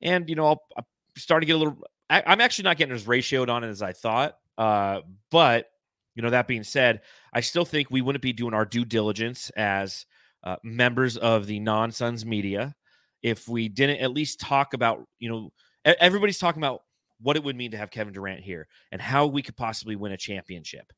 And, 0.00 0.28
you 0.30 0.34
know, 0.34 0.46
I'll, 0.46 0.62
I'll 0.78 0.86
start 1.16 1.42
to 1.42 1.46
get 1.46 1.56
a 1.56 1.58
little, 1.58 1.76
I, 2.08 2.22
am 2.32 2.40
actually 2.40 2.64
not 2.64 2.78
getting 2.78 2.94
as 2.94 3.04
ratioed 3.04 3.50
on 3.50 3.64
it 3.64 3.68
as 3.68 3.82
I 3.82 3.92
thought. 3.92 4.36
Uh, 4.56 5.00
but 5.30 5.69
you 6.14 6.22
know, 6.22 6.30
that 6.30 6.48
being 6.48 6.64
said, 6.64 7.02
I 7.32 7.40
still 7.40 7.64
think 7.64 7.90
we 7.90 8.02
wouldn't 8.02 8.22
be 8.22 8.32
doing 8.32 8.54
our 8.54 8.64
due 8.64 8.84
diligence 8.84 9.50
as 9.50 10.06
uh, 10.42 10.56
members 10.62 11.16
of 11.16 11.46
the 11.46 11.60
non 11.60 11.92
Suns 11.92 12.24
media 12.24 12.74
if 13.22 13.48
we 13.48 13.68
didn't 13.68 14.00
at 14.00 14.12
least 14.12 14.40
talk 14.40 14.74
about, 14.74 15.06
you 15.18 15.28
know, 15.28 15.52
everybody's 15.84 16.38
talking 16.38 16.62
about 16.62 16.82
what 17.20 17.36
it 17.36 17.44
would 17.44 17.56
mean 17.56 17.70
to 17.72 17.76
have 17.76 17.90
Kevin 17.90 18.14
Durant 18.14 18.40
here 18.40 18.66
and 18.92 19.00
how 19.00 19.26
we 19.26 19.42
could 19.42 19.56
possibly 19.56 19.96
win 19.96 20.12
a 20.12 20.16
championship. 20.16 20.90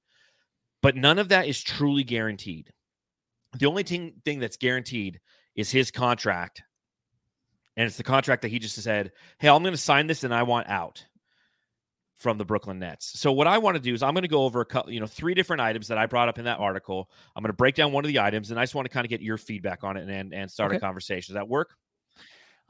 But 0.83 0.97
none 0.97 1.19
of 1.19 1.29
that 1.31 1.49
is 1.49 1.63
truly 1.63 2.05
guaranteed. 2.05 2.73
The 3.59 3.67
only 3.67 3.83
thing, 3.83 4.15
thing 4.25 4.39
that's 4.39 4.57
guaranteed 4.57 5.21
is 5.57 5.71
his 5.71 5.91
contract. 5.91 6.63
And 7.77 7.87
it's 7.87 7.97
the 7.97 8.05
contract 8.05 8.43
that 8.43 8.49
he 8.49 8.59
just 8.59 8.77
said, 8.77 9.13
Hey, 9.39 9.49
I'm 9.49 9.63
going 9.63 9.75
to 9.75 9.81
sign 9.81 10.07
this 10.07 10.25
and 10.25 10.35
I 10.35 10.43
want 10.45 10.69
out 10.69 11.05
from 12.23 12.39
the 12.39 12.45
Brooklyn 12.45 12.79
Nets. 12.79 13.19
So 13.19 13.33
what 13.33 13.47
I 13.47 13.59
want 13.59 13.77
to 13.77 13.83
do 13.83 13.93
is 13.93 14.03
I'm 14.03 14.15
going 14.15 14.23
to 14.23 14.29
go 14.29 14.45
over 14.45 14.61
a 14.61 14.65
couple, 14.65 14.93
you 14.93 15.01
know, 15.01 15.07
three 15.07 15.35
different 15.35 15.61
items 15.61 15.89
that 15.89 15.99
I 15.99 16.07
brought 16.07 16.29
up 16.29 16.39
in 16.39 16.45
that 16.45 16.61
article. 16.61 17.11
I'm 17.35 17.43
going 17.43 17.49
to 17.49 17.57
break 17.57 17.75
down 17.75 17.93
one 17.93 18.05
of 18.05 18.09
the 18.09 18.21
items, 18.21 18.51
and 18.51 18.61
I 18.61 18.63
just 18.63 18.75
want 18.75 18.87
to 18.87 18.95
kind 18.95 19.05
of 19.05 19.11
get 19.11 19.21
your 19.21 19.37
feedback 19.37 19.83
on 19.83 19.97
it 19.97 20.09
and 20.09 20.33
and 20.33 20.51
start 20.51 20.71
okay. 20.71 20.77
a 20.77 20.81
conversation. 20.81 21.35
Does 21.35 21.41
that 21.41 21.49
work? 21.49 21.75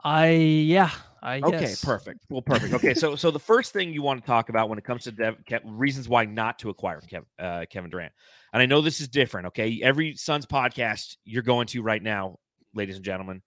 I 0.03 0.31
yeah. 0.31 0.91
I 1.23 1.41
okay, 1.41 1.61
guess. 1.61 1.85
perfect. 1.85 2.21
Well, 2.29 2.43
perfect. 2.47 2.75
Okay, 2.75 2.95
so 2.95 3.15
so 3.15 3.31
the 3.31 3.39
first 3.39 3.73
thing 3.73 3.93
you 3.93 4.03
want 4.03 4.21
to 4.21 4.27
talk 4.27 4.49
about 4.49 4.69
when 4.69 4.79
it 4.79 4.85
comes 4.85 5.05
to 5.05 5.13
Dev, 5.13 5.37
reasons 5.65 6.09
why 6.09 6.25
not 6.25 6.59
to 6.61 6.71
acquire 6.71 7.01
Kevin, 7.01 7.27
uh, 7.39 7.65
Kevin 7.71 7.91
Durant, 7.91 8.13
and 8.53 8.63
I 8.63 8.67
know 8.67 8.81
this 8.81 9.01
is 9.01 9.09
different. 9.09 9.49
Okay, 9.49 9.81
every 9.83 10.17
Suns 10.17 10.47
podcast 10.47 11.17
you're 11.25 11.43
going 11.43 11.67
to 11.69 11.83
right 11.83 12.03
now, 12.03 12.39
ladies 12.75 12.97
and 12.97 13.05
gentlemen, 13.05 13.43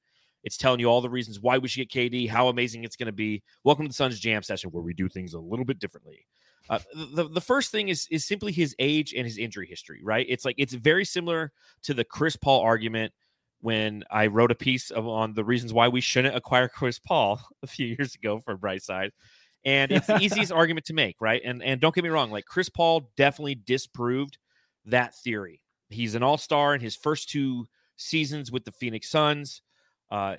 it's 0.45 0.57
telling 0.57 0.79
you 0.79 0.85
all 0.85 1.01
the 1.01 1.09
reasons 1.09 1.39
why 1.39 1.57
we 1.57 1.67
should 1.67 1.89
get 1.89 2.11
KD, 2.11 2.29
how 2.29 2.47
amazing 2.49 2.83
it's 2.83 2.95
going 2.95 3.07
to 3.07 3.11
be. 3.11 3.41
Welcome 3.63 3.85
to 3.85 3.89
the 3.89 3.95
Suns 3.95 4.19
Jam 4.19 4.43
session 4.43 4.69
where 4.69 4.83
we 4.83 4.93
do 4.93 5.09
things 5.09 5.33
a 5.33 5.39
little 5.39 5.65
bit 5.65 5.79
differently. 5.79 6.27
Uh, 6.69 6.79
the 7.13 7.27
the 7.27 7.41
first 7.41 7.71
thing 7.71 7.89
is 7.89 8.07
is 8.09 8.25
simply 8.25 8.51
his 8.51 8.75
age 8.79 9.13
and 9.13 9.25
his 9.25 9.37
injury 9.37 9.67
history, 9.67 10.01
right? 10.03 10.25
It's 10.29 10.45
like 10.45 10.55
it's 10.57 10.73
very 10.73 11.03
similar 11.03 11.51
to 11.83 11.93
the 11.93 12.03
Chris 12.03 12.35
Paul 12.35 12.61
argument 12.61 13.11
when 13.61 14.03
I 14.11 14.27
wrote 14.27 14.51
a 14.51 14.55
piece 14.55 14.91
of, 14.91 15.07
on 15.07 15.33
the 15.33 15.43
reasons 15.43 15.73
why 15.73 15.87
we 15.87 16.01
shouldn't 16.01 16.35
acquire 16.35 16.67
Chris 16.67 16.99
Paul 16.99 17.41
a 17.63 17.67
few 17.67 17.87
years 17.87 18.13
ago 18.15 18.39
for 18.39 18.55
Brightside. 18.55 19.09
And 19.63 19.91
it's 19.91 20.05
the 20.05 20.19
easiest 20.19 20.51
argument 20.51 20.85
to 20.87 20.93
make, 20.93 21.15
right? 21.19 21.41
And 21.43 21.63
and 21.63 21.81
don't 21.81 21.93
get 21.93 22.03
me 22.03 22.11
wrong, 22.11 22.29
like 22.29 22.45
Chris 22.45 22.69
Paul 22.69 23.11
definitely 23.17 23.55
disproved 23.55 24.37
that 24.85 25.15
theory. 25.15 25.61
He's 25.89 26.13
an 26.13 26.21
all-star 26.23 26.75
in 26.75 26.81
his 26.81 26.95
first 26.95 27.29
two 27.29 27.65
seasons 27.97 28.51
with 28.51 28.65
the 28.65 28.71
Phoenix 28.71 29.09
Suns. 29.09 29.61
Uh, 30.11 30.35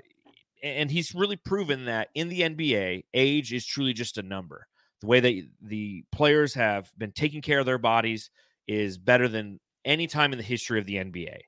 and 0.62 0.90
he's 0.90 1.14
really 1.14 1.36
proven 1.36 1.84
that 1.84 2.08
in 2.14 2.28
the 2.28 2.40
NBA, 2.40 3.04
age 3.14 3.52
is 3.52 3.66
truly 3.66 3.92
just 3.92 4.18
a 4.18 4.22
number. 4.22 4.66
The 5.00 5.06
way 5.06 5.20
that 5.20 5.48
the 5.62 6.04
players 6.12 6.54
have 6.54 6.90
been 6.96 7.12
taking 7.12 7.42
care 7.42 7.58
of 7.58 7.66
their 7.66 7.78
bodies 7.78 8.30
is 8.66 8.98
better 8.98 9.28
than 9.28 9.60
any 9.84 10.06
time 10.06 10.32
in 10.32 10.38
the 10.38 10.44
history 10.44 10.78
of 10.78 10.86
the 10.86 10.96
NBA. 10.96 11.38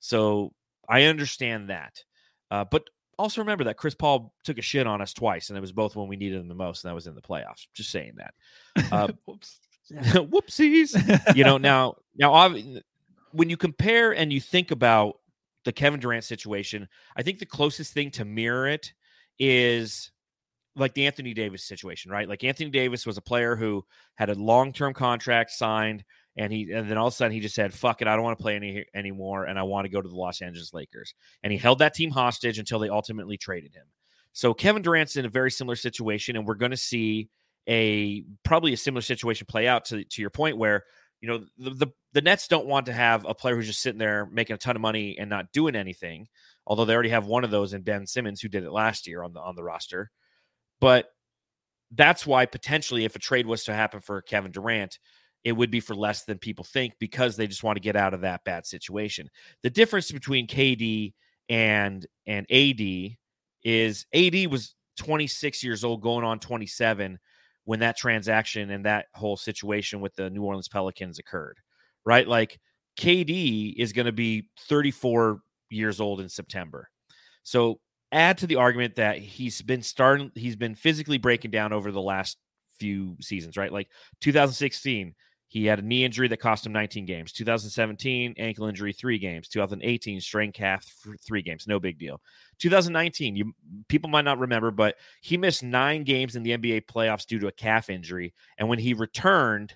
So 0.00 0.52
I 0.88 1.04
understand 1.04 1.70
that. 1.70 2.02
Uh, 2.50 2.64
but 2.64 2.84
also 3.18 3.40
remember 3.40 3.64
that 3.64 3.76
Chris 3.76 3.94
Paul 3.94 4.32
took 4.44 4.58
a 4.58 4.62
shit 4.62 4.86
on 4.86 5.00
us 5.00 5.12
twice, 5.12 5.48
and 5.48 5.56
it 5.56 5.60
was 5.60 5.72
both 5.72 5.96
when 5.96 6.08
we 6.08 6.16
needed 6.16 6.40
him 6.40 6.48
the 6.48 6.54
most, 6.54 6.84
and 6.84 6.90
that 6.90 6.94
was 6.94 7.06
in 7.06 7.14
the 7.14 7.22
playoffs. 7.22 7.66
Just 7.74 7.90
saying 7.90 8.16
that. 8.16 8.34
Uh, 8.92 9.08
whoopsies. 9.92 11.36
you 11.36 11.44
know, 11.44 11.58
now, 11.58 11.96
now, 12.16 12.54
when 13.32 13.50
you 13.50 13.56
compare 13.56 14.12
and 14.12 14.32
you 14.32 14.40
think 14.40 14.70
about 14.70 15.16
the 15.64 15.72
Kevin 15.72 16.00
Durant 16.00 16.24
situation, 16.24 16.88
I 17.16 17.22
think 17.22 17.38
the 17.38 17.46
closest 17.46 17.92
thing 17.92 18.10
to 18.12 18.24
mirror 18.24 18.68
it 18.68 18.92
is 19.38 20.10
like 20.76 20.94
the 20.94 21.06
Anthony 21.06 21.34
Davis 21.34 21.64
situation, 21.64 22.10
right? 22.10 22.28
Like 22.28 22.44
Anthony 22.44 22.70
Davis 22.70 23.06
was 23.06 23.16
a 23.16 23.22
player 23.22 23.56
who 23.56 23.84
had 24.16 24.30
a 24.30 24.34
long-term 24.34 24.94
contract 24.94 25.50
signed 25.52 26.04
and 26.36 26.52
he 26.52 26.72
and 26.72 26.90
then 26.90 26.98
all 26.98 27.06
of 27.06 27.12
a 27.12 27.16
sudden 27.16 27.32
he 27.32 27.38
just 27.38 27.54
said, 27.54 27.72
"Fuck 27.72 28.02
it, 28.02 28.08
I 28.08 28.16
don't 28.16 28.24
want 28.24 28.36
to 28.36 28.42
play 28.42 28.56
any 28.56 28.84
anymore 28.92 29.44
and 29.44 29.56
I 29.56 29.62
want 29.62 29.84
to 29.84 29.88
go 29.88 30.02
to 30.02 30.08
the 30.08 30.16
Los 30.16 30.42
Angeles 30.42 30.74
Lakers." 30.74 31.14
And 31.44 31.52
he 31.52 31.58
held 31.58 31.78
that 31.78 31.94
team 31.94 32.10
hostage 32.10 32.58
until 32.58 32.80
they 32.80 32.88
ultimately 32.88 33.36
traded 33.36 33.72
him. 33.72 33.86
So 34.32 34.52
Kevin 34.52 34.82
Durant's 34.82 35.16
in 35.16 35.26
a 35.26 35.28
very 35.28 35.50
similar 35.50 35.76
situation 35.76 36.36
and 36.36 36.44
we're 36.44 36.56
going 36.56 36.72
to 36.72 36.76
see 36.76 37.28
a 37.68 38.24
probably 38.42 38.72
a 38.72 38.76
similar 38.76 39.00
situation 39.00 39.46
play 39.48 39.68
out 39.68 39.84
to 39.86 40.04
to 40.04 40.20
your 40.20 40.30
point 40.30 40.58
where 40.58 40.84
you 41.24 41.30
know 41.30 41.46
the, 41.56 41.70
the, 41.70 41.86
the 42.12 42.20
Nets 42.20 42.48
don't 42.48 42.66
want 42.66 42.84
to 42.84 42.92
have 42.92 43.24
a 43.24 43.32
player 43.32 43.56
who's 43.56 43.66
just 43.66 43.80
sitting 43.80 43.98
there 43.98 44.26
making 44.26 44.52
a 44.52 44.58
ton 44.58 44.76
of 44.76 44.82
money 44.82 45.16
and 45.18 45.30
not 45.30 45.52
doing 45.52 45.74
anything. 45.74 46.28
Although 46.66 46.84
they 46.84 46.92
already 46.92 47.08
have 47.08 47.24
one 47.24 47.44
of 47.44 47.50
those 47.50 47.72
in 47.72 47.80
Ben 47.80 48.06
Simmons 48.06 48.42
who 48.42 48.48
did 48.48 48.62
it 48.62 48.70
last 48.70 49.06
year 49.06 49.22
on 49.22 49.32
the 49.32 49.40
on 49.40 49.56
the 49.56 49.64
roster, 49.64 50.10
but 50.82 51.06
that's 51.92 52.26
why 52.26 52.44
potentially 52.44 53.06
if 53.06 53.16
a 53.16 53.20
trade 53.20 53.46
was 53.46 53.64
to 53.64 53.72
happen 53.72 54.00
for 54.00 54.20
Kevin 54.20 54.52
Durant, 54.52 54.98
it 55.44 55.52
would 55.52 55.70
be 55.70 55.80
for 55.80 55.94
less 55.94 56.26
than 56.26 56.36
people 56.36 56.62
think 56.62 56.92
because 56.98 57.36
they 57.36 57.46
just 57.46 57.64
want 57.64 57.76
to 57.76 57.82
get 57.82 57.96
out 57.96 58.12
of 58.12 58.20
that 58.20 58.44
bad 58.44 58.66
situation. 58.66 59.30
The 59.62 59.70
difference 59.70 60.12
between 60.12 60.46
KD 60.46 61.14
and 61.48 62.06
and 62.26 62.44
AD 62.50 63.16
is 63.62 64.04
AD 64.12 64.46
was 64.50 64.74
26 64.98 65.64
years 65.64 65.84
old 65.84 66.02
going 66.02 66.26
on 66.26 66.38
27 66.38 67.18
when 67.64 67.80
that 67.80 67.96
transaction 67.96 68.70
and 68.70 68.84
that 68.84 69.06
whole 69.14 69.36
situation 69.36 70.00
with 70.00 70.14
the 70.14 70.30
New 70.30 70.42
Orleans 70.42 70.68
Pelicans 70.68 71.18
occurred. 71.18 71.58
Right? 72.04 72.28
Like 72.28 72.60
KD 72.98 73.74
is 73.76 73.92
going 73.92 74.06
to 74.06 74.12
be 74.12 74.48
34 74.68 75.40
years 75.70 76.00
old 76.00 76.20
in 76.20 76.28
September. 76.28 76.88
So 77.42 77.80
add 78.12 78.38
to 78.38 78.46
the 78.46 78.56
argument 78.56 78.96
that 78.96 79.18
he's 79.18 79.60
been 79.62 79.82
starting 79.82 80.30
he's 80.34 80.56
been 80.56 80.74
physically 80.74 81.18
breaking 81.18 81.50
down 81.50 81.72
over 81.72 81.90
the 81.90 82.00
last 82.00 82.38
few 82.78 83.16
seasons, 83.20 83.56
right? 83.56 83.72
Like 83.72 83.88
2016, 84.20 85.14
he 85.54 85.66
had 85.66 85.78
a 85.78 85.82
knee 85.82 86.04
injury 86.04 86.26
that 86.26 86.38
cost 86.38 86.66
him 86.66 86.72
19 86.72 87.06
games. 87.06 87.30
2017, 87.30 88.34
ankle 88.38 88.66
injury, 88.66 88.92
three 88.92 89.20
games. 89.20 89.46
2018, 89.46 90.20
strain 90.20 90.50
calf, 90.50 90.84
three 91.24 91.42
games. 91.42 91.68
No 91.68 91.78
big 91.78 91.96
deal. 91.96 92.20
2019, 92.58 93.36
you 93.36 93.52
people 93.86 94.10
might 94.10 94.24
not 94.24 94.40
remember, 94.40 94.72
but 94.72 94.96
he 95.20 95.36
missed 95.36 95.62
nine 95.62 96.02
games 96.02 96.34
in 96.34 96.42
the 96.42 96.58
NBA 96.58 96.86
playoffs 96.86 97.24
due 97.24 97.38
to 97.38 97.46
a 97.46 97.52
calf 97.52 97.88
injury. 97.88 98.34
And 98.58 98.68
when 98.68 98.80
he 98.80 98.94
returned, 98.94 99.72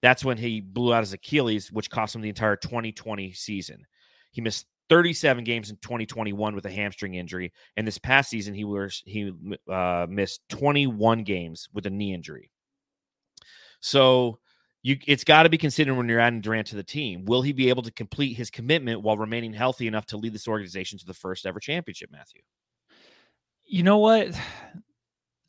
that's 0.00 0.24
when 0.24 0.38
he 0.38 0.62
blew 0.62 0.94
out 0.94 1.02
his 1.02 1.12
Achilles, 1.12 1.70
which 1.70 1.90
cost 1.90 2.14
him 2.14 2.22
the 2.22 2.30
entire 2.30 2.56
2020 2.56 3.34
season. 3.34 3.86
He 4.32 4.40
missed 4.40 4.68
37 4.88 5.44
games 5.44 5.68
in 5.68 5.76
2021 5.82 6.54
with 6.54 6.64
a 6.64 6.70
hamstring 6.70 7.16
injury, 7.16 7.52
and 7.76 7.86
this 7.86 7.98
past 7.98 8.30
season 8.30 8.54
he 8.54 8.64
was 8.64 9.02
he 9.04 9.34
uh, 9.70 10.06
missed 10.08 10.40
21 10.48 11.24
games 11.24 11.68
with 11.74 11.84
a 11.84 11.90
knee 11.90 12.14
injury. 12.14 12.50
So 13.80 14.38
you 14.82 14.96
it's 15.06 15.24
got 15.24 15.42
to 15.42 15.48
be 15.48 15.58
considered 15.58 15.94
when 15.94 16.08
you're 16.08 16.20
adding 16.20 16.40
Durant 16.40 16.68
to 16.68 16.76
the 16.76 16.82
team. 16.82 17.24
Will 17.24 17.42
he 17.42 17.52
be 17.52 17.68
able 17.68 17.82
to 17.82 17.92
complete 17.92 18.36
his 18.36 18.50
commitment 18.50 19.02
while 19.02 19.16
remaining 19.16 19.52
healthy 19.52 19.86
enough 19.86 20.06
to 20.06 20.16
lead 20.16 20.32
this 20.32 20.48
organization 20.48 20.98
to 20.98 21.06
the 21.06 21.14
first 21.14 21.46
ever 21.46 21.60
championship, 21.60 22.10
Matthew? 22.10 22.40
You 23.66 23.82
know 23.82 23.98
what? 23.98 24.34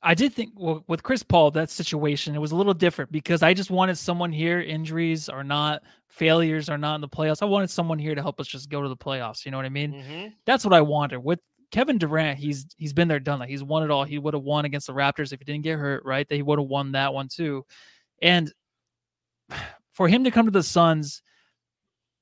I 0.04 0.16
did 0.16 0.34
think 0.34 0.54
well, 0.56 0.84
with 0.88 1.04
Chris 1.04 1.22
Paul, 1.22 1.52
that 1.52 1.70
situation, 1.70 2.36
it 2.36 2.40
was 2.40 2.52
a 2.52 2.56
little 2.56 2.74
different 2.74 3.12
because 3.12 3.44
I 3.44 3.54
just 3.54 3.70
wanted 3.70 3.98
someone 3.98 4.32
here, 4.32 4.60
injuries 4.60 5.30
or 5.30 5.44
not, 5.44 5.84
failures 6.08 6.70
are 6.70 6.78
not 6.78 6.96
in 6.96 7.02
the 7.02 7.08
playoffs. 7.08 7.44
I 7.44 7.46
wanted 7.46 7.70
someone 7.70 8.00
here 8.00 8.16
to 8.16 8.22
help 8.22 8.40
us 8.40 8.48
just 8.48 8.70
go 8.70 8.82
to 8.82 8.90
the 8.90 8.98
playoffs. 8.98 9.46
You 9.46 9.52
know 9.52 9.58
what 9.58 9.66
I 9.66 9.70
mean? 9.70 9.94
Mm-hmm. 9.94 10.28
That's 10.46 10.66
what 10.66 10.74
I 10.74 10.82
wanted. 10.82 11.20
With 11.20 11.40
Kevin 11.72 12.00
Durant, 12.00 12.40
he's 12.40 12.66
he's 12.78 12.94
been 12.94 13.08
there, 13.08 13.20
done 13.20 13.40
that. 13.40 13.50
He's 13.50 13.64
won 13.64 13.84
it 13.84 13.92
all. 13.92 14.04
He 14.04 14.18
would 14.18 14.34
have 14.34 14.44
won 14.44 14.66
against 14.66 14.88
the 14.88 14.94
Raptors 14.94 15.34
if 15.34 15.40
he 15.40 15.46
didn't 15.46 15.64
get 15.64 15.78
hurt, 15.78 16.04
right? 16.04 16.28
That 16.28 16.36
he 16.36 16.42
would 16.42 16.60
have 16.60 16.68
won 16.68 16.92
that 16.94 17.14
one 17.14 17.28
too. 17.28 17.64
And 18.24 18.52
for 19.92 20.08
him 20.08 20.24
to 20.24 20.32
come 20.32 20.46
to 20.46 20.52
the 20.52 20.64
Suns, 20.64 21.22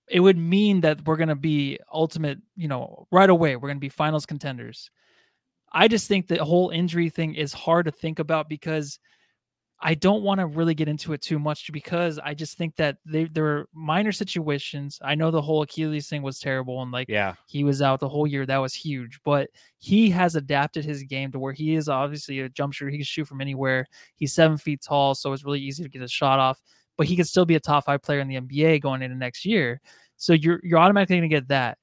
it 0.10 0.20
would 0.20 0.38
mean 0.38 0.82
that 0.82 1.06
we're 1.06 1.18
going 1.18 1.30
to 1.30 1.36
be 1.36 1.80
ultimate, 1.94 2.40
you 2.56 2.68
know, 2.68 3.08
right 3.12 3.30
away. 3.30 3.56
We're 3.56 3.70
going 3.70 3.78
to 3.78 3.82
be 3.82 3.90
finals 3.90 4.26
contenders. 4.26 4.90
I 5.72 5.88
just 5.88 6.08
think 6.08 6.28
the 6.28 6.44
whole 6.44 6.70
injury 6.70 7.10
thing 7.10 7.36
is 7.36 7.54
hard 7.54 7.86
to 7.86 7.92
think 7.92 8.20
about 8.20 8.50
because 8.50 9.00
I 9.82 9.94
don't 9.94 10.24
want 10.24 10.40
to 10.40 10.46
really 10.46 10.74
get 10.74 10.90
into 10.90 11.14
it 11.14 11.22
too 11.22 11.40
much 11.40 11.72
because 11.72 12.20
I 12.20 12.34
just 12.34 12.58
think 12.58 12.76
that 12.76 12.98
they, 13.06 13.26
there 13.26 13.46
are 13.46 13.70
minor 13.74 14.12
situations. 14.12 15.00
I 15.02 15.16
know 15.16 15.32
the 15.32 15.42
whole 15.42 15.62
Achilles 15.62 16.10
thing 16.10 16.22
was 16.22 16.40
terrible 16.40 16.82
and 16.82 16.92
like 16.92 17.08
yeah, 17.08 17.36
he 17.48 17.64
was 17.64 17.82
out 17.82 18.00
the 18.00 18.10
whole 18.10 18.28
year. 18.28 18.46
That 18.46 18.58
was 18.58 18.74
huge, 18.74 19.20
but 19.24 19.50
he 19.78 20.10
has 20.10 20.36
adapted 20.36 20.84
his 20.84 21.04
game 21.04 21.32
to 21.32 21.40
where 21.40 21.54
he 21.54 21.76
is 21.76 21.88
obviously 21.88 22.42
a 22.42 22.50
jump 22.50 22.74
shooter. 22.74 22.92
He 22.92 22.98
can 22.98 23.06
shoot 23.06 23.28
from 23.28 23.40
anywhere. 23.40 23.86
He's 24.16 24.34
seven 24.34 24.58
feet 24.58 24.82
tall, 24.82 25.16
so 25.16 25.32
it's 25.32 25.46
really 25.46 25.62
easy 25.62 25.84
to 25.84 25.90
get 25.90 26.02
a 26.02 26.10
shot 26.10 26.40
off 26.40 26.62
but 27.00 27.08
he 27.08 27.16
could 27.16 27.28
still 27.28 27.46
be 27.46 27.56
a 27.56 27.60
top 27.62 27.86
five 27.86 28.02
player 28.02 28.20
in 28.20 28.28
the 28.28 28.36
NBA 28.36 28.82
going 28.82 29.02
into 29.02 29.16
next 29.16 29.46
year. 29.46 29.80
So 30.18 30.34
you're 30.34 30.60
you're 30.64 30.78
automatically 30.78 31.16
going 31.16 31.30
to 31.30 31.34
get 31.34 31.48
that. 31.48 31.78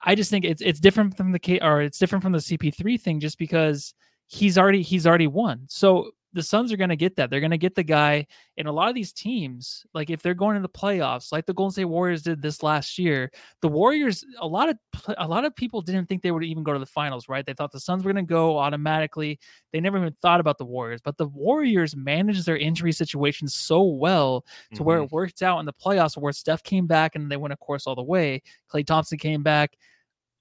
I 0.00 0.14
just 0.14 0.30
think 0.30 0.44
it's 0.44 0.62
it's 0.62 0.78
different 0.78 1.16
from 1.16 1.32
the 1.32 1.38
K 1.40 1.58
or 1.58 1.82
it's 1.82 1.98
different 1.98 2.22
from 2.22 2.30
the 2.30 2.38
CP3 2.38 3.00
thing 3.00 3.18
just 3.18 3.38
because 3.38 3.92
he's 4.28 4.56
already 4.56 4.82
he's 4.82 5.04
already 5.04 5.26
won. 5.26 5.64
So 5.68 6.12
the 6.36 6.42
Suns 6.42 6.70
are 6.70 6.76
going 6.76 6.90
to 6.90 6.96
get 6.96 7.16
that. 7.16 7.30
They're 7.30 7.40
going 7.40 7.50
to 7.50 7.58
get 7.58 7.74
the 7.74 7.82
guy. 7.82 8.26
And 8.58 8.68
a 8.68 8.72
lot 8.72 8.90
of 8.90 8.94
these 8.94 9.10
teams, 9.10 9.86
like 9.94 10.10
if 10.10 10.20
they're 10.20 10.34
going 10.34 10.54
into 10.54 10.68
the 10.68 10.78
playoffs, 10.78 11.32
like 11.32 11.46
the 11.46 11.54
Golden 11.54 11.72
State 11.72 11.86
Warriors 11.86 12.22
did 12.22 12.42
this 12.42 12.62
last 12.62 12.98
year, 12.98 13.32
the 13.62 13.68
Warriors, 13.68 14.22
a 14.38 14.46
lot 14.46 14.68
of 14.68 14.76
a 15.16 15.26
lot 15.26 15.46
of 15.46 15.56
people 15.56 15.80
didn't 15.80 16.06
think 16.10 16.20
they 16.20 16.30
would 16.30 16.44
even 16.44 16.62
go 16.62 16.74
to 16.74 16.78
the 16.78 16.84
finals, 16.84 17.26
right? 17.26 17.46
They 17.46 17.54
thought 17.54 17.72
the 17.72 17.80
Suns 17.80 18.04
were 18.04 18.12
going 18.12 18.26
to 18.26 18.28
go 18.28 18.58
automatically. 18.58 19.40
They 19.72 19.80
never 19.80 19.96
even 19.96 20.14
thought 20.20 20.40
about 20.40 20.58
the 20.58 20.66
Warriors, 20.66 21.00
but 21.02 21.16
the 21.16 21.28
Warriors 21.28 21.96
managed 21.96 22.44
their 22.44 22.58
injury 22.58 22.92
situation 22.92 23.48
so 23.48 23.82
well 23.82 24.42
to 24.42 24.74
mm-hmm. 24.74 24.84
where 24.84 24.98
it 24.98 25.06
mm-hmm. 25.06 25.16
worked 25.16 25.42
out 25.42 25.58
in 25.58 25.64
the 25.64 25.72
playoffs, 25.72 26.18
where 26.18 26.34
Steph 26.34 26.62
came 26.62 26.86
back 26.86 27.16
and 27.16 27.32
they 27.32 27.38
went, 27.38 27.54
of 27.54 27.60
course, 27.60 27.86
all 27.86 27.94
the 27.94 28.02
way. 28.02 28.42
Klay 28.70 28.86
Thompson 28.86 29.16
came 29.16 29.42
back. 29.42 29.74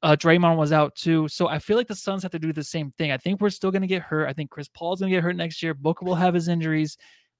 Uh, 0.05 0.15
Draymond 0.15 0.55
was 0.55 0.71
out 0.71 0.93
too. 0.93 1.27
So 1.27 1.47
I 1.47 1.57
feel 1.57 1.77
like 1.77 1.87
the 1.87 1.95
Suns 1.95 2.21
have 2.21 2.31
to 2.33 2.37
do 2.37 2.53
the 2.53 2.63
same 2.63 2.93
thing. 2.95 3.11
I 3.11 3.17
think 3.17 3.41
we're 3.41 3.49
still 3.49 3.71
going 3.71 3.81
to 3.81 3.87
get 3.87 4.03
hurt. 4.03 4.29
I 4.29 4.33
think 4.33 4.51
Chris 4.51 4.67
Paul's 4.67 4.99
going 4.99 5.09
to 5.11 5.17
get 5.17 5.23
hurt 5.23 5.35
next 5.35 5.63
year. 5.63 5.73
Booker 5.73 6.05
will 6.05 6.13
have 6.13 6.35
his 6.35 6.47
injuries. 6.47 6.95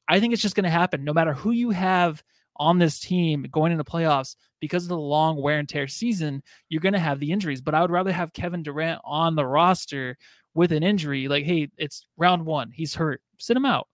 I 0.08 0.20
think 0.20 0.34
it's 0.34 0.42
just 0.42 0.56
going 0.56 0.64
to 0.64 0.72
happen 0.72 1.04
no 1.04 1.14
matter 1.14 1.32
who 1.32 1.52
you 1.52 1.70
have 1.70 2.24
on 2.56 2.80
this 2.80 3.00
team 3.00 3.46
going 3.52 3.72
into 3.72 3.84
playoffs 3.84 4.36
because 4.62 4.82
of 4.82 4.90
the 4.90 4.98
long 4.98 5.40
wear 5.40 5.60
and 5.60 5.70
tear 5.70 5.88
season, 5.88 6.42
you're 6.68 6.82
going 6.82 6.94
to 6.94 7.00
have 7.00 7.20
the 7.20 7.32
injuries. 7.32 7.62
But 7.62 7.76
I 7.76 7.82
would 7.82 7.92
rather 7.92 8.12
have 8.12 8.34
Kevin 8.34 8.64
Durant 8.64 9.00
on 9.06 9.36
the 9.36 9.46
roster 9.46 10.18
with 10.56 10.72
an 10.72 10.82
injury. 10.82 11.28
Like, 11.28 11.46
hey, 11.46 11.70
it's 11.78 12.08
round 12.18 12.48
one. 12.48 12.72
He's 12.72 12.96
hurt. 12.96 13.22
Sit 13.38 13.56
him 13.56 13.68
out, 13.68 13.88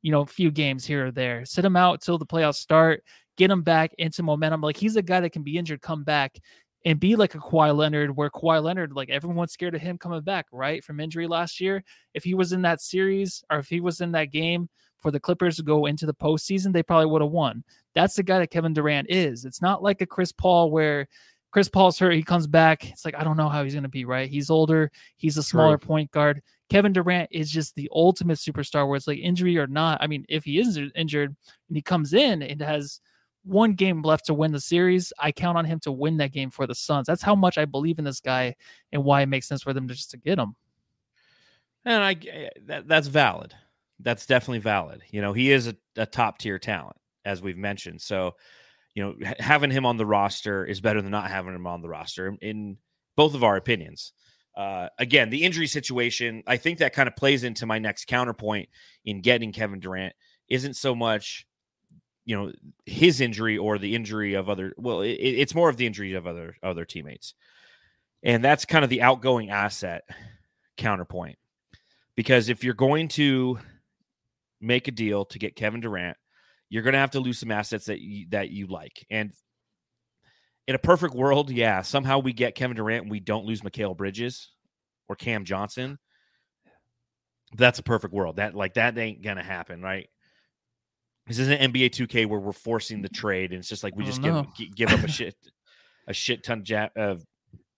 you 0.00 0.10
know, 0.10 0.22
a 0.22 0.26
few 0.26 0.50
games 0.50 0.86
here 0.86 1.08
or 1.08 1.10
there. 1.10 1.44
Sit 1.44 1.62
him 1.62 1.76
out 1.76 2.00
till 2.00 2.16
the 2.16 2.24
playoffs 2.24 2.54
start. 2.54 3.04
Get 3.36 3.50
him 3.50 3.62
back 3.62 3.92
into 3.98 4.22
momentum. 4.22 4.62
Like, 4.62 4.78
he's 4.78 4.96
a 4.96 5.02
guy 5.02 5.20
that 5.20 5.32
can 5.32 5.42
be 5.42 5.58
injured, 5.58 5.82
come 5.82 6.04
back, 6.04 6.38
and 6.84 7.00
be 7.00 7.16
like 7.16 7.34
a 7.34 7.38
Kawhi 7.38 7.74
Leonard, 7.74 8.14
where 8.14 8.28
Kawhi 8.28 8.62
Leonard, 8.62 8.92
like 8.92 9.08
everyone's 9.08 9.52
scared 9.52 9.74
of 9.74 9.80
him 9.80 9.96
coming 9.96 10.20
back, 10.20 10.46
right, 10.52 10.84
from 10.84 11.00
injury 11.00 11.26
last 11.26 11.60
year. 11.60 11.82
If 12.12 12.24
he 12.24 12.34
was 12.34 12.52
in 12.52 12.62
that 12.62 12.82
series 12.82 13.42
or 13.50 13.58
if 13.58 13.68
he 13.68 13.80
was 13.80 14.00
in 14.00 14.12
that 14.12 14.26
game 14.26 14.68
for 14.98 15.10
the 15.10 15.20
Clippers 15.20 15.56
to 15.56 15.62
go 15.62 15.86
into 15.86 16.04
the 16.04 16.14
postseason, 16.14 16.72
they 16.72 16.82
probably 16.82 17.06
would 17.06 17.22
have 17.22 17.30
won. 17.30 17.64
That's 17.94 18.16
the 18.16 18.22
guy 18.22 18.38
that 18.38 18.50
Kevin 18.50 18.74
Durant 18.74 19.08
is. 19.08 19.44
It's 19.44 19.62
not 19.62 19.82
like 19.82 20.02
a 20.02 20.06
Chris 20.06 20.32
Paul 20.32 20.70
where 20.70 21.08
Chris 21.52 21.68
Paul's 21.68 21.98
hurt, 21.98 22.12
he 22.12 22.22
comes 22.22 22.46
back. 22.46 22.90
It's 22.90 23.04
like, 23.04 23.14
I 23.14 23.24
don't 23.24 23.36
know 23.36 23.48
how 23.48 23.64
he's 23.64 23.74
going 23.74 23.84
to 23.84 23.88
be, 23.88 24.04
right? 24.04 24.28
He's 24.28 24.50
older, 24.50 24.90
he's 25.16 25.38
a 25.38 25.42
smaller 25.42 25.78
True. 25.78 25.86
point 25.86 26.10
guard. 26.10 26.42
Kevin 26.68 26.92
Durant 26.92 27.28
is 27.30 27.50
just 27.50 27.74
the 27.76 27.88
ultimate 27.92 28.38
superstar 28.38 28.86
where 28.86 28.96
it's 28.96 29.06
like 29.06 29.18
injury 29.20 29.56
or 29.56 29.66
not. 29.66 29.98
I 30.02 30.06
mean, 30.06 30.26
if 30.28 30.44
he 30.44 30.58
is 30.58 30.78
injured 30.94 31.36
and 31.68 31.76
he 31.76 31.82
comes 31.82 32.12
in 32.12 32.42
and 32.42 32.60
has– 32.60 33.00
one 33.44 33.74
game 33.74 34.02
left 34.02 34.26
to 34.26 34.34
win 34.34 34.52
the 34.52 34.60
series. 34.60 35.12
I 35.18 35.32
count 35.32 35.58
on 35.58 35.64
him 35.64 35.80
to 35.80 35.92
win 35.92 36.16
that 36.18 36.32
game 36.32 36.50
for 36.50 36.66
the 36.66 36.74
Suns. 36.74 37.06
That's 37.06 37.22
how 37.22 37.34
much 37.34 37.58
I 37.58 37.64
believe 37.64 37.98
in 37.98 38.04
this 38.04 38.20
guy 38.20 38.56
and 38.92 39.04
why 39.04 39.22
it 39.22 39.26
makes 39.26 39.46
sense 39.46 39.62
for 39.62 39.72
them 39.72 39.86
to 39.88 39.94
just 39.94 40.10
to 40.12 40.16
get 40.16 40.38
him. 40.38 40.56
And 41.84 42.02
I 42.02 42.12
eh, 42.12 42.48
that, 42.66 42.88
that's 42.88 43.08
valid. 43.08 43.54
That's 44.00 44.26
definitely 44.26 44.60
valid. 44.60 45.02
You 45.10 45.20
know, 45.20 45.32
he 45.32 45.52
is 45.52 45.68
a, 45.68 45.76
a 45.96 46.06
top 46.06 46.38
tier 46.38 46.58
talent, 46.58 46.96
as 47.24 47.42
we've 47.42 47.56
mentioned. 47.56 48.00
So, 48.00 48.34
you 48.94 49.02
know, 49.02 49.14
having 49.38 49.70
him 49.70 49.86
on 49.86 49.96
the 49.96 50.06
roster 50.06 50.64
is 50.64 50.80
better 50.80 51.02
than 51.02 51.10
not 51.10 51.30
having 51.30 51.54
him 51.54 51.66
on 51.66 51.82
the 51.82 51.88
roster 51.88 52.36
in 52.40 52.78
both 53.16 53.34
of 53.34 53.44
our 53.44 53.56
opinions. 53.56 54.12
Uh, 54.56 54.88
again, 54.98 55.30
the 55.30 55.42
injury 55.42 55.66
situation, 55.66 56.42
I 56.46 56.56
think 56.56 56.78
that 56.78 56.92
kind 56.92 57.08
of 57.08 57.16
plays 57.16 57.44
into 57.44 57.66
my 57.66 57.78
next 57.78 58.06
counterpoint 58.06 58.68
in 59.04 59.20
getting 59.20 59.52
Kevin 59.52 59.80
Durant 59.80 60.14
isn't 60.48 60.74
so 60.74 60.94
much 60.94 61.46
you 62.24 62.36
know 62.36 62.52
his 62.86 63.20
injury 63.20 63.58
or 63.58 63.78
the 63.78 63.94
injury 63.94 64.34
of 64.34 64.48
other 64.48 64.72
well 64.78 65.02
it, 65.02 65.12
it's 65.12 65.54
more 65.54 65.68
of 65.68 65.76
the 65.76 65.86
injury 65.86 66.14
of 66.14 66.26
other 66.26 66.56
other 66.62 66.84
teammates. 66.84 67.34
And 68.22 68.42
that's 68.42 68.64
kind 68.64 68.84
of 68.84 68.90
the 68.90 69.02
outgoing 69.02 69.50
asset 69.50 70.04
counterpoint. 70.78 71.36
Because 72.16 72.48
if 72.48 72.64
you're 72.64 72.72
going 72.72 73.08
to 73.08 73.58
make 74.62 74.88
a 74.88 74.92
deal 74.92 75.26
to 75.26 75.38
get 75.38 75.56
Kevin 75.56 75.80
Durant 75.80 76.16
you're 76.70 76.82
going 76.82 76.94
to 76.94 76.98
have 76.98 77.10
to 77.10 77.20
lose 77.20 77.38
some 77.38 77.50
assets 77.52 77.84
that 77.86 78.00
you, 78.00 78.26
that 78.30 78.50
you 78.50 78.66
like. 78.66 79.06
And 79.10 79.32
in 80.66 80.74
a 80.74 80.78
perfect 80.78 81.14
world 81.14 81.50
yeah 81.50 81.82
somehow 81.82 82.18
we 82.18 82.32
get 82.32 82.54
Kevin 82.54 82.76
Durant 82.76 83.02
and 83.02 83.10
we 83.10 83.20
don't 83.20 83.44
lose 83.44 83.60
Mikal 83.60 83.96
Bridges 83.96 84.50
or 85.08 85.16
Cam 85.16 85.44
Johnson. 85.44 85.98
That's 87.56 87.78
a 87.78 87.84
perfect 87.84 88.14
world. 88.14 88.36
That 88.36 88.54
like 88.54 88.74
that 88.74 88.96
ain't 88.96 89.22
going 89.22 89.36
to 89.36 89.42
happen 89.42 89.82
right 89.82 90.08
this 91.26 91.38
isn't 91.38 91.60
NBA 91.72 91.90
2K 91.90 92.26
where 92.26 92.40
we're 92.40 92.52
forcing 92.52 93.02
the 93.02 93.08
trade, 93.08 93.52
and 93.52 93.60
it's 93.60 93.68
just 93.68 93.82
like 93.82 93.96
we 93.96 94.04
just 94.04 94.22
give 94.22 94.46
give 94.74 94.90
up 94.90 95.02
a 95.02 95.08
shit 95.10 95.34
a 96.06 96.12
shit 96.12 96.44
ton 96.44 96.64
of 96.96 97.24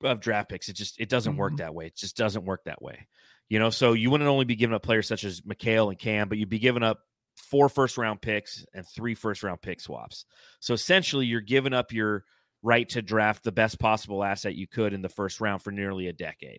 of 0.03 0.21
draft 0.21 0.51
picks. 0.51 0.69
It 0.69 0.75
just 0.75 1.01
it 1.01 1.09
doesn't 1.09 1.33
mm-hmm. 1.33 1.41
work 1.41 1.57
that 1.59 1.75
way. 1.75 1.87
It 1.87 1.97
just 1.97 2.17
doesn't 2.17 2.45
work 2.45 2.65
that 2.65 2.83
way. 2.83 3.07
You 3.49 3.61
know, 3.61 3.71
so 3.71 3.93
you 3.93 4.11
wouldn't 4.11 4.29
only 4.29 4.45
be 4.45 4.57
giving 4.57 4.75
up 4.75 4.83
players 4.83 5.07
such 5.07 5.23
as 5.23 5.41
Mikal 5.43 5.89
and 5.89 5.99
Cam, 5.99 6.29
but 6.29 6.39
you'd 6.39 6.49
be 6.49 6.59
giving 6.59 6.83
up 6.83 6.99
four 7.37 7.69
first 7.69 7.97
round 7.97 8.21
picks 8.21 8.65
and 8.75 8.85
three 8.87 9.15
first 9.15 9.43
round 9.43 9.63
pick 9.63 9.81
swaps. 9.81 10.25
So 10.61 10.75
essentially, 10.75 11.27
you're 11.27 11.41
giving 11.41 11.73
up 11.73 11.93
your 11.93 12.25
right 12.63 12.89
to 12.89 13.03
draft 13.03 13.45
the 13.45 13.53
best 13.53 13.79
possible 13.79 14.25
asset 14.25 14.57
you 14.57 14.67
could 14.67 14.93
in 14.93 15.03
the 15.03 15.09
first 15.09 15.41
round 15.41 15.63
for 15.63 15.71
nearly 15.71 16.09
a 16.09 16.13
decade. 16.13 16.59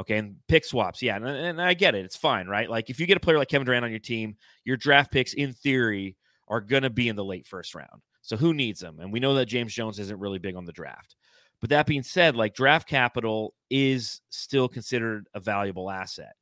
Okay, 0.00 0.16
and 0.16 0.36
pick 0.48 0.64
swaps, 0.64 1.02
yeah, 1.02 1.16
and, 1.16 1.26
and, 1.26 1.60
I 1.60 1.74
get 1.74 1.94
it. 1.94 2.06
It's 2.06 2.16
fine, 2.16 2.46
right? 2.46 2.70
Like 2.70 2.88
if 2.88 3.00
you 3.00 3.06
get 3.06 3.18
a 3.18 3.20
player 3.20 3.36
like 3.36 3.48
Kevin 3.48 3.66
Durant 3.66 3.84
on 3.84 3.90
your 3.90 4.00
team, 4.00 4.36
your 4.64 4.78
draft 4.78 5.12
picks, 5.12 5.34
in 5.34 5.52
theory, 5.52 6.16
are 6.50 6.60
going 6.60 6.82
to 6.82 6.90
be 6.90 7.08
in 7.08 7.16
the 7.16 7.24
late 7.24 7.46
first 7.46 7.74
round. 7.74 8.02
So 8.20 8.36
who 8.36 8.52
needs 8.52 8.80
them? 8.80 8.98
And 9.00 9.12
we 9.12 9.20
know 9.20 9.34
that 9.34 9.46
James 9.46 9.72
Jones 9.72 9.98
isn't 9.98 10.20
really 10.20 10.38
big 10.38 10.56
on 10.56 10.66
the 10.66 10.72
draft. 10.72 11.16
But 11.60 11.70
that 11.70 11.86
being 11.86 12.02
said, 12.02 12.36
like 12.36 12.54
draft 12.54 12.88
capital 12.88 13.54
is 13.70 14.20
still 14.30 14.68
considered 14.68 15.26
a 15.34 15.40
valuable 15.40 15.90
asset. 15.90 16.34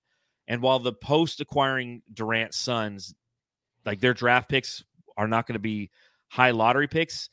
And 0.49 0.63
while 0.63 0.79
the 0.79 0.93
post 0.93 1.41
acquiring 1.41 2.03
Durant 2.13 2.55
Suns, 2.55 3.15
like 3.85 4.01
their 4.01 4.15
draft 4.15 4.49
picks 4.49 4.83
are 5.17 5.29
not 5.29 5.47
going 5.47 5.55
to 5.55 5.61
be 5.61 5.91
high 6.29 6.53
lottery 6.53 6.89
picks, 6.89 7.29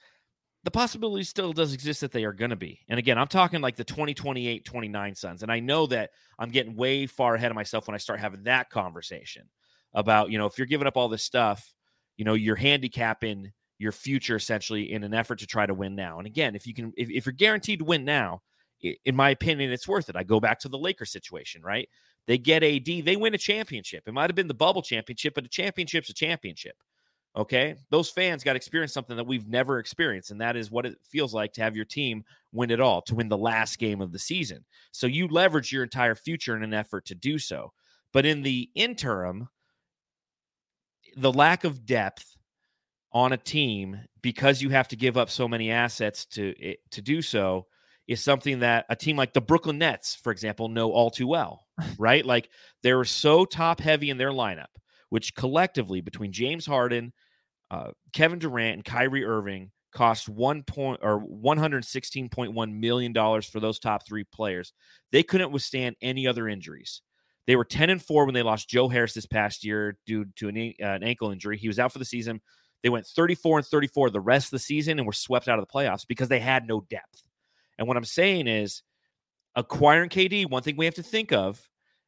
the 0.63 0.71
possibility 0.71 1.23
still 1.23 1.53
does 1.53 1.73
exist 1.73 2.01
that 2.01 2.11
they 2.11 2.25
are 2.25 2.33
going 2.33 2.49
to 2.49 2.55
be. 2.55 2.81
And 2.89 2.97
again, 2.97 3.19
I'm 3.19 3.27
talking 3.27 3.61
like 3.61 3.75
the 3.75 3.83
2028, 3.83 4.65
29 4.65 5.15
Suns. 5.15 5.43
And 5.43 5.51
I 5.51 5.59
know 5.59 5.85
that 5.87 6.09
I'm 6.39 6.49
getting 6.49 6.75
way 6.75 7.05
far 7.05 7.35
ahead 7.35 7.51
of 7.51 7.55
myself 7.55 7.87
when 7.87 7.95
I 7.95 7.99
start 7.99 8.19
having 8.19 8.43
that 8.43 8.71
conversation 8.71 9.47
about, 9.93 10.31
you 10.31 10.39
know, 10.39 10.47
if 10.47 10.57
you're 10.57 10.65
giving 10.65 10.87
up 10.87 10.97
all 10.97 11.07
this 11.07 11.23
stuff, 11.23 11.74
you 12.17 12.25
know, 12.25 12.33
you're 12.33 12.55
handicapping 12.55 13.51
your 13.77 13.91
future 13.91 14.35
essentially 14.35 14.91
in 14.91 15.03
an 15.03 15.13
effort 15.13 15.39
to 15.39 15.47
try 15.47 15.65
to 15.65 15.73
win 15.73 15.95
now. 15.95 16.17
And 16.17 16.27
again, 16.27 16.55
if 16.55 16.65
you 16.65 16.73
can, 16.73 16.93
if, 16.95 17.09
if 17.09 17.25
you're 17.25 17.33
guaranteed 17.33 17.79
to 17.79 17.85
win 17.85 18.05
now, 18.05 18.41
in 18.81 19.15
my 19.15 19.29
opinion, 19.31 19.71
it's 19.71 19.87
worth 19.87 20.09
it. 20.09 20.15
I 20.15 20.23
go 20.23 20.39
back 20.39 20.59
to 20.59 20.69
the 20.69 20.77
Lakers 20.77 21.11
situation, 21.11 21.61
right? 21.61 21.89
They 22.27 22.37
get 22.37 22.63
AD, 22.63 22.85
they 22.85 23.15
win 23.15 23.33
a 23.33 23.37
championship. 23.37 24.03
It 24.07 24.13
might 24.13 24.29
have 24.29 24.35
been 24.35 24.47
the 24.47 24.53
bubble 24.53 24.81
championship, 24.81 25.35
but 25.35 25.45
a 25.45 25.49
championship's 25.49 26.09
a 26.09 26.13
championship. 26.13 26.75
Okay. 27.37 27.75
Those 27.89 28.09
fans 28.09 28.43
got 28.43 28.55
experience 28.55 28.93
something 28.93 29.17
that 29.17 29.27
we've 29.27 29.47
never 29.47 29.79
experienced. 29.79 30.31
And 30.31 30.39
that 30.39 30.55
is 30.55 30.71
what 30.71 30.85
it 30.85 30.97
feels 31.03 31.33
like 31.33 31.51
to 31.53 31.61
have 31.61 31.75
your 31.75 31.85
team 31.85 32.23
win 32.53 32.71
it 32.71 32.79
all, 32.79 33.01
to 33.03 33.15
win 33.15 33.27
the 33.27 33.37
last 33.37 33.77
game 33.77 34.01
of 34.01 34.13
the 34.13 34.19
season. 34.19 34.63
So 34.91 35.05
you 35.05 35.27
leverage 35.27 35.71
your 35.71 35.83
entire 35.83 36.15
future 36.15 36.55
in 36.55 36.63
an 36.63 36.73
effort 36.73 37.05
to 37.07 37.15
do 37.15 37.37
so. 37.37 37.73
But 38.13 38.25
in 38.25 38.41
the 38.41 38.69
interim, 38.73 39.49
the 41.15 41.31
lack 41.31 41.63
of 41.63 41.85
depth 41.85 42.35
on 43.11 43.31
a 43.31 43.37
team 43.37 43.99
because 44.21 44.61
you 44.61 44.69
have 44.69 44.87
to 44.89 44.95
give 44.95 45.17
up 45.17 45.29
so 45.29 45.47
many 45.47 45.71
assets 45.71 46.25
to 46.25 46.53
eh, 46.61 46.73
to 46.91 47.01
do 47.01 47.21
so 47.21 47.65
is 48.07 48.23
something 48.23 48.59
that 48.59 48.85
a 48.89 48.95
team 48.95 49.17
like 49.17 49.33
the 49.33 49.41
Brooklyn 49.41 49.79
Nets, 49.79 50.15
for 50.15 50.31
example, 50.31 50.69
know 50.69 50.91
all 50.91 51.09
too 51.09 51.27
well, 51.27 51.65
right? 51.97 52.25
like 52.25 52.49
they 52.83 52.93
were 52.93 53.05
so 53.05 53.45
top 53.45 53.79
heavy 53.79 54.09
in 54.09 54.17
their 54.17 54.31
lineup, 54.31 54.65
which 55.09 55.33
collectively 55.33 56.01
between 56.01 56.31
James 56.31 56.65
Harden, 56.65 57.13
uh, 57.71 57.91
Kevin 58.13 58.39
Durant, 58.39 58.73
and 58.75 58.85
Kyrie 58.85 59.25
Irving 59.25 59.71
cost 59.91 60.27
one 60.27 60.61
point 60.61 60.99
or 61.01 61.19
one 61.19 61.57
hundred 61.57 61.85
sixteen 61.85 62.29
point 62.29 62.53
one 62.53 62.79
million 62.79 63.13
dollars 63.13 63.45
for 63.45 63.59
those 63.59 63.79
top 63.79 64.05
three 64.05 64.25
players. 64.25 64.73
They 65.11 65.23
couldn't 65.23 65.51
withstand 65.51 65.95
any 66.01 66.27
other 66.27 66.47
injuries. 66.47 67.01
They 67.47 67.55
were 67.55 67.65
ten 67.65 67.89
and 67.89 68.01
four 68.01 68.25
when 68.25 68.33
they 68.33 68.43
lost 68.43 68.69
Joe 68.69 68.87
Harris 68.87 69.13
this 69.13 69.25
past 69.25 69.63
year 69.63 69.97
due 70.05 70.25
to 70.37 70.49
an, 70.49 70.73
uh, 70.81 70.85
an 70.85 71.03
ankle 71.03 71.31
injury. 71.31 71.57
He 71.57 71.67
was 71.67 71.79
out 71.79 71.91
for 71.91 71.99
the 71.99 72.05
season. 72.05 72.41
They 72.83 72.89
went 72.89 73.07
34 73.07 73.59
and 73.59 73.67
34 73.67 74.11
the 74.11 74.19
rest 74.19 74.47
of 74.47 74.51
the 74.51 74.59
season 74.59 74.99
and 74.99 75.07
were 75.07 75.13
swept 75.13 75.47
out 75.47 75.57
of 75.57 75.65
the 75.65 75.71
playoffs 75.71 76.05
because 76.07 76.29
they 76.29 76.39
had 76.39 76.67
no 76.67 76.81
depth. 76.81 77.23
And 77.77 77.87
what 77.87 77.97
I'm 77.97 78.05
saying 78.05 78.47
is, 78.47 78.83
acquiring 79.55 80.09
KD, 80.09 80.49
one 80.49 80.61
thing 80.61 80.77
we 80.77 80.85
have 80.85 80.95
to 80.95 81.03
think 81.03 81.31
of 81.31 81.67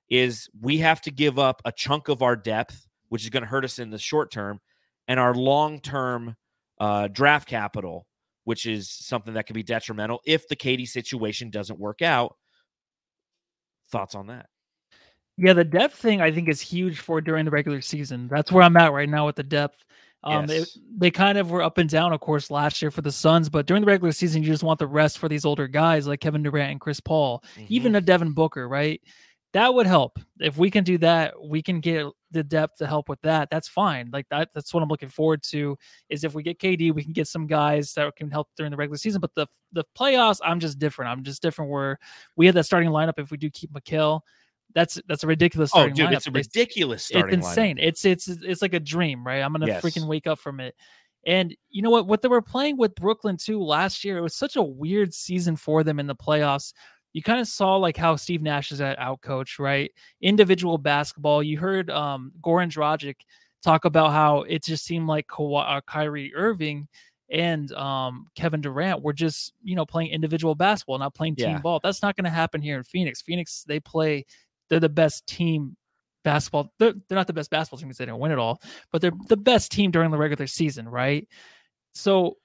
is 0.10 0.50
we 0.62 0.78
have 0.78 1.02
to 1.02 1.12
give 1.12 1.40
up 1.40 1.62
a 1.66 1.72
chunk 1.72 2.10
of 2.10 2.22
our 2.22 2.36
depth, 2.36 2.86
which 3.10 3.24
is 3.24 3.30
going 3.30 3.44
to 3.44 3.50
hurt 3.50 3.66
us 3.66 3.80
in 3.80 3.90
the 3.90 3.98
short 3.98 4.32
term, 4.32 4.60
and 5.08 5.20
our 5.20 5.34
long 5.34 5.80
term 5.80 6.36
uh, 6.80 7.08
draft 7.08 7.48
capital, 7.48 8.06
which 8.44 8.66
is 8.66 8.90
something 8.90 9.34
that 9.34 9.46
can 9.46 9.54
be 9.54 9.64
detrimental 9.64 10.22
if 10.26 10.48
the 10.48 10.56
KD 10.56 10.88
situation 10.88 11.50
doesn't 11.50 11.80
work 11.80 12.02
out. 12.02 12.36
Thoughts 13.92 14.16
on 14.16 14.28
that? 14.28 14.48
Yeah, 15.38 15.54
the 15.54 15.64
depth 15.64 15.96
thing 15.96 16.22
I 16.22 16.32
think 16.32 16.50
is 16.50 16.62
huge 16.62 17.00
for 17.00 17.22
during 17.22 17.46
the 17.46 17.52
regular 17.52 17.82
season. 17.82 18.28
That's 18.28 18.52
where 18.52 18.64
I'm 18.64 18.76
at 18.78 18.92
right 18.92 19.08
now 19.08 19.28
with 19.28 19.36
the 19.36 19.44
depth. 19.44 19.86
Um, 20.24 20.50
yes. 20.50 20.74
they, 20.74 20.82
they 20.98 21.12
kind 21.12 21.38
of 21.38 21.52
were 21.52 21.62
up 21.62 21.78
and 21.78 21.90
down, 21.90 22.12
of 22.12 22.20
course, 22.20 22.50
last 22.50 22.82
year 22.82 22.90
for 22.90 23.02
the 23.02 23.12
Suns, 23.12 23.50
but 23.50 23.68
during 23.68 23.82
the 23.82 23.88
regular 23.88 24.12
season, 24.12 24.42
you 24.42 24.50
just 24.50 24.64
want 24.64 24.80
the 24.80 24.88
rest 24.88 25.20
for 25.20 25.30
these 25.30 25.46
older 25.46 25.68
guys 25.68 26.08
like 26.08 26.20
Kevin 26.20 26.44
Durant 26.44 26.72
and 26.72 26.82
Chris 26.82 27.00
Paul, 27.00 27.44
mm-hmm. 27.56 27.66
even 27.70 27.96
a 27.96 28.02
Devin 28.02 28.34
Booker, 28.34 28.68
right? 28.68 29.00
That 29.54 29.74
would 29.74 29.88
help. 29.88 30.20
If 30.40 30.58
we 30.58 30.70
can 30.70 30.84
do 30.84 30.98
that, 31.00 31.34
we 31.42 31.62
can 31.62 31.80
get 31.80 32.08
the 32.32 32.44
depth 32.44 32.80
to 32.80 32.88
help 32.88 33.08
with 33.10 33.22
that. 33.22 33.50
That's 33.50 33.68
fine. 33.68 34.10
Like 34.12 34.28
that, 34.30 34.50
that's 34.54 34.74
what 34.74 34.84
I'm 34.84 34.90
looking 34.90 35.10
forward 35.10 35.44
to. 35.44 35.78
Is 36.10 36.24
if 36.24 36.34
we 36.34 36.44
get 36.44 36.60
KD, 36.60 36.94
we 36.94 37.04
can 37.04 37.14
get 37.14 37.28
some 37.28 37.48
guys 37.48 37.94
that 37.94 38.14
can 38.16 38.30
help 38.30 38.50
during 38.58 38.72
the 38.72 38.78
regular 38.78 38.98
season. 38.98 39.22
But 39.22 39.34
the 39.36 39.48
the 39.72 39.86
playoffs, 39.98 40.40
I'm 40.44 40.60
just 40.60 40.80
different. 40.80 41.12
I'm 41.12 41.24
just 41.24 41.42
different. 41.42 41.72
Where 41.72 41.98
we 42.36 42.46
have 42.48 42.56
that 42.56 42.66
starting 42.66 42.90
lineup. 42.90 43.18
If 43.18 43.32
we 43.32 43.38
do 43.38 43.50
keep 43.50 43.72
Mikal, 43.72 44.22
that's 44.78 45.02
that's 45.08 45.24
a 45.24 45.28
ridiculous 45.28 45.72
oh 45.74 45.90
dude 45.90 46.06
lineup. 46.06 46.14
it's 46.14 46.28
a 46.28 46.32
ridiculous 46.32 47.06
starting 47.06 47.40
it's 47.40 47.48
insane 47.48 47.78
lineup. 47.78 47.88
it's 47.88 48.06
it's 48.06 48.28
it's 48.28 48.62
like 48.62 48.76
a 48.76 48.80
dream 48.80 49.26
right 49.26 49.42
i'm 49.42 49.52
gonna 49.52 49.66
yes. 49.66 49.82
freaking 49.82 50.06
wake 50.06 50.28
up 50.28 50.38
from 50.38 50.60
it 50.60 50.76
and 51.26 51.56
you 51.72 51.82
know 51.82 51.90
what 51.90 52.06
what 52.06 52.22
they 52.22 52.28
were 52.28 52.44
playing 52.44 52.78
with 52.78 52.94
brooklyn 52.94 53.36
too 53.38 53.60
last 53.60 54.06
year 54.06 54.20
it 54.20 54.22
was 54.22 54.36
such 54.36 54.56
a 54.56 54.62
weird 54.62 55.12
season 55.12 55.56
for 55.56 55.84
them 55.84 56.00
in 56.00 56.06
the 56.06 56.16
playoffs 56.16 56.74
you 57.14 57.24
kind 57.24 57.40
of 57.40 57.48
saw 57.48 57.76
like 57.76 57.98
how 57.98 58.16
steve 58.16 58.44
nash 58.44 58.72
is 58.72 58.80
at 58.80 59.00
out 59.00 59.20
coach 59.22 59.58
right 59.58 59.92
individual 60.22 60.78
basketball 60.78 61.42
you 61.42 61.58
heard 61.58 61.90
um 61.90 62.32
goran 62.44 62.70
dragic 62.70 63.16
talk 63.64 63.84
about 63.84 64.12
how 64.12 64.44
it 64.44 64.64
just 64.64 64.86
seemed 64.86 65.08
like 65.08 65.26
Ka- 65.26 65.56
uh, 65.56 65.82
kyrie 65.82 66.32
irving 66.36 66.88
and 67.30 67.74
um, 67.74 68.28
Kevin 68.36 68.62
Durant 68.62 69.04
were 69.04 69.12
just 69.12 69.52
you 69.62 69.76
know 69.76 69.86
playing 69.86 70.12
individual 70.12 70.56
basketball, 70.56 70.98
not 70.98 71.14
playing 71.14 71.36
team 71.36 71.50
yeah. 71.50 71.60
ball. 71.60 71.82
That's 71.84 72.02
not 72.02 72.16
going 72.16 72.24
to 72.24 72.30
happen 72.30 72.62
here 72.62 72.78
in 72.78 72.84
Phoenix. 72.84 73.22
Phoenix 73.22 73.66
they 73.68 73.82
play 73.82 74.26
they're 74.70 74.80
the 74.80 74.90
best 74.90 75.26
team 75.28 75.76
basketball. 76.24 76.74
They're, 76.78 76.94
they're 77.08 77.16
not 77.16 77.28
the 77.28 77.34
best 77.34 77.50
basketball 77.50 77.80
team 77.80 77.88
because 77.88 78.00
they 78.00 78.06
didn't 78.06 78.20
win 78.20 78.32
it 78.32 78.40
all, 78.40 78.62
but 78.92 79.02
they're 79.02 79.12
the 79.30 79.38
best 79.38 79.72
team 79.72 79.92
during 79.92 80.12
the 80.12 80.18
regular 80.18 80.48
season, 80.48 80.88
right? 80.88 81.28
So, 81.94 82.38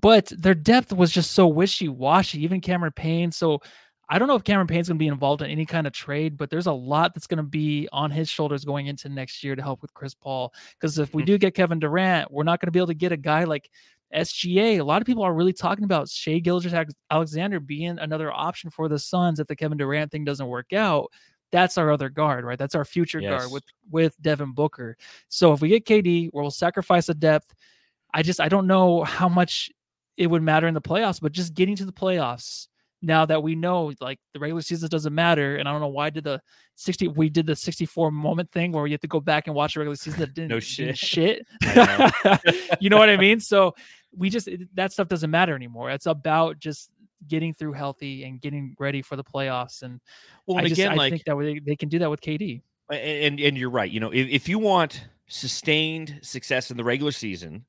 but 0.00 0.32
their 0.36 0.54
depth 0.54 0.92
was 0.92 1.10
just 1.10 1.32
so 1.32 1.48
wishy 1.48 1.88
washy. 1.88 2.42
Even 2.44 2.60
Cameron 2.60 2.92
Payne. 2.94 3.32
So, 3.32 3.60
I 4.12 4.18
don't 4.18 4.26
know 4.26 4.34
if 4.34 4.42
Cameron 4.42 4.66
Payne's 4.66 4.88
going 4.88 4.98
to 4.98 5.02
be 5.02 5.06
involved 5.06 5.40
in 5.40 5.50
any 5.50 5.64
kind 5.64 5.86
of 5.86 5.92
trade, 5.92 6.36
but 6.36 6.50
there's 6.50 6.66
a 6.66 6.72
lot 6.72 7.14
that's 7.14 7.28
going 7.28 7.36
to 7.36 7.44
be 7.44 7.88
on 7.92 8.10
his 8.10 8.28
shoulders 8.28 8.64
going 8.64 8.88
into 8.88 9.08
next 9.08 9.44
year 9.44 9.54
to 9.54 9.62
help 9.62 9.82
with 9.82 9.94
Chris 9.94 10.14
Paul. 10.14 10.52
Because 10.72 10.98
if 10.98 11.14
we 11.14 11.22
mm-hmm. 11.22 11.26
do 11.26 11.38
get 11.38 11.54
Kevin 11.54 11.78
Durant, 11.78 12.28
we're 12.28 12.42
not 12.42 12.60
going 12.60 12.66
to 12.66 12.72
be 12.72 12.80
able 12.80 12.88
to 12.88 12.94
get 12.94 13.12
a 13.12 13.16
guy 13.16 13.44
like 13.44 13.70
SGA. 14.12 14.80
A 14.80 14.82
lot 14.82 15.00
of 15.00 15.06
people 15.06 15.22
are 15.22 15.32
really 15.32 15.52
talking 15.52 15.84
about 15.84 16.08
Shai 16.08 16.40
Gilgeous-Alexander 16.40 17.60
being 17.60 18.00
another 18.00 18.32
option 18.32 18.68
for 18.68 18.88
the 18.88 18.98
Suns 18.98 19.38
if 19.38 19.46
the 19.46 19.54
Kevin 19.54 19.78
Durant 19.78 20.10
thing 20.10 20.24
doesn't 20.24 20.46
work 20.46 20.72
out 20.72 21.12
that's 21.52 21.78
our 21.78 21.90
other 21.90 22.08
guard, 22.08 22.44
right? 22.44 22.58
That's 22.58 22.74
our 22.74 22.84
future 22.84 23.20
yes. 23.20 23.30
guard 23.30 23.52
with 23.52 23.64
with 23.90 24.20
Devin 24.20 24.52
Booker. 24.52 24.96
So 25.28 25.52
if 25.52 25.60
we 25.60 25.68
get 25.68 25.84
KD, 25.84 26.30
we'll 26.32 26.50
sacrifice 26.50 27.08
a 27.08 27.14
depth. 27.14 27.54
I 28.12 28.22
just 28.22 28.40
I 28.40 28.48
don't 28.48 28.66
know 28.66 29.04
how 29.04 29.28
much 29.28 29.70
it 30.16 30.26
would 30.26 30.42
matter 30.42 30.66
in 30.66 30.74
the 30.74 30.80
playoffs, 30.80 31.20
but 31.20 31.32
just 31.32 31.54
getting 31.54 31.76
to 31.76 31.84
the 31.84 31.92
playoffs 31.92 32.68
now 33.02 33.24
that 33.24 33.42
we 33.42 33.54
know 33.54 33.92
like 34.00 34.18
the 34.34 34.40
regular 34.40 34.60
season 34.60 34.88
doesn't 34.88 35.14
matter, 35.14 35.56
and 35.56 35.68
I 35.68 35.72
don't 35.72 35.80
know 35.80 35.88
why 35.88 36.10
did 36.10 36.24
the 36.24 36.40
sixty 36.74 37.08
we 37.08 37.28
did 37.28 37.46
the 37.46 37.56
sixty 37.56 37.86
four 37.86 38.10
moment 38.10 38.50
thing 38.50 38.72
where 38.72 38.86
you 38.86 38.92
have 38.92 39.00
to 39.00 39.08
go 39.08 39.20
back 39.20 39.46
and 39.46 39.56
watch 39.56 39.74
the 39.74 39.80
regular 39.80 39.96
season 39.96 40.20
that 40.20 40.34
didn't 40.34 40.50
no 40.50 40.60
shit 40.60 40.98
shit. 40.98 41.46
Know. 41.74 42.10
you 42.80 42.90
know 42.90 42.98
what 42.98 43.08
I 43.08 43.16
mean? 43.16 43.40
So 43.40 43.74
we 44.14 44.28
just 44.28 44.48
that 44.74 44.92
stuff 44.92 45.08
doesn't 45.08 45.30
matter 45.30 45.54
anymore. 45.54 45.90
It's 45.90 46.06
about 46.06 46.58
just 46.58 46.90
getting 47.26 47.52
through 47.52 47.72
healthy 47.72 48.24
and 48.24 48.40
getting 48.40 48.74
ready 48.78 49.02
for 49.02 49.16
the 49.16 49.24
playoffs. 49.24 49.82
And 49.82 50.00
well, 50.46 50.58
I 50.58 50.62
just, 50.62 50.72
again, 50.72 50.92
I 50.92 50.94
like, 50.94 51.12
think 51.12 51.24
that 51.24 51.38
they, 51.38 51.58
they 51.58 51.76
can 51.76 51.88
do 51.88 51.98
that 52.00 52.10
with 52.10 52.20
KD. 52.20 52.62
And 52.90 53.38
and 53.38 53.56
you're 53.56 53.70
right. 53.70 53.90
You 53.90 54.00
know, 54.00 54.10
if, 54.10 54.28
if 54.28 54.48
you 54.48 54.58
want 54.58 55.08
sustained 55.28 56.18
success 56.22 56.70
in 56.70 56.76
the 56.76 56.84
regular 56.84 57.12
season, 57.12 57.64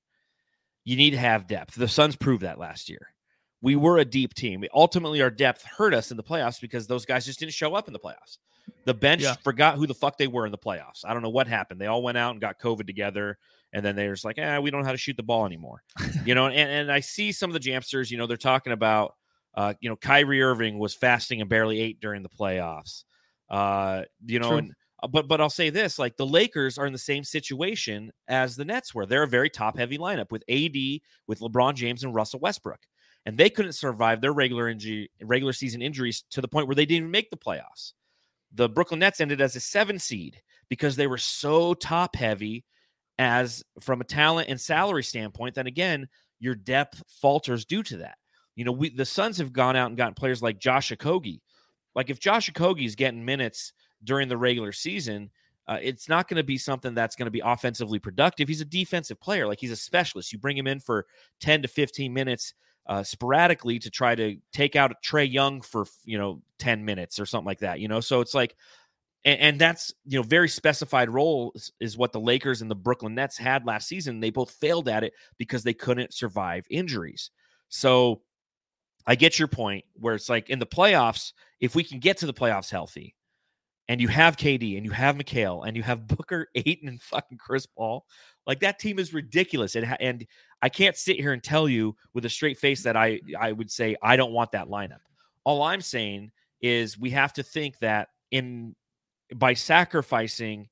you 0.84 0.96
need 0.98 1.12
to 1.12 1.18
have 1.18 1.48
depth. 1.48 1.76
The 1.76 1.88
Suns 1.88 2.16
proved 2.16 2.44
that 2.44 2.58
last 2.58 2.90
year. 2.90 3.14
We 3.62 3.76
were 3.76 4.00
a 4.00 4.06
deep 4.06 4.34
team. 4.34 4.64
Ultimately, 4.74 5.22
our 5.22 5.30
depth 5.30 5.64
hurt 5.64 5.94
us 5.94 6.10
in 6.10 6.18
the 6.18 6.24
playoffs 6.24 6.60
because 6.60 6.88
those 6.88 7.06
guys 7.06 7.26
just 7.26 7.40
didn't 7.40 7.54
show 7.54 7.76
up 7.76 7.88
in 7.88 7.94
the 7.94 8.00
playoffs. 8.00 8.40
The 8.86 8.96
bench 8.96 9.22
yeah. 9.22 9.36
forgot 9.44 9.76
who 9.76 9.86
the 9.86 9.94
fuck 9.94 10.18
they 10.18 10.28
were 10.28 10.46
in 10.46 10.52
the 10.52 10.58
playoffs. 10.58 11.06
I 11.06 11.14
don't 11.14 11.22
know 11.22 11.30
what 11.30 11.48
happened. 11.48 11.80
They 11.80 11.86
all 11.86 12.02
went 12.02 12.18
out 12.18 12.32
and 12.32 12.42
got 12.42 12.60
COVID 12.60 12.88
together, 12.88 13.38
and 13.72 13.86
then 13.86 13.96
they're 13.96 14.14
just 14.14 14.26
like, 14.26 14.40
"eh, 14.40 14.58
we 14.58 14.72
don't 14.72 14.82
know 14.82 14.86
how 14.86 14.92
to 14.92 14.98
shoot 14.98 15.18
the 15.18 15.24
ball 15.24 15.46
anymore." 15.46 15.84
you 16.26 16.34
know, 16.34 16.48
and, 16.48 16.56
and 16.56 16.92
I 16.92 17.02
see 17.02 17.32
some 17.32 17.52
of 17.52 17.54
the 17.54 17.60
Jamsters. 17.60 18.10
You 18.10 18.18
know, 18.18 18.26
they're 18.26 18.38
talking 18.38 18.74
about 18.74 19.16
uh, 19.54 19.74
you 19.82 19.90
know, 19.90 19.96
Kyrie 19.96 20.42
Irving 20.42 20.80
was 20.80 20.94
fasting 20.94 21.42
and 21.42 21.50
barely 21.50 21.80
ate 21.80 22.00
during 22.00 22.24
the 22.24 22.30
playoffs. 22.30 23.04
Uh, 23.50 24.04
you 24.26 24.40
know, 24.40 24.50
True. 24.50 24.58
and 24.58 24.72
uh, 25.04 25.08
but 25.08 25.28
but 25.28 25.42
I'll 25.42 25.50
say 25.50 25.70
this: 25.70 26.00
like 26.00 26.16
the 26.18 26.26
Lakers 26.26 26.78
are 26.78 26.86
in 26.86 26.94
the 26.94 27.00
same 27.00 27.24
situation 27.24 28.12
as 28.28 28.56
the 28.56 28.66
Nets 28.66 28.96
were. 28.96 29.06
They're 29.06 29.24
a 29.24 29.28
very 29.28 29.50
top 29.50 29.78
heavy 29.78 29.98
lineup 29.98 30.32
with 30.32 30.44
AD, 30.50 31.02
with 31.28 31.40
LeBron 31.40 31.76
James 31.76 32.04
and 32.04 32.16
Russell 32.16 32.40
Westbrook, 32.40 32.80
and 33.26 33.38
they 33.38 33.50
couldn't 33.50 33.74
survive 33.74 34.22
their 34.22 34.34
regular 34.34 34.70
injury, 34.70 35.12
regular 35.22 35.54
season 35.54 35.82
injuries 35.82 36.24
to 36.32 36.42
the 36.42 36.48
point 36.48 36.68
where 36.68 36.76
they 36.76 36.86
didn't 36.86 37.04
even 37.04 37.12
make 37.12 37.30
the 37.30 37.38
playoffs. 37.38 37.94
The 38.54 38.70
Brooklyn 38.70 39.00
Nets 39.00 39.22
ended 39.22 39.42
as 39.42 39.56
a 39.56 39.62
seven 39.62 40.00
seed 40.00 40.42
because 40.70 40.96
they 40.96 41.08
were 41.08 41.18
so 41.18 41.74
top 41.74 42.16
heavy 42.16 42.64
as 43.18 43.64
from 43.80 44.02
a 44.02 44.06
talent 44.06 44.50
and 44.50 44.60
salary 44.60 45.04
standpoint. 45.04 45.56
Then 45.56 45.68
again, 45.68 46.08
your 46.40 46.56
depth 46.56 47.04
falters 47.08 47.66
due 47.66 47.84
to 47.84 47.98
that. 47.98 48.18
You 48.62 48.66
know, 48.66 48.74
we 48.74 48.92
the 48.92 49.06
Suns 49.06 49.40
have 49.40 49.52
gone 49.52 49.76
out 49.76 49.88
and 49.88 49.98
gotten 49.98 50.14
players 50.14 50.44
like 50.44 50.60
Josh 50.60 50.92
Okogie. 50.92 51.42
Like 51.96 52.12
if 52.12 52.20
Josh 52.20 52.48
Okogie 52.52 52.86
is 52.86 52.94
getting 52.94 53.26
minutes 53.26 53.74
during 54.04 54.30
the 54.30 54.38
regular 54.38 54.72
season, 54.72 55.32
uh, 55.68 55.80
it's 55.82 56.08
not 56.08 56.28
going 56.28 56.38
to 56.38 56.44
be 56.44 56.60
something 56.60 56.94
that's 56.94 57.16
going 57.16 57.26
to 57.26 57.32
be 57.32 57.42
offensively 57.44 57.98
productive. 57.98 58.48
He's 58.48 58.62
a 58.62 58.66
defensive 58.66 59.20
player, 59.20 59.48
like 59.48 59.60
he's 59.60 59.72
a 59.72 59.76
specialist. 59.76 60.32
You 60.32 60.38
bring 60.38 60.56
him 60.56 60.68
in 60.68 60.80
for 60.80 61.08
10 61.40 61.64
to 61.64 61.68
15 61.68 62.14
minutes 62.14 62.54
uh, 62.86 63.02
sporadically 63.02 63.80
to 63.80 63.90
try 63.90 64.14
to 64.14 64.38
take 64.54 64.76
out 64.76 64.94
Trae 65.04 65.32
Young 65.32 65.62
for, 65.62 65.88
you 66.06 66.20
know, 66.20 66.44
10 66.60 66.86
minutes 66.86 67.20
or 67.20 67.26
something 67.26 67.48
like 67.48 67.62
that, 67.62 67.80
you 67.80 67.88
know? 67.88 68.00
So 68.00 68.22
it's 68.22 68.36
like, 68.36 68.56
and, 69.26 69.58
that's, 69.60 69.92
you 70.06 70.20
know, 70.20 70.24
very 70.24 70.50
specified 70.50 71.10
role 71.10 71.56
is 71.80 71.98
what 71.98 72.12
the 72.12 72.20
Lakers 72.20 72.62
and 72.62 72.70
the 72.70 72.76
Brooklyn 72.76 73.16
Nets 73.16 73.40
had 73.40 73.66
last 73.66 73.88
season. 73.88 74.20
They 74.20 74.30
both 74.30 74.52
failed 74.52 74.88
at 74.88 75.04
it 75.04 75.14
because 75.40 75.64
they 75.64 75.74
couldn't 75.74 76.14
survive 76.14 76.68
injuries. 76.70 77.32
So 77.70 78.22
I 79.08 79.16
get 79.16 79.40
your 79.40 79.48
point 79.48 79.86
where 79.94 80.16
it's 80.16 80.30
like 80.30 80.50
in 80.50 80.60
the 80.60 80.66
playoffs, 80.66 81.34
if 81.60 81.76
we 81.76 81.84
can 81.84 82.00
get 82.00 82.18
to 82.18 82.26
the 82.26 82.34
playoffs 82.34 82.70
healthy, 82.70 83.16
and 83.88 84.00
you 84.00 84.08
have 84.08 84.38
KD 84.38 84.78
and 84.78 84.86
you 84.86 84.92
have 84.92 85.18
Mikal 85.18 85.68
and 85.68 85.76
you 85.76 85.84
have 85.84 86.08
Booker, 86.08 86.48
Ayton, 86.56 86.88
and 86.88 87.02
fucking 87.02 87.38
Chris 87.38 87.66
Paul, 87.66 88.06
like 88.48 88.62
that 88.62 88.80
team 88.80 89.00
is 89.00 89.14
ridiculous. 89.14 89.76
And 89.76 89.96
and 90.00 90.26
I 90.62 90.70
can't 90.70 90.96
sit 90.96 91.18
here 91.18 91.34
and 91.34 91.44
tell 91.44 91.68
you 91.68 91.96
with 92.14 92.26
a 92.26 92.30
straight 92.30 92.58
face 92.58 92.84
that 92.84 92.96
I 92.96 93.20
I 93.38 93.52
would 93.52 93.72
say 93.72 93.96
I 94.02 94.16
don't 94.16 94.32
want 94.32 94.54
that 94.54 94.68
lineup. 94.68 95.02
All 95.44 95.64
I'm 95.64 95.82
saying 95.82 96.32
is 96.62 96.98
we 96.98 97.10
have 97.10 97.34
to 97.34 97.44
think 97.44 97.80
that 97.80 98.10
in 98.32 98.76
by 99.36 99.54
sacrificing 99.54 100.70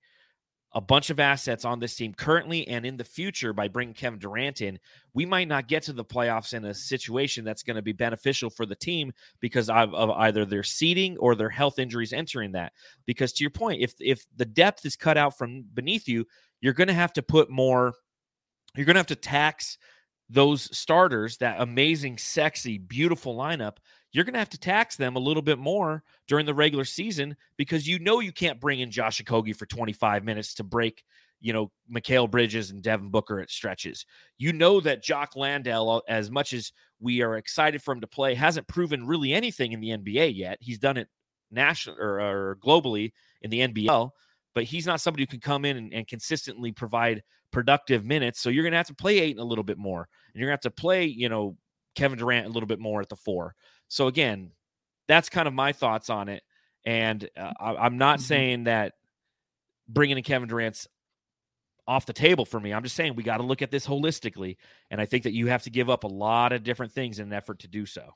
a 0.73 0.81
bunch 0.81 1.09
of 1.09 1.19
assets 1.19 1.65
on 1.65 1.79
this 1.79 1.95
team 1.95 2.13
currently 2.13 2.67
and 2.67 2.85
in 2.85 2.95
the 2.95 3.03
future 3.03 3.53
by 3.53 3.67
bringing 3.67 3.93
Kevin 3.93 4.19
Durant 4.19 4.61
in, 4.61 4.79
we 5.13 5.25
might 5.25 5.47
not 5.47 5.67
get 5.67 5.83
to 5.83 5.93
the 5.93 6.05
playoffs 6.05 6.53
in 6.53 6.65
a 6.65 6.73
situation 6.73 7.43
that's 7.43 7.63
going 7.63 7.75
to 7.75 7.81
be 7.81 7.91
beneficial 7.91 8.51
for 8.51 8.65
the 8.67 8.75
team 8.75 9.11
because 9.39 9.69
of, 9.69 9.93
of, 9.95 10.11
either 10.11 10.45
their 10.45 10.63
seeding 10.63 11.17
or 11.17 11.33
their 11.33 11.49
health 11.49 11.79
injuries 11.79 12.13
entering 12.13 12.51
that. 12.51 12.73
Because 13.05 13.33
to 13.33 13.43
your 13.43 13.51
point, 13.51 13.81
if 13.81 13.93
if 13.99 14.25
the 14.35 14.45
depth 14.45 14.85
is 14.85 14.95
cut 14.95 15.17
out 15.17 15.37
from 15.37 15.63
beneath 15.73 16.07
you, 16.07 16.25
you're 16.61 16.73
going 16.73 16.87
to 16.87 16.93
have 16.93 17.13
to 17.13 17.23
put 17.23 17.49
more. 17.49 17.93
You're 18.75 18.85
going 18.85 18.95
to 18.95 18.99
have 18.99 19.07
to 19.07 19.15
tax 19.15 19.79
those 20.29 20.75
starters, 20.77 21.37
that 21.37 21.59
amazing, 21.59 22.19
sexy, 22.19 22.77
beautiful 22.77 23.35
lineup 23.35 23.77
you're 24.11 24.23
going 24.23 24.33
to 24.33 24.39
have 24.39 24.49
to 24.49 24.59
tax 24.59 24.95
them 24.95 25.15
a 25.15 25.19
little 25.19 25.41
bit 25.41 25.59
more 25.59 26.03
during 26.27 26.45
the 26.45 26.53
regular 26.53 26.85
season 26.85 27.35
because 27.57 27.87
you 27.87 27.99
know 27.99 28.19
you 28.19 28.31
can't 28.31 28.59
bring 28.59 28.79
in 28.79 28.91
Josh 28.91 29.21
Okogie 29.21 29.55
for 29.55 29.65
25 29.65 30.23
minutes 30.23 30.55
to 30.55 30.63
break, 30.63 31.03
you 31.39 31.53
know, 31.53 31.71
Mikal 31.93 32.29
Bridges 32.29 32.71
and 32.71 32.81
Devin 32.81 33.09
Booker 33.09 33.39
at 33.39 33.49
stretches. 33.49 34.05
You 34.37 34.53
know 34.53 34.79
that 34.81 35.03
Jock 35.03 35.35
Landale, 35.35 35.89
uh, 35.89 36.01
as 36.07 36.31
much 36.31 36.53
as 36.53 36.71
we 36.99 37.21
are 37.21 37.37
excited 37.37 37.81
for 37.83 37.93
him 37.93 38.01
to 38.01 38.07
play, 38.07 38.33
hasn't 38.33 38.67
proven 38.67 39.05
really 39.05 39.33
anything 39.33 39.73
in 39.73 39.79
the 39.79 39.89
NBA 39.89 40.35
yet. 40.35 40.57
He's 40.59 40.79
done 40.79 40.97
it 40.97 41.07
national 41.51 41.97
or, 41.99 42.19
or 42.19 42.57
globally 42.63 43.11
in 43.41 43.51
the 43.51 43.67
NBL, 43.67 44.09
but 44.55 44.63
he's 44.63 44.87
not 44.87 45.01
somebody 45.01 45.23
who 45.23 45.27
can 45.27 45.39
come 45.39 45.65
in 45.65 45.77
and, 45.77 45.93
and 45.93 46.07
consistently 46.07 46.71
provide 46.71 47.23
productive 47.51 48.05
minutes. 48.05 48.41
So 48.41 48.49
you're 48.49 48.63
going 48.63 48.71
to 48.71 48.77
have 48.77 48.87
to 48.87 48.95
play 48.95 49.19
Ayton 49.19 49.41
a 49.41 49.45
little 49.45 49.63
bit 49.63 49.77
more, 49.77 50.07
and 50.33 50.39
you're 50.39 50.49
going 50.49 50.57
to 50.57 50.67
have 50.67 50.73
to 50.73 50.81
play, 50.81 51.05
you 51.05 51.29
know, 51.29 51.57
Kevin 51.95 52.17
Durant 52.17 52.45
a 52.45 52.49
little 52.49 52.67
bit 52.67 52.79
more 52.79 53.01
at 53.01 53.09
the 53.09 53.15
four. 53.15 53.55
So 53.89 54.07
again, 54.07 54.51
that's 55.07 55.29
kind 55.29 55.47
of 55.47 55.53
my 55.53 55.73
thoughts 55.73 56.09
on 56.09 56.29
it. 56.29 56.43
And 56.85 57.27
uh, 57.35 57.51
I, 57.59 57.85
am 57.85 57.97
not 57.97 58.19
mm-hmm. 58.19 58.25
saying 58.25 58.63
that 58.65 58.93
bringing 59.87 60.17
in 60.17 60.23
Kevin 60.23 60.47
Durant's 60.47 60.87
off 61.87 62.05
the 62.05 62.13
table 62.13 62.45
for 62.45 62.59
me. 62.59 62.71
I'm 62.71 62.83
just 62.83 62.95
saying 62.95 63.15
we 63.15 63.23
got 63.23 63.37
to 63.37 63.43
look 63.43 63.61
at 63.61 63.71
this 63.71 63.85
holistically. 63.85 64.57
And 64.91 65.01
I 65.01 65.05
think 65.05 65.23
that 65.23 65.33
you 65.33 65.47
have 65.47 65.63
to 65.63 65.71
give 65.71 65.89
up 65.89 66.03
a 66.03 66.07
lot 66.07 66.53
of 66.53 66.63
different 66.63 66.91
things 66.91 67.19
in 67.19 67.27
an 67.27 67.33
effort 67.33 67.59
to 67.59 67.67
do 67.67 67.85
so. 67.85 68.13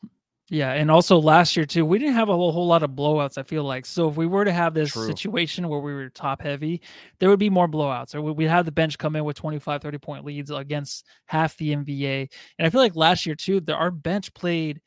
Yeah, 0.49 0.73
and 0.73 0.91
also 0.91 1.17
last 1.17 1.55
year 1.55 1.65
too, 1.65 1.85
we 1.85 1.97
didn't 1.97 2.15
have 2.15 2.27
a 2.27 2.35
whole, 2.35 2.51
whole 2.51 2.67
lot 2.67 2.83
of 2.83 2.91
blowouts. 2.91 3.37
I 3.37 3.43
feel 3.43 3.63
like 3.63 3.85
so 3.85 4.09
if 4.09 4.17
we 4.17 4.27
were 4.27 4.43
to 4.43 4.51
have 4.51 4.73
this 4.73 4.91
True. 4.91 5.07
situation 5.07 5.69
where 5.69 5.79
we 5.79 5.93
were 5.93 6.09
top 6.09 6.41
heavy, 6.41 6.81
there 7.19 7.29
would 7.29 7.39
be 7.39 7.49
more 7.49 7.67
blowouts, 7.67 8.13
or 8.13 8.21
we'd 8.21 8.45
have 8.45 8.65
the 8.65 8.71
bench 8.71 8.97
come 8.97 9.15
in 9.15 9.23
with 9.23 9.37
25, 9.37 9.81
30 9.81 9.97
point 9.99 10.25
leads 10.25 10.51
against 10.51 11.05
half 11.25 11.55
the 11.57 11.73
NBA. 11.73 12.29
And 12.59 12.67
I 12.67 12.69
feel 12.69 12.81
like 12.81 12.95
last 12.95 13.25
year 13.25 13.35
too, 13.35 13.61
our 13.69 13.89
bench 13.89 14.33
played 14.33 14.81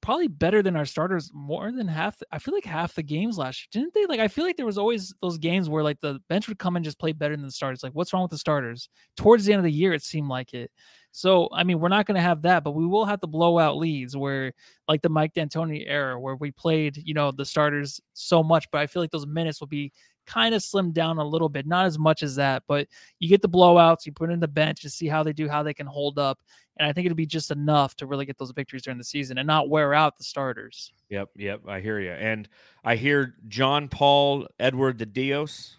probably 0.00 0.28
better 0.28 0.62
than 0.62 0.76
our 0.76 0.84
starters 0.84 1.30
more 1.34 1.70
than 1.72 1.88
half. 1.88 2.20
I 2.30 2.38
feel 2.38 2.54
like 2.54 2.64
half 2.64 2.94
the 2.94 3.02
games 3.02 3.38
last 3.38 3.60
year, 3.62 3.82
didn't 3.82 3.94
they? 3.94 4.06
Like, 4.06 4.20
I 4.20 4.28
feel 4.28 4.44
like 4.44 4.56
there 4.56 4.66
was 4.66 4.78
always 4.78 5.14
those 5.20 5.38
games 5.38 5.68
where 5.68 5.82
like 5.82 6.00
the 6.00 6.20
bench 6.28 6.48
would 6.48 6.58
come 6.58 6.76
and 6.76 6.84
just 6.84 6.98
play 6.98 7.12
better 7.12 7.36
than 7.36 7.44
the 7.44 7.52
starters. 7.52 7.82
Like, 7.82 7.92
what's 7.92 8.12
wrong 8.12 8.22
with 8.22 8.30
the 8.30 8.38
starters? 8.38 8.88
Towards 9.16 9.44
the 9.44 9.52
end 9.52 9.60
of 9.60 9.64
the 9.64 9.72
year, 9.72 9.92
it 9.92 10.02
seemed 10.02 10.28
like 10.28 10.54
it. 10.54 10.70
So, 11.10 11.48
I 11.52 11.64
mean, 11.64 11.80
we're 11.80 11.88
not 11.88 12.06
going 12.06 12.16
to 12.16 12.20
have 12.20 12.42
that, 12.42 12.62
but 12.64 12.72
we 12.72 12.86
will 12.86 13.04
have 13.04 13.20
the 13.20 13.26
blowout 13.26 13.76
leads 13.76 14.16
where, 14.16 14.52
like 14.86 15.02
the 15.02 15.08
Mike 15.08 15.34
D'Antoni 15.34 15.84
era, 15.86 16.20
where 16.20 16.36
we 16.36 16.50
played, 16.50 16.98
you 16.98 17.14
know, 17.14 17.32
the 17.32 17.44
starters 17.44 18.00
so 18.12 18.42
much. 18.42 18.70
But 18.70 18.82
I 18.82 18.86
feel 18.86 19.02
like 19.02 19.10
those 19.10 19.26
minutes 19.26 19.58
will 19.60 19.68
be 19.68 19.92
kind 20.28 20.54
of 20.54 20.62
slimmed 20.62 20.92
down 20.92 21.18
a 21.18 21.24
little 21.24 21.48
bit, 21.48 21.66
not 21.66 21.86
as 21.86 21.98
much 21.98 22.22
as 22.22 22.36
that, 22.36 22.62
but 22.68 22.86
you 23.18 23.28
get 23.28 23.40
the 23.40 23.48
blowouts, 23.48 24.04
you 24.04 24.12
put 24.12 24.30
in 24.30 24.38
the 24.38 24.46
bench 24.46 24.82
to 24.82 24.90
see 24.90 25.08
how 25.08 25.22
they 25.22 25.32
do, 25.32 25.48
how 25.48 25.62
they 25.62 25.72
can 25.72 25.86
hold 25.86 26.18
up. 26.18 26.38
And 26.78 26.88
I 26.88 26.92
think 26.92 27.06
it'll 27.06 27.16
be 27.16 27.26
just 27.26 27.50
enough 27.50 27.96
to 27.96 28.06
really 28.06 28.24
get 28.24 28.38
those 28.38 28.52
victories 28.52 28.82
during 28.82 28.98
the 28.98 29.04
season 29.04 29.38
and 29.38 29.46
not 29.46 29.68
wear 29.68 29.94
out 29.94 30.16
the 30.16 30.24
starters. 30.24 30.92
Yep, 31.10 31.30
yep, 31.36 31.60
I 31.66 31.80
hear 31.80 31.98
you. 31.98 32.12
And 32.12 32.48
I 32.84 32.96
hear 32.96 33.34
John 33.48 33.88
Paul 33.88 34.46
Edward 34.58 34.98
de 34.98 35.06
Dios 35.06 35.78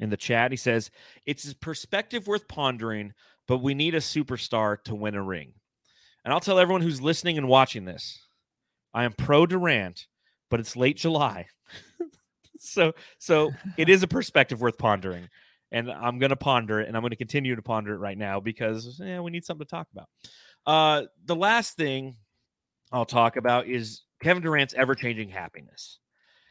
in 0.00 0.10
the 0.10 0.16
chat. 0.16 0.50
He 0.50 0.56
says, 0.56 0.90
It's 1.26 1.50
a 1.50 1.54
perspective 1.54 2.26
worth 2.26 2.48
pondering, 2.48 3.12
but 3.46 3.58
we 3.58 3.74
need 3.74 3.94
a 3.94 4.00
superstar 4.00 4.82
to 4.84 4.94
win 4.94 5.14
a 5.14 5.22
ring. 5.22 5.52
And 6.24 6.34
I'll 6.34 6.40
tell 6.40 6.58
everyone 6.58 6.82
who's 6.82 7.00
listening 7.00 7.38
and 7.38 7.48
watching 7.48 7.84
this 7.84 8.26
I 8.92 9.04
am 9.04 9.12
pro 9.12 9.46
Durant, 9.46 10.06
but 10.50 10.60
it's 10.60 10.76
late 10.76 10.96
July. 10.96 11.46
so 12.58 12.92
so 13.18 13.52
it 13.76 13.88
is 13.88 14.02
a 14.02 14.08
perspective 14.08 14.60
worth 14.60 14.78
pondering 14.78 15.28
and 15.72 15.90
i'm 15.90 16.18
going 16.18 16.30
to 16.30 16.36
ponder 16.36 16.80
it 16.80 16.88
and 16.88 16.96
i'm 16.96 17.02
going 17.02 17.10
to 17.10 17.16
continue 17.16 17.56
to 17.56 17.62
ponder 17.62 17.94
it 17.94 17.98
right 17.98 18.18
now 18.18 18.40
because 18.40 19.00
yeah, 19.02 19.20
we 19.20 19.30
need 19.30 19.44
something 19.44 19.66
to 19.66 19.70
talk 19.70 19.88
about. 19.92 20.08
Uh 20.66 21.06
the 21.24 21.36
last 21.36 21.76
thing 21.76 22.16
i'll 22.92 23.04
talk 23.04 23.36
about 23.36 23.66
is 23.66 24.02
kevin 24.22 24.42
durant's 24.42 24.74
ever-changing 24.74 25.28
happiness. 25.28 25.98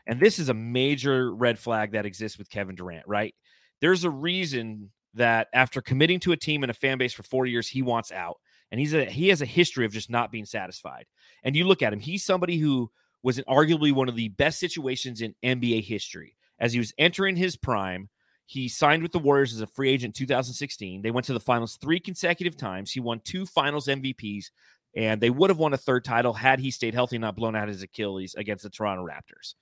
And 0.07 0.19
this 0.19 0.39
is 0.39 0.49
a 0.49 0.53
major 0.53 1.33
red 1.33 1.59
flag 1.59 1.91
that 1.91 2.05
exists 2.05 2.37
with 2.37 2.49
kevin 2.49 2.75
durant 2.75 3.07
right? 3.07 3.33
There's 3.81 4.03
a 4.03 4.09
reason 4.09 4.91
that 5.15 5.47
after 5.53 5.81
committing 5.81 6.19
to 6.21 6.31
a 6.31 6.37
team 6.37 6.63
and 6.63 6.69
a 6.69 6.73
fan 6.73 6.97
base 6.97 7.13
for 7.13 7.23
four 7.23 7.45
years 7.45 7.67
he 7.67 7.81
wants 7.81 8.11
out. 8.11 8.37
And 8.71 8.79
he's 8.79 8.93
a 8.93 9.05
he 9.05 9.29
has 9.29 9.41
a 9.41 9.45
history 9.47 9.85
of 9.85 9.91
just 9.91 10.09
not 10.09 10.31
being 10.31 10.45
satisfied. 10.45 11.05
And 11.43 11.55
you 11.55 11.65
look 11.65 11.81
at 11.81 11.93
him 11.93 11.99
he's 11.99 12.23
somebody 12.23 12.57
who 12.57 12.91
was 13.23 13.37
in 13.37 13.43
arguably 13.45 13.91
one 13.91 14.09
of 14.09 14.15
the 14.15 14.29
best 14.29 14.59
situations 14.59 15.21
in 15.21 15.35
NBA 15.43 15.83
history. 15.83 16.35
As 16.59 16.73
he 16.73 16.79
was 16.79 16.93
entering 16.97 17.35
his 17.35 17.55
prime, 17.55 18.09
he 18.49 18.67
signed 18.67 19.03
with 19.03 19.11
the 19.11 19.19
Warriors 19.19 19.53
as 19.53 19.61
a 19.61 19.67
free 19.67 19.91
agent 19.91 20.19
in 20.19 20.25
2016. 20.25 21.03
They 21.03 21.11
went 21.11 21.27
to 21.27 21.33
the 21.33 21.39
finals 21.39 21.77
three 21.77 21.99
consecutive 21.99 22.57
times. 22.57 22.91
He 22.91 22.99
won 22.99 23.21
two 23.23 23.45
finals 23.45 23.85
MVPs, 23.85 24.45
and 24.95 25.21
they 25.21 25.29
would 25.29 25.51
have 25.51 25.59
won 25.59 25.75
a 25.75 25.77
third 25.77 26.03
title 26.03 26.33
had 26.33 26.59
he 26.59 26.71
stayed 26.71 26.95
healthy 26.95 27.17
and 27.17 27.21
not 27.21 27.35
blown 27.35 27.55
out 27.55 27.67
his 27.67 27.83
Achilles 27.83 28.33
against 28.33 28.63
the 28.63 28.71
Toronto 28.71 29.05
Raptors. 29.05 29.53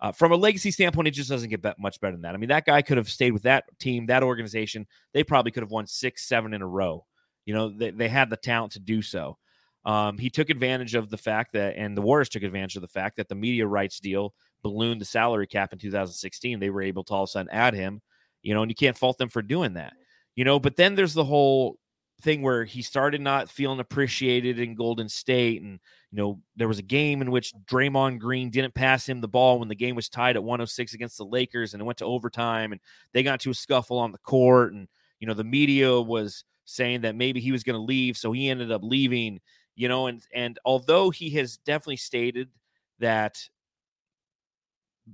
Uh, 0.00 0.10
from 0.10 0.32
a 0.32 0.36
legacy 0.36 0.70
standpoint, 0.70 1.06
it 1.06 1.10
just 1.10 1.28
doesn't 1.28 1.50
get 1.50 1.78
much 1.78 2.00
better 2.00 2.12
than 2.12 2.22
that. 2.22 2.34
I 2.34 2.38
mean, 2.38 2.48
that 2.48 2.64
guy 2.64 2.80
could 2.80 2.96
have 2.96 3.10
stayed 3.10 3.32
with 3.32 3.42
that 3.42 3.64
team, 3.78 4.06
that 4.06 4.22
organization. 4.22 4.86
They 5.12 5.22
probably 5.22 5.52
could 5.52 5.62
have 5.62 5.70
won 5.70 5.86
six, 5.86 6.26
seven 6.26 6.54
in 6.54 6.62
a 6.62 6.66
row. 6.66 7.04
You 7.44 7.52
know, 7.52 7.68
they, 7.68 7.90
they 7.90 8.08
had 8.08 8.30
the 8.30 8.38
talent 8.38 8.72
to 8.72 8.80
do 8.80 9.02
so. 9.02 9.36
Um, 9.84 10.16
he 10.16 10.30
took 10.30 10.48
advantage 10.48 10.94
of 10.94 11.10
the 11.10 11.18
fact 11.18 11.52
that, 11.52 11.76
and 11.76 11.94
the 11.94 12.00
Warriors 12.00 12.30
took 12.30 12.42
advantage 12.42 12.76
of 12.76 12.82
the 12.82 12.88
fact 12.88 13.18
that 13.18 13.28
the 13.28 13.34
media 13.34 13.66
rights 13.66 14.00
deal 14.00 14.32
ballooned 14.62 15.02
the 15.02 15.06
salary 15.06 15.46
cap 15.46 15.74
in 15.74 15.78
2016. 15.78 16.58
They 16.58 16.70
were 16.70 16.82
able 16.82 17.04
to 17.04 17.12
all 17.12 17.24
of 17.24 17.28
a 17.28 17.32
sudden 17.32 17.50
add 17.52 17.74
him, 17.74 18.00
you 18.42 18.54
know, 18.54 18.62
and 18.62 18.70
you 18.70 18.74
can't 18.74 18.96
fault 18.96 19.18
them 19.18 19.28
for 19.28 19.42
doing 19.42 19.74
that, 19.74 19.94
you 20.36 20.44
know. 20.44 20.58
But 20.58 20.76
then 20.76 20.94
there's 20.94 21.14
the 21.14 21.24
whole 21.24 21.78
thing 22.22 22.42
where 22.42 22.64
he 22.64 22.82
started 22.82 23.20
not 23.20 23.48
feeling 23.48 23.80
appreciated 23.80 24.58
in 24.58 24.74
Golden 24.74 25.08
State, 25.08 25.62
and 25.62 25.80
you 26.10 26.18
know 26.18 26.40
there 26.56 26.68
was 26.68 26.78
a 26.78 26.82
game 26.82 27.22
in 27.22 27.30
which 27.30 27.52
Draymond 27.70 28.18
Green 28.18 28.50
didn't 28.50 28.74
pass 28.74 29.08
him 29.08 29.20
the 29.20 29.28
ball 29.28 29.58
when 29.58 29.68
the 29.68 29.74
game 29.74 29.96
was 29.96 30.08
tied 30.08 30.36
at 30.36 30.44
106 30.44 30.94
against 30.94 31.18
the 31.18 31.24
Lakers, 31.24 31.74
and 31.74 31.80
it 31.80 31.84
went 31.84 31.98
to 31.98 32.04
overtime, 32.04 32.72
and 32.72 32.80
they 33.12 33.22
got 33.22 33.34
into 33.34 33.50
a 33.50 33.54
scuffle 33.54 33.98
on 33.98 34.12
the 34.12 34.18
court, 34.18 34.72
and 34.72 34.88
you 35.18 35.26
know 35.26 35.34
the 35.34 35.44
media 35.44 36.00
was 36.00 36.44
saying 36.64 37.00
that 37.00 37.16
maybe 37.16 37.40
he 37.40 37.52
was 37.52 37.64
going 37.64 37.76
to 37.76 37.82
leave, 37.82 38.16
so 38.16 38.32
he 38.32 38.48
ended 38.48 38.70
up 38.70 38.82
leaving 38.84 39.40
you 39.80 39.88
know, 39.88 40.08
and 40.08 40.22
and 40.34 40.58
although 40.66 41.08
he 41.08 41.30
has 41.30 41.56
definitely 41.56 41.96
stated 41.96 42.50
that 42.98 43.48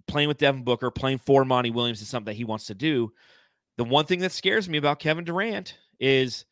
playing 0.07 0.29
with 0.29 0.39
Devin 0.39 0.65
Booker, 0.65 0.91
playing 0.91 1.19
for 1.19 1.45
Monty 1.45 1.71
Williams 1.71 2.03
is 2.03 2.09
something 2.09 2.33
that 2.33 2.37
he 2.37 2.45
wants 2.45 2.67
to 2.67 2.75
do. 2.75 3.13
The 3.77 3.85
one 3.85 4.07
thing 4.07 4.21
that 4.21 4.33
scares 4.33 4.69
me 4.69 4.79
about 4.79 5.01
Kevin 5.01 5.25
Durant 5.25 5.77
is 6.01 6.45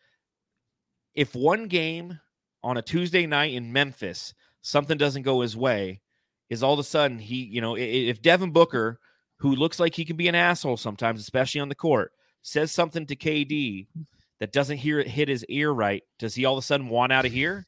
if 1.15 1.35
one 1.35 1.69
game 1.69 2.21
on 2.63 2.77
a 2.77 2.83
Tuesday 2.83 3.27
night 3.27 3.55
in 3.55 3.73
Memphis, 3.73 4.35
something 4.63 4.99
doesn't 4.99 5.23
go 5.23 5.41
his 5.41 5.57
way, 5.57 6.01
is 6.51 6.63
all 6.63 6.75
of 6.75 6.79
a 6.79 6.85
sudden 6.85 7.19
he, 7.19 7.45
you 7.45 7.61
know, 7.61 7.77
if 7.77 8.23
Devin 8.23 8.51
Booker, 8.51 9.01
who 9.39 9.55
looks 9.55 9.81
like 9.81 9.95
he 9.95 10.05
can 10.05 10.17
be 10.17 10.29
an 10.29 10.35
asshole 10.35 10.77
sometimes, 10.77 11.21
especially 11.21 11.61
on 11.61 11.69
the 11.69 11.75
court, 11.75 12.13
says 12.43 12.71
something 12.73 13.07
to 13.07 13.17
KD 13.17 13.87
that 14.41 14.53
doesn't 14.53 14.79
hear 14.79 15.01
it 15.01 15.09
hit 15.09 15.29
his 15.29 15.45
ear 15.47 15.71
right, 15.71 16.03
does 16.19 16.35
he 16.35 16.45
all 16.45 16.59
of 16.59 16.63
a 16.63 16.67
sudden 16.67 16.89
want 16.89 17.13
out 17.13 17.27
of 17.27 17.33
here? 17.33 17.67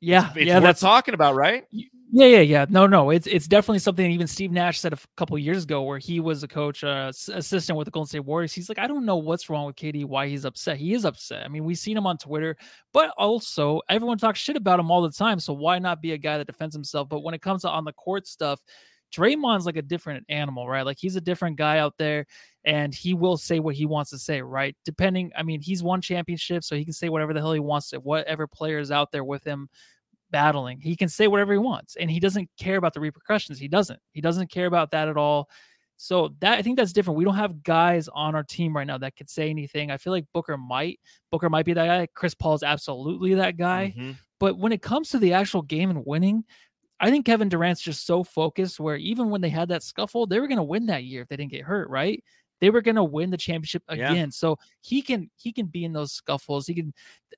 Yeah, 0.00 0.30
it's, 0.34 0.46
yeah, 0.46 0.60
that's 0.60 0.80
talking 0.80 1.14
about, 1.14 1.34
right? 1.34 1.64
Yeah, 2.12 2.26
yeah, 2.26 2.40
yeah. 2.40 2.66
No, 2.68 2.88
no, 2.88 3.10
it's 3.10 3.28
it's 3.28 3.46
definitely 3.46 3.78
something. 3.78 4.10
Even 4.10 4.26
Steve 4.26 4.50
Nash 4.50 4.80
said 4.80 4.92
a 4.92 4.98
couple 5.16 5.38
years 5.38 5.62
ago, 5.62 5.82
where 5.82 5.98
he 5.98 6.18
was 6.18 6.42
a 6.42 6.48
coach, 6.48 6.82
uh, 6.82 7.12
assistant 7.32 7.78
with 7.78 7.84
the 7.84 7.92
Golden 7.92 8.08
State 8.08 8.20
Warriors. 8.24 8.52
He's 8.52 8.68
like, 8.68 8.80
I 8.80 8.88
don't 8.88 9.04
know 9.06 9.16
what's 9.18 9.48
wrong 9.48 9.66
with 9.66 9.76
KD, 9.76 10.04
why 10.04 10.26
he's 10.26 10.44
upset. 10.44 10.76
He 10.78 10.92
is 10.92 11.04
upset. 11.04 11.44
I 11.44 11.48
mean, 11.48 11.64
we've 11.64 11.78
seen 11.78 11.96
him 11.96 12.08
on 12.08 12.18
Twitter, 12.18 12.56
but 12.92 13.10
also 13.16 13.80
everyone 13.88 14.18
talks 14.18 14.40
shit 14.40 14.56
about 14.56 14.80
him 14.80 14.90
all 14.90 15.02
the 15.02 15.12
time. 15.12 15.38
So 15.38 15.52
why 15.52 15.78
not 15.78 16.02
be 16.02 16.10
a 16.12 16.18
guy 16.18 16.36
that 16.38 16.48
defends 16.48 16.74
himself? 16.74 17.08
But 17.08 17.20
when 17.20 17.34
it 17.34 17.42
comes 17.42 17.62
to 17.62 17.68
on 17.70 17.84
the 17.84 17.92
court 17.92 18.26
stuff, 18.26 18.60
Draymond's 19.14 19.66
like 19.66 19.76
a 19.76 19.82
different 19.82 20.24
animal, 20.28 20.68
right? 20.68 20.84
Like 20.86 20.98
he's 20.98 21.14
a 21.16 21.20
different 21.20 21.56
guy 21.58 21.78
out 21.78 21.94
there 21.96 22.26
and 22.64 22.92
he 22.92 23.14
will 23.14 23.36
say 23.36 23.60
what 23.60 23.74
he 23.76 23.86
wants 23.86 24.10
to 24.10 24.18
say, 24.18 24.42
right? 24.42 24.76
Depending, 24.84 25.30
I 25.36 25.44
mean, 25.44 25.60
he's 25.60 25.82
won 25.82 26.00
championships, 26.00 26.66
so 26.68 26.74
he 26.76 26.84
can 26.84 26.92
say 26.92 27.08
whatever 27.08 27.34
the 27.34 27.40
hell 27.40 27.52
he 27.52 27.60
wants 27.60 27.90
to, 27.90 27.98
whatever 28.00 28.46
players 28.48 28.90
out 28.90 29.12
there 29.12 29.24
with 29.24 29.44
him 29.44 29.68
battling. 30.30 30.80
He 30.80 30.96
can 30.96 31.08
say 31.08 31.26
whatever 31.26 31.52
he 31.52 31.58
wants 31.58 31.96
and 31.96 32.10
he 32.10 32.20
doesn't 32.20 32.48
care 32.58 32.76
about 32.76 32.94
the 32.94 33.00
repercussions. 33.00 33.58
He 33.58 33.68
doesn't. 33.68 34.00
He 34.12 34.20
doesn't 34.20 34.50
care 34.50 34.66
about 34.66 34.90
that 34.92 35.08
at 35.08 35.16
all. 35.16 35.48
So 35.96 36.34
that 36.40 36.58
I 36.58 36.62
think 36.62 36.78
that's 36.78 36.94
different. 36.94 37.18
We 37.18 37.24
don't 37.24 37.34
have 37.34 37.62
guys 37.62 38.08
on 38.08 38.34
our 38.34 38.42
team 38.42 38.74
right 38.74 38.86
now 38.86 38.96
that 38.98 39.16
could 39.16 39.28
say 39.28 39.50
anything. 39.50 39.90
I 39.90 39.98
feel 39.98 40.12
like 40.12 40.24
Booker 40.32 40.56
might. 40.56 40.98
Booker 41.30 41.50
might 41.50 41.66
be 41.66 41.74
that 41.74 41.86
guy. 41.86 42.08
Chris 42.14 42.34
Paul 42.34 42.54
is 42.54 42.62
absolutely 42.62 43.34
that 43.34 43.58
guy. 43.58 43.94
Mm-hmm. 43.96 44.12
But 44.38 44.56
when 44.56 44.72
it 44.72 44.80
comes 44.80 45.10
to 45.10 45.18
the 45.18 45.34
actual 45.34 45.60
game 45.60 45.90
and 45.90 46.06
winning, 46.06 46.44
I 47.00 47.10
think 47.10 47.26
Kevin 47.26 47.50
Durant's 47.50 47.82
just 47.82 48.06
so 48.06 48.24
focused 48.24 48.80
where 48.80 48.96
even 48.96 49.28
when 49.28 49.42
they 49.42 49.50
had 49.50 49.68
that 49.68 49.82
scuffle, 49.82 50.26
they 50.26 50.40
were 50.40 50.48
going 50.48 50.56
to 50.56 50.62
win 50.62 50.86
that 50.86 51.04
year 51.04 51.22
if 51.22 51.28
they 51.28 51.36
didn't 51.36 51.52
get 51.52 51.64
hurt, 51.64 51.90
right? 51.90 52.24
They 52.60 52.70
were 52.70 52.82
going 52.82 52.96
to 52.96 53.04
win 53.04 53.30
the 53.30 53.36
championship 53.36 53.82
again. 53.88 54.16
Yeah. 54.16 54.26
So 54.30 54.58
he 54.80 55.02
can 55.02 55.30
he 55.36 55.52
can 55.52 55.66
be 55.66 55.84
in 55.84 55.92
those 55.92 56.12
scuffles. 56.12 56.66
He 56.66 56.74
can. 56.74 56.92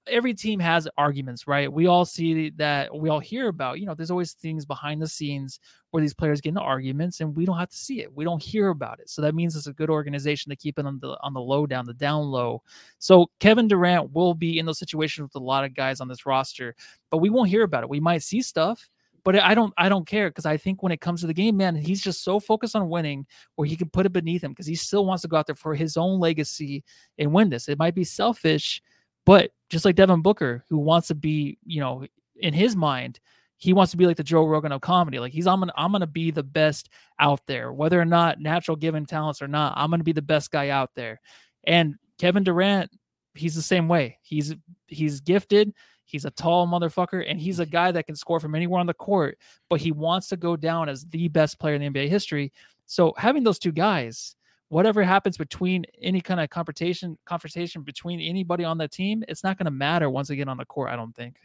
Every 0.07 0.35
team 0.35 0.59
has 0.59 0.89
arguments, 0.99 1.47
right? 1.47 1.73
We 1.73 1.87
all 1.87 2.05
see 2.05 2.51
that. 2.51 2.95
We 2.95 3.09
all 3.09 3.21
hear 3.21 3.49
about. 3.49 3.79
You 3.79 3.87
know, 3.87 3.95
there's 3.95 4.11
always 4.11 4.33
things 4.33 4.65
behind 4.65 5.01
the 5.01 5.07
scenes 5.07 5.61
where 5.91 6.01
these 6.01 6.15
players 6.15 6.41
get 6.41 6.51
into 6.51 6.61
arguments, 6.61 7.21
and 7.21 7.37
we 7.37 7.45
don't 7.45 7.59
have 7.59 7.69
to 7.69 7.77
see 7.77 8.01
it. 8.01 8.13
We 8.13 8.25
don't 8.25 8.43
hear 8.43 8.69
about 8.69 8.99
it. 9.01 9.11
So 9.11 9.23
that 9.23 9.35
means 9.35 9.55
it's 9.55 9.67
a 9.67 9.73
good 9.73 9.91
organization 9.91 10.51
to 10.51 10.57
keep 10.57 10.79
it 10.79 10.87
on 10.87 10.99
the 11.01 11.17
on 11.23 11.35
the 11.35 11.41
low 11.41 11.67
down, 11.67 11.87
the 11.87 11.95
down 11.95 12.25
low. 12.25 12.63
So 12.99 13.31
Kevin 13.39 13.69
Durant 13.69 14.13
will 14.13 14.35
be 14.35 14.59
in 14.59 14.67
those 14.67 14.79
situations 14.79 15.27
with 15.27 15.41
a 15.41 15.45
lot 15.45 15.65
of 15.65 15.75
guys 15.75 16.01
on 16.01 16.09
this 16.09 16.27
roster, 16.27 16.75
but 17.11 17.19
we 17.19 17.31
won't 17.31 17.51
hear 17.51 17.63
about 17.63 17.85
it. 17.85 17.89
We 17.89 18.01
might 18.01 18.23
see 18.23 18.43
stuff 18.43 18.89
but 19.25 19.39
I 19.39 19.55
don't 19.55 19.73
I 19.77 19.89
don't 19.89 20.07
care 20.07 20.31
because 20.31 20.47
I 20.47 20.57
think 20.57 20.83
when 20.83 20.93
it 20.93 21.01
comes 21.01 21.21
to 21.21 21.27
the 21.27 21.35
game, 21.35 21.57
man, 21.57 21.75
he's 21.77 22.03
just 22.03 22.25
so 22.25 22.41
focused 22.41 22.75
on 22.75 22.89
winning 22.89 23.27
where 23.55 23.67
he 23.67 23.77
can 23.77 23.89
put 23.89 24.07
it 24.07 24.13
beneath 24.13 24.43
him 24.43 24.53
because 24.53 24.67
he 24.67 24.75
still 24.75 25.07
wants 25.07 25.23
to 25.23 25.29
go 25.29 25.37
out 25.37 25.47
there 25.47 25.55
for 25.55 25.75
his 25.75 25.97
own 25.97 26.19
legacy 26.19 26.85
and 27.19 27.33
win 27.33 27.49
this. 27.49 27.69
It 27.69 27.79
might 27.79 27.95
be 27.95 28.05
selfish, 28.05 28.83
but 29.25 29.53
just 29.71 29.85
like 29.85 29.97
Devin 29.97 30.23
Booker, 30.23 30.65
who 30.69 30.79
wants 30.79 31.09
to 31.09 31.15
be, 31.15 31.59
you 31.65 31.81
know, 31.81 32.05
in 32.37 32.53
his 32.53 32.75
mind, 32.75 33.21
he 33.57 33.73
wants 33.73 33.93
to 33.93 33.97
be 33.97 34.07
like 34.07 34.17
the 34.17 34.25
Joe 34.25 34.45
Rogan 34.45 34.73
of 34.73 34.81
comedy. 34.81 35.21
Like 35.21 35.33
he's 35.33 35.47
I'm 35.47 35.61
gonna 35.61 35.73
I'm 35.77 35.93
gonna 35.93 36.07
be 36.07 36.33
the 36.33 36.43
best 36.43 36.89
out 37.21 37.47
there, 37.47 37.73
whether 37.73 38.01
or 38.01 38.05
not 38.05 38.41
natural 38.41 38.77
given 38.77 39.07
talents 39.07 39.41
or 39.41 39.49
not. 39.49 39.75
I'm 39.77 39.91
gonna 39.91 40.03
be 40.03 40.13
the 40.13 40.21
best 40.21 40.51
guy 40.51 40.71
out 40.71 40.91
there. 40.97 41.21
And 41.65 41.95
Kevin 42.19 42.43
Durant, 42.43 42.91
he's 43.35 43.55
the 43.55 43.63
same 43.63 43.87
way. 43.87 44.19
He's 44.23 44.55
he's 44.89 45.21
gifted. 45.21 45.73
He's 46.05 46.25
a 46.25 46.31
tall 46.31 46.67
motherfucker, 46.67 47.25
and 47.29 47.41
he's 47.41 47.61
a 47.61 47.65
mm-hmm. 47.65 47.73
guy 47.73 47.93
that 47.93 48.07
can 48.07 48.17
score 48.17 48.41
from 48.41 48.55
anywhere 48.55 48.81
on 48.81 48.87
the 48.87 48.95
court, 48.95 49.39
but 49.69 49.81
he 49.81 49.93
wants 49.93 50.29
to 50.29 50.37
go 50.37 50.57
down 50.57 50.89
as 50.89 51.05
the 51.07 51.29
best 51.29 51.59
player 51.59 51.75
in 51.75 51.81
the 51.81 52.01
NBA 52.01 52.09
history. 52.09 52.53
So 52.87 53.15
having 53.17 53.45
those 53.45 53.59
two 53.59 53.73
guys, 53.73 54.37
whatever 54.69 55.03
happens 55.03 55.37
between 55.37 55.85
any 56.01 56.21
kind 56.21 56.41
of 56.41 56.51
confrontation, 56.51 57.19
confrontation 57.25 57.83
between 57.83 58.21
anybody 58.21 58.65
on 58.65 58.79
that 58.79 58.91
team, 58.91 59.23
it's 59.29 59.45
not 59.45 59.59
going 59.59 59.67
to 59.67 59.71
matter 59.71 60.11
once 60.11 60.29
they 60.29 60.37
get 60.37 60.49
on 60.49 60.57
the 60.57 60.65
court. 60.65 60.91
I 60.91 60.97
don't 60.97 61.15
think. 61.15 61.37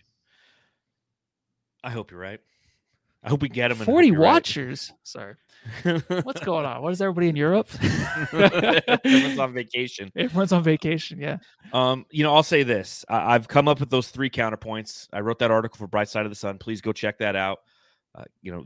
I 1.84 1.90
hope 1.90 2.12
you're 2.12 2.20
right. 2.20 2.42
I 3.24 3.30
hope 3.30 3.42
we 3.42 3.50
get 3.50 3.70
them. 3.70 3.78
Forty 3.80 4.12
watchers. 4.12 4.94
Sorry. 5.04 5.36
What's 6.24 6.42
going 6.42 6.66
on? 6.66 6.82
What 6.82 6.94
is 6.94 7.02
everybody 7.02 7.30
in 7.30 7.36
Europe? 7.36 7.68
Everyone's 8.32 9.40
on 9.40 9.54
vacation. 9.54 10.12
Everyone's 10.16 10.54
on 10.54 10.64
vacation. 10.64 11.20
Yeah. 11.20 11.38
Um, 11.74 12.06
you 12.10 12.24
know, 12.24 12.34
I'll 12.34 12.44
say 12.44 12.64
this. 12.64 13.04
I- 13.10 13.34
have 13.34 13.48
come 13.48 13.68
up 13.68 13.80
with 13.80 13.90
those 13.90 14.10
three 14.10 14.30
counterpoints. 14.30 15.08
I 15.12 15.22
wrote 15.22 15.40
that 15.40 15.52
article 15.52 15.78
for 15.78 15.88
Bright 15.88 16.10
Side 16.10 16.26
of 16.26 16.32
the 16.32 16.36
Sun. 16.36 16.60
Please 16.60 16.80
go 16.82 16.94
check 16.94 17.18
that 17.20 17.36
out. 17.36 17.60
Uh, 18.16 18.24
you 18.42 18.52
know, 18.52 18.66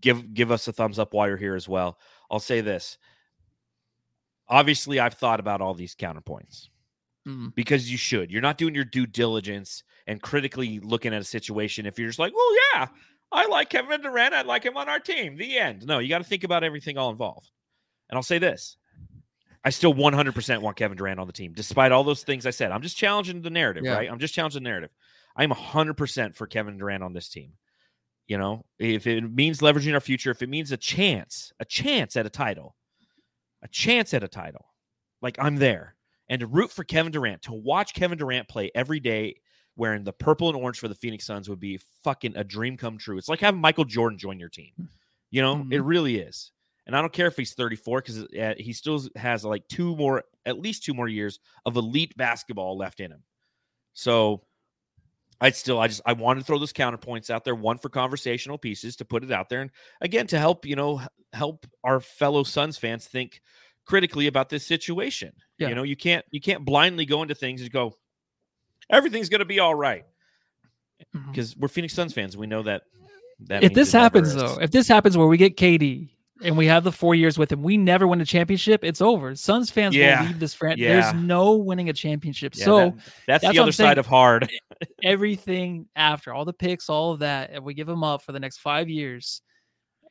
give 0.00 0.34
give 0.34 0.50
us 0.50 0.68
a 0.68 0.72
thumbs 0.72 0.98
up 0.98 1.14
while 1.14 1.28
you're 1.28 1.36
here 1.36 1.56
as 1.56 1.68
well. 1.68 1.98
I'll 2.30 2.40
say 2.40 2.60
this. 2.60 2.98
Obviously, 4.48 4.98
I've 4.98 5.14
thought 5.14 5.40
about 5.40 5.60
all 5.60 5.74
these 5.74 5.94
counterpoints 5.94 6.68
mm. 7.26 7.54
because 7.54 7.90
you 7.90 7.96
should. 7.96 8.30
You're 8.30 8.42
not 8.42 8.58
doing 8.58 8.74
your 8.74 8.84
due 8.84 9.06
diligence 9.06 9.84
and 10.06 10.20
critically 10.20 10.80
looking 10.80 11.14
at 11.14 11.20
a 11.20 11.24
situation 11.24 11.86
if 11.86 11.98
you're 11.98 12.08
just 12.08 12.18
like, 12.18 12.34
well, 12.34 12.56
yeah, 12.74 12.88
I 13.32 13.46
like 13.46 13.70
Kevin 13.70 14.00
Durant. 14.00 14.34
I'd 14.34 14.46
like 14.46 14.64
him 14.64 14.76
on 14.76 14.88
our 14.88 14.98
team. 14.98 15.36
The 15.36 15.58
end. 15.58 15.86
No, 15.86 15.98
you 15.98 16.08
got 16.08 16.18
to 16.18 16.24
think 16.24 16.44
about 16.44 16.64
everything 16.64 16.98
all 16.98 17.10
involved. 17.10 17.50
And 18.08 18.16
I'll 18.16 18.22
say 18.22 18.38
this 18.38 18.76
I 19.64 19.70
still 19.70 19.94
100% 19.94 20.62
want 20.62 20.76
Kevin 20.76 20.96
Durant 20.96 21.20
on 21.20 21.26
the 21.26 21.32
team, 21.32 21.52
despite 21.54 21.92
all 21.92 22.04
those 22.04 22.22
things 22.22 22.46
I 22.46 22.50
said. 22.50 22.72
I'm 22.72 22.82
just 22.82 22.96
challenging 22.96 23.42
the 23.42 23.50
narrative, 23.50 23.84
yeah. 23.84 23.94
right? 23.94 24.10
I'm 24.10 24.18
just 24.18 24.34
challenging 24.34 24.62
the 24.62 24.68
narrative. 24.68 24.90
I'm 25.36 25.50
100% 25.50 26.34
for 26.34 26.46
Kevin 26.46 26.78
Durant 26.78 27.04
on 27.04 27.12
this 27.12 27.28
team. 27.28 27.52
You 28.26 28.38
know, 28.38 28.64
if 28.78 29.06
it 29.06 29.22
means 29.22 29.60
leveraging 29.60 29.92
our 29.92 30.00
future, 30.00 30.30
if 30.30 30.42
it 30.42 30.48
means 30.48 30.72
a 30.72 30.76
chance, 30.76 31.52
a 31.58 31.64
chance 31.64 32.16
at 32.16 32.26
a 32.26 32.30
title, 32.30 32.76
a 33.62 33.68
chance 33.68 34.14
at 34.14 34.22
a 34.22 34.28
title, 34.28 34.66
like 35.20 35.36
I'm 35.38 35.56
there. 35.56 35.96
And 36.28 36.40
to 36.40 36.46
root 36.46 36.70
for 36.70 36.84
Kevin 36.84 37.10
Durant, 37.10 37.42
to 37.42 37.52
watch 37.52 37.92
Kevin 37.92 38.18
Durant 38.18 38.48
play 38.48 38.70
every 38.72 39.00
day 39.00 39.40
wearing 39.80 40.04
the 40.04 40.12
purple 40.12 40.48
and 40.48 40.56
orange 40.58 40.78
for 40.78 40.88
the 40.88 40.94
Phoenix 40.94 41.24
Suns 41.24 41.48
would 41.48 41.58
be 41.58 41.80
fucking 42.04 42.36
a 42.36 42.44
dream 42.44 42.76
come 42.76 42.98
true. 42.98 43.16
It's 43.16 43.30
like 43.30 43.40
having 43.40 43.62
Michael 43.62 43.86
Jordan 43.86 44.18
join 44.18 44.38
your 44.38 44.50
team. 44.50 44.72
You 45.30 45.40
know, 45.40 45.56
mm-hmm. 45.56 45.72
it 45.72 45.82
really 45.82 46.18
is. 46.18 46.52
And 46.86 46.94
I 46.94 47.00
don't 47.00 47.14
care 47.14 47.28
if 47.28 47.36
he's 47.36 47.54
34 47.54 48.02
because 48.02 48.24
uh, 48.24 48.54
he 48.58 48.74
still 48.74 49.02
has 49.16 49.42
like 49.42 49.66
two 49.68 49.96
more, 49.96 50.24
at 50.44 50.60
least 50.60 50.84
two 50.84 50.92
more 50.92 51.08
years 51.08 51.40
of 51.64 51.76
elite 51.76 52.14
basketball 52.18 52.76
left 52.76 53.00
in 53.00 53.10
him. 53.10 53.22
So 53.94 54.42
I'd 55.40 55.56
still, 55.56 55.80
I 55.80 55.88
just, 55.88 56.02
I 56.04 56.12
want 56.12 56.38
to 56.38 56.44
throw 56.44 56.58
those 56.58 56.74
counterpoints 56.74 57.30
out 57.30 57.46
there. 57.46 57.54
One 57.54 57.78
for 57.78 57.88
conversational 57.88 58.58
pieces 58.58 58.96
to 58.96 59.06
put 59.06 59.24
it 59.24 59.32
out 59.32 59.48
there, 59.48 59.62
and 59.62 59.70
again 60.02 60.26
to 60.26 60.38
help 60.38 60.66
you 60.66 60.76
know 60.76 61.00
help 61.32 61.66
our 61.82 62.00
fellow 62.00 62.42
Suns 62.42 62.76
fans 62.76 63.06
think 63.06 63.40
critically 63.86 64.26
about 64.26 64.50
this 64.50 64.66
situation. 64.66 65.32
Yeah. 65.58 65.68
You 65.68 65.74
know, 65.74 65.84
you 65.84 65.96
can't 65.96 66.24
you 66.30 66.40
can't 66.40 66.64
blindly 66.66 67.06
go 67.06 67.22
into 67.22 67.34
things 67.34 67.62
and 67.62 67.70
go, 67.70 67.94
everything's 68.92 69.28
going 69.28 69.40
to 69.40 69.44
be 69.44 69.60
all 69.60 69.74
right 69.74 70.04
because 71.28 71.52
mm-hmm. 71.52 71.60
we're 71.60 71.68
Phoenix 71.68 71.94
Suns 71.94 72.12
fans. 72.12 72.36
We 72.36 72.46
know 72.46 72.62
that. 72.62 72.82
that 73.46 73.62
if 73.62 73.74
this 73.74 73.92
happens 73.92 74.34
though, 74.34 74.58
if 74.60 74.70
this 74.70 74.88
happens 74.88 75.16
where 75.16 75.26
we 75.26 75.36
get 75.36 75.56
KD 75.56 76.10
and 76.42 76.56
we 76.56 76.66
have 76.66 76.84
the 76.84 76.92
four 76.92 77.14
years 77.14 77.38
with 77.38 77.52
him, 77.52 77.62
we 77.62 77.76
never 77.76 78.06
win 78.06 78.20
a 78.20 78.24
championship. 78.24 78.84
It's 78.84 79.00
over. 79.00 79.34
Suns 79.34 79.70
fans 79.70 79.94
yeah. 79.94 80.20
will 80.20 80.28
leave 80.28 80.40
this 80.40 80.54
franchise. 80.54 80.82
Yeah. 80.82 81.00
There's 81.00 81.14
no 81.22 81.56
winning 81.56 81.88
a 81.88 81.92
championship. 81.92 82.54
Yeah, 82.56 82.64
so 82.64 82.76
that, 82.76 82.94
that's, 83.26 83.42
that's, 83.42 83.54
the 83.54 83.62
other 83.62 83.72
side 83.72 83.98
of 83.98 84.06
hard. 84.06 84.50
everything 85.02 85.86
after 85.96 86.32
all 86.32 86.44
the 86.44 86.52
picks, 86.52 86.88
all 86.88 87.12
of 87.12 87.20
that, 87.20 87.50
if 87.54 87.62
we 87.62 87.74
give 87.74 87.86
them 87.86 88.04
up 88.04 88.22
for 88.22 88.32
the 88.32 88.40
next 88.40 88.58
five 88.58 88.88
years, 88.88 89.42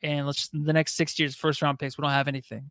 and 0.02 0.26
let's 0.26 0.38
just, 0.38 0.52
the 0.52 0.72
next 0.72 0.94
six 0.94 1.18
years, 1.18 1.36
first 1.36 1.60
round 1.62 1.78
picks, 1.78 1.98
we 1.98 2.02
don't 2.02 2.10
have 2.10 2.28
anything 2.28 2.70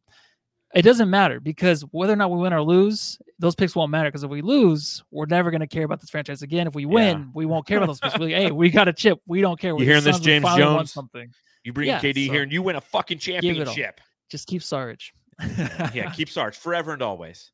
it 0.76 0.84
doesn't 0.84 1.10
matter 1.10 1.40
because 1.40 1.82
whether 1.92 2.14
or 2.14 2.16
not 2.16 2.30
we 2.30 2.40
win 2.40 2.54
or 2.54 2.62
lose, 2.62 3.18
those 3.40 3.56
picks 3.56 3.76
won't 3.76 3.92
matter. 3.92 4.10
Because 4.10 4.24
if 4.24 4.30
we 4.30 4.42
lose, 4.42 5.04
we're 5.12 5.26
never 5.26 5.50
going 5.50 5.62
to 5.62 5.68
care 5.68 5.84
about 5.84 6.00
this 6.00 6.10
franchise 6.10 6.42
again. 6.42 6.68
If 6.68 6.76
we 6.76 6.86
win, 6.86 7.20
yeah. 7.20 7.26
we 7.34 7.46
won't 7.46 7.66
care 7.66 7.78
about 7.78 7.88
those 7.88 8.00
picks. 8.00 8.18
We're 8.20 8.26
like, 8.26 8.36
hey, 8.36 8.52
we 8.52 8.70
got 8.70 8.88
a 8.88 8.94
chip. 8.94 9.20
We 9.26 9.42
don't 9.42 9.60
care. 9.60 9.72
You 9.78 9.86
hearing 9.86 10.04
this, 10.04 10.20
James 10.20 10.46
Jones? 10.56 10.92
Something. 10.92 11.34
You 11.64 11.74
bring 11.74 11.88
yeah, 11.88 12.00
KD 12.00 12.28
so 12.28 12.34
here 12.34 12.44
and 12.44 12.52
you 12.52 12.62
win 12.62 12.76
a 12.76 12.82
fucking 12.82 13.18
championship. 13.18 14.00
Just 14.30 14.48
keep 14.48 14.64
Sarge. 14.64 15.14
yeah, 15.94 16.12
keep 16.14 16.30
Sarge 16.30 16.56
forever 16.56 16.94
and 16.94 17.02
always. 17.02 17.52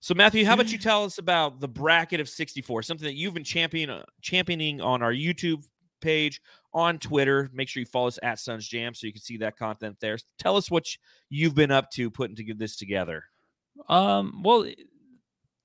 So 0.00 0.14
Matthew, 0.14 0.44
how 0.44 0.54
about 0.54 0.70
you 0.70 0.78
tell 0.80 1.04
us 1.04 1.18
about 1.18 1.60
the 1.60 1.68
bracket 1.68 2.20
of 2.20 2.28
64, 2.28 2.82
something 2.82 3.06
that 3.06 3.14
you've 3.14 3.34
been 3.34 3.44
champion, 3.44 3.90
uh, 3.90 4.04
championing 4.22 4.80
on 4.80 5.02
our 5.02 5.12
YouTube 5.12 5.64
page, 6.00 6.40
on 6.76 6.98
Twitter. 6.98 7.48
Make 7.54 7.68
sure 7.68 7.80
you 7.80 7.86
follow 7.86 8.08
us 8.08 8.18
at 8.22 8.38
Suns 8.38 8.68
Jam 8.68 8.94
so 8.94 9.06
you 9.06 9.12
can 9.12 9.22
see 9.22 9.38
that 9.38 9.56
content 9.56 9.96
there. 9.98 10.18
Tell 10.38 10.56
us 10.56 10.70
what 10.70 10.84
you've 11.30 11.54
been 11.54 11.70
up 11.70 11.90
to 11.92 12.10
putting 12.10 12.36
this 12.58 12.76
together. 12.76 13.24
Um, 13.88 14.42
well, 14.44 14.66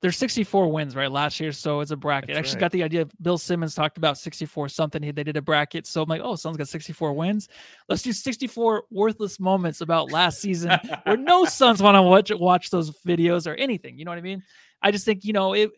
there's 0.01 0.17
64 0.17 0.71
wins 0.71 0.95
right 0.95 1.11
last 1.11 1.39
year, 1.39 1.51
so 1.51 1.81
it's 1.81 1.91
a 1.91 1.97
bracket. 1.97 2.29
That's 2.29 2.37
I 2.37 2.39
actually 2.39 2.55
right. 2.55 2.61
got 2.61 2.71
the 2.71 2.83
idea. 2.83 3.07
Bill 3.21 3.37
Simmons 3.37 3.75
talked 3.75 3.97
about 3.97 4.17
64 4.17 4.69
something. 4.69 5.01
They 5.01 5.23
did 5.23 5.35
a 5.35 5.41
bracket, 5.41 5.85
so 5.85 6.01
I'm 6.01 6.09
like, 6.09 6.21
oh, 6.23 6.35
Suns 6.35 6.57
got 6.57 6.69
64 6.69 7.13
wins. 7.13 7.49
Let's 7.89 8.01
do 8.01 8.13
64 8.13 8.85
worthless 8.89 9.39
moments 9.39 9.81
about 9.81 10.11
last 10.11 10.39
season 10.39 10.71
where 11.03 11.17
no 11.17 11.43
Suns 11.45 11.83
want 11.83 11.95
to 11.95 12.01
watch 12.01 12.31
watch 12.33 12.69
those 12.69 12.91
videos 13.05 13.45
or 13.45 13.53
anything. 13.55 13.99
You 13.99 14.05
know 14.05 14.11
what 14.11 14.17
I 14.17 14.21
mean? 14.21 14.41
I 14.81 14.91
just 14.91 15.05
think 15.05 15.25
you 15.25 15.33
know 15.33 15.53
it. 15.53 15.69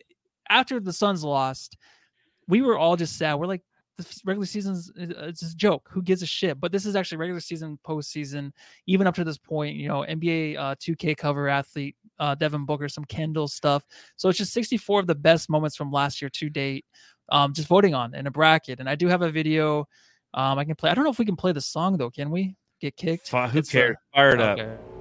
After 0.48 0.78
the 0.78 0.92
Suns 0.92 1.24
lost, 1.24 1.76
we 2.46 2.62
were 2.62 2.78
all 2.78 2.96
just 2.96 3.18
sad. 3.18 3.34
We're 3.34 3.46
like, 3.46 3.62
the 3.96 4.20
regular 4.24 4.46
season's 4.46 4.90
it's 4.96 5.42
a 5.42 5.56
joke. 5.56 5.88
Who 5.90 6.02
gives 6.02 6.22
a 6.22 6.26
shit? 6.26 6.60
But 6.60 6.72
this 6.72 6.86
is 6.86 6.96
actually 6.96 7.18
regular 7.18 7.40
season, 7.40 7.78
postseason, 7.86 8.52
even 8.86 9.06
up 9.06 9.14
to 9.16 9.24
this 9.24 9.38
point. 9.38 9.76
You 9.76 9.88
know, 9.88 10.04
NBA 10.08 10.56
uh, 10.56 10.74
2K 10.76 11.16
cover 11.16 11.48
athlete 11.48 11.96
uh, 12.18 12.34
Devin 12.34 12.64
Booker, 12.64 12.88
some 12.88 13.04
Kendall 13.04 13.48
stuff. 13.48 13.84
So 14.16 14.28
it's 14.28 14.38
just 14.38 14.52
64 14.52 15.00
of 15.00 15.06
the 15.06 15.14
best 15.14 15.50
moments 15.50 15.76
from 15.76 15.90
last 15.90 16.22
year 16.22 16.28
to 16.28 16.50
date. 16.50 16.84
Um, 17.30 17.54
just 17.54 17.68
voting 17.68 17.94
on 17.94 18.14
in 18.14 18.26
a 18.26 18.30
bracket, 18.30 18.80
and 18.80 18.88
I 18.88 18.94
do 18.96 19.08
have 19.08 19.22
a 19.22 19.30
video 19.30 19.86
Um, 20.34 20.58
I 20.58 20.64
can 20.64 20.74
play. 20.74 20.90
I 20.90 20.94
don't 20.94 21.04
know 21.04 21.10
if 21.10 21.18
we 21.18 21.24
can 21.24 21.36
play 21.36 21.52
the 21.52 21.60
song 21.60 21.96
though. 21.96 22.10
Can 22.10 22.30
we 22.30 22.56
get 22.80 22.96
kicked? 22.96 23.28
Who 23.30 23.62
cares? 23.62 23.96
Fire 24.12 24.30
it 24.30 24.40
okay. 24.40 24.62
up. 24.62 24.93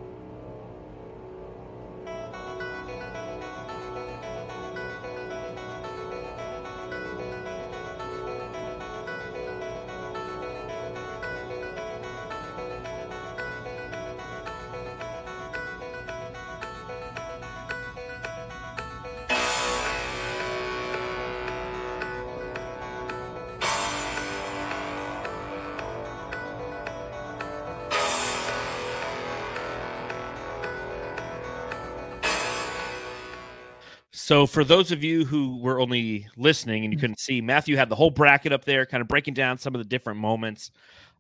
So, 34.23 34.47
for 34.47 34.63
those 34.63 34.93
of 34.93 35.03
you 35.03 35.25
who 35.25 35.57
were 35.57 35.81
only 35.81 36.27
listening 36.37 36.85
and 36.85 36.93
you 36.93 36.97
mm-hmm. 36.97 37.01
couldn't 37.01 37.19
see, 37.19 37.41
Matthew 37.41 37.75
had 37.75 37.89
the 37.89 37.95
whole 37.95 38.09
bracket 38.09 38.53
up 38.53 38.63
there, 38.63 38.85
kind 38.85 39.01
of 39.01 39.09
breaking 39.09 39.33
down 39.33 39.57
some 39.57 39.75
of 39.75 39.79
the 39.79 39.85
different 39.85 40.17
moments. 40.17 40.71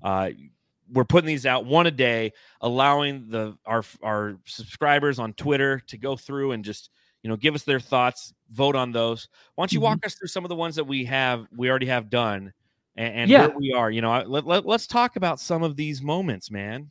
Uh, 0.01 0.29
we're 0.89 1.03
putting 1.03 1.27
these 1.27 1.45
out 1.45 1.65
one 1.65 1.85
a 1.85 1.91
day, 1.91 2.31
allowing 2.61 3.27
the 3.27 3.57
our 3.65 3.83
our 4.01 4.37
subscribers 4.45 5.19
on 5.19 5.33
Twitter 5.33 5.81
to 5.87 5.97
go 5.97 6.15
through 6.15 6.53
and 6.53 6.63
just 6.63 6.91
you 7.23 7.29
know 7.29 7.35
give 7.35 7.55
us 7.55 7.63
their 7.63 7.81
thoughts, 7.81 8.33
vote 8.51 8.77
on 8.77 8.93
those. 8.93 9.27
Why 9.55 9.63
don't 9.63 9.73
you 9.73 9.79
mm-hmm. 9.79 9.83
walk 9.83 10.05
us 10.05 10.15
through 10.15 10.29
some 10.29 10.45
of 10.45 10.49
the 10.49 10.55
ones 10.55 10.77
that 10.77 10.85
we 10.85 11.03
have 11.03 11.45
we 11.53 11.69
already 11.69 11.87
have 11.87 12.09
done 12.09 12.53
and, 12.95 13.15
and 13.15 13.29
yeah. 13.29 13.47
where 13.47 13.57
we 13.57 13.73
are? 13.73 13.91
You 13.91 13.99
know, 13.99 14.23
let, 14.25 14.45
let, 14.45 14.65
let's 14.65 14.87
talk 14.87 15.17
about 15.17 15.41
some 15.41 15.61
of 15.61 15.75
these 15.75 16.01
moments, 16.01 16.49
man. 16.49 16.89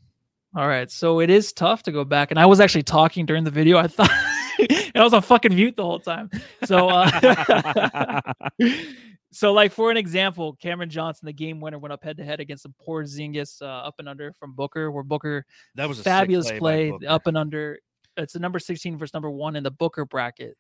All 0.54 0.68
right, 0.68 0.90
so 0.90 1.20
it 1.20 1.30
is 1.30 1.54
tough 1.54 1.84
to 1.84 1.90
go 1.90 2.04
back, 2.04 2.30
and 2.30 2.38
I 2.38 2.44
was 2.44 2.60
actually 2.60 2.82
talking 2.82 3.24
during 3.24 3.44
the 3.44 3.50
video. 3.50 3.78
I 3.78 3.86
thought. 3.86 4.10
and 4.70 4.96
I 4.96 5.02
was 5.02 5.12
on 5.12 5.22
fucking 5.22 5.54
mute 5.54 5.76
the 5.76 5.84
whole 5.84 6.00
time. 6.00 6.30
So, 6.64 6.88
uh, 6.88 8.20
so 9.32 9.52
like 9.52 9.72
for 9.72 9.90
an 9.90 9.96
example, 9.96 10.56
Cameron 10.60 10.90
Johnson, 10.90 11.26
the 11.26 11.32
game 11.32 11.60
winner, 11.60 11.78
went 11.78 11.92
up 11.92 12.02
head 12.02 12.16
to 12.18 12.24
head 12.24 12.40
against 12.40 12.64
the 12.64 12.72
Porzingis 12.86 13.62
uh, 13.62 13.66
up 13.66 13.96
and 13.98 14.08
under 14.08 14.32
from 14.32 14.54
Booker, 14.54 14.90
where 14.90 15.02
Booker 15.02 15.44
that 15.74 15.88
was 15.88 16.00
a 16.00 16.02
fabulous 16.02 16.50
play, 16.50 16.90
play 16.90 17.06
up 17.06 17.26
and 17.26 17.36
under. 17.36 17.78
It's 18.16 18.34
a 18.34 18.38
number 18.38 18.58
sixteen 18.58 18.98
versus 18.98 19.14
number 19.14 19.30
one 19.30 19.56
in 19.56 19.62
the 19.62 19.70
Booker 19.70 20.04
bracket. 20.04 20.56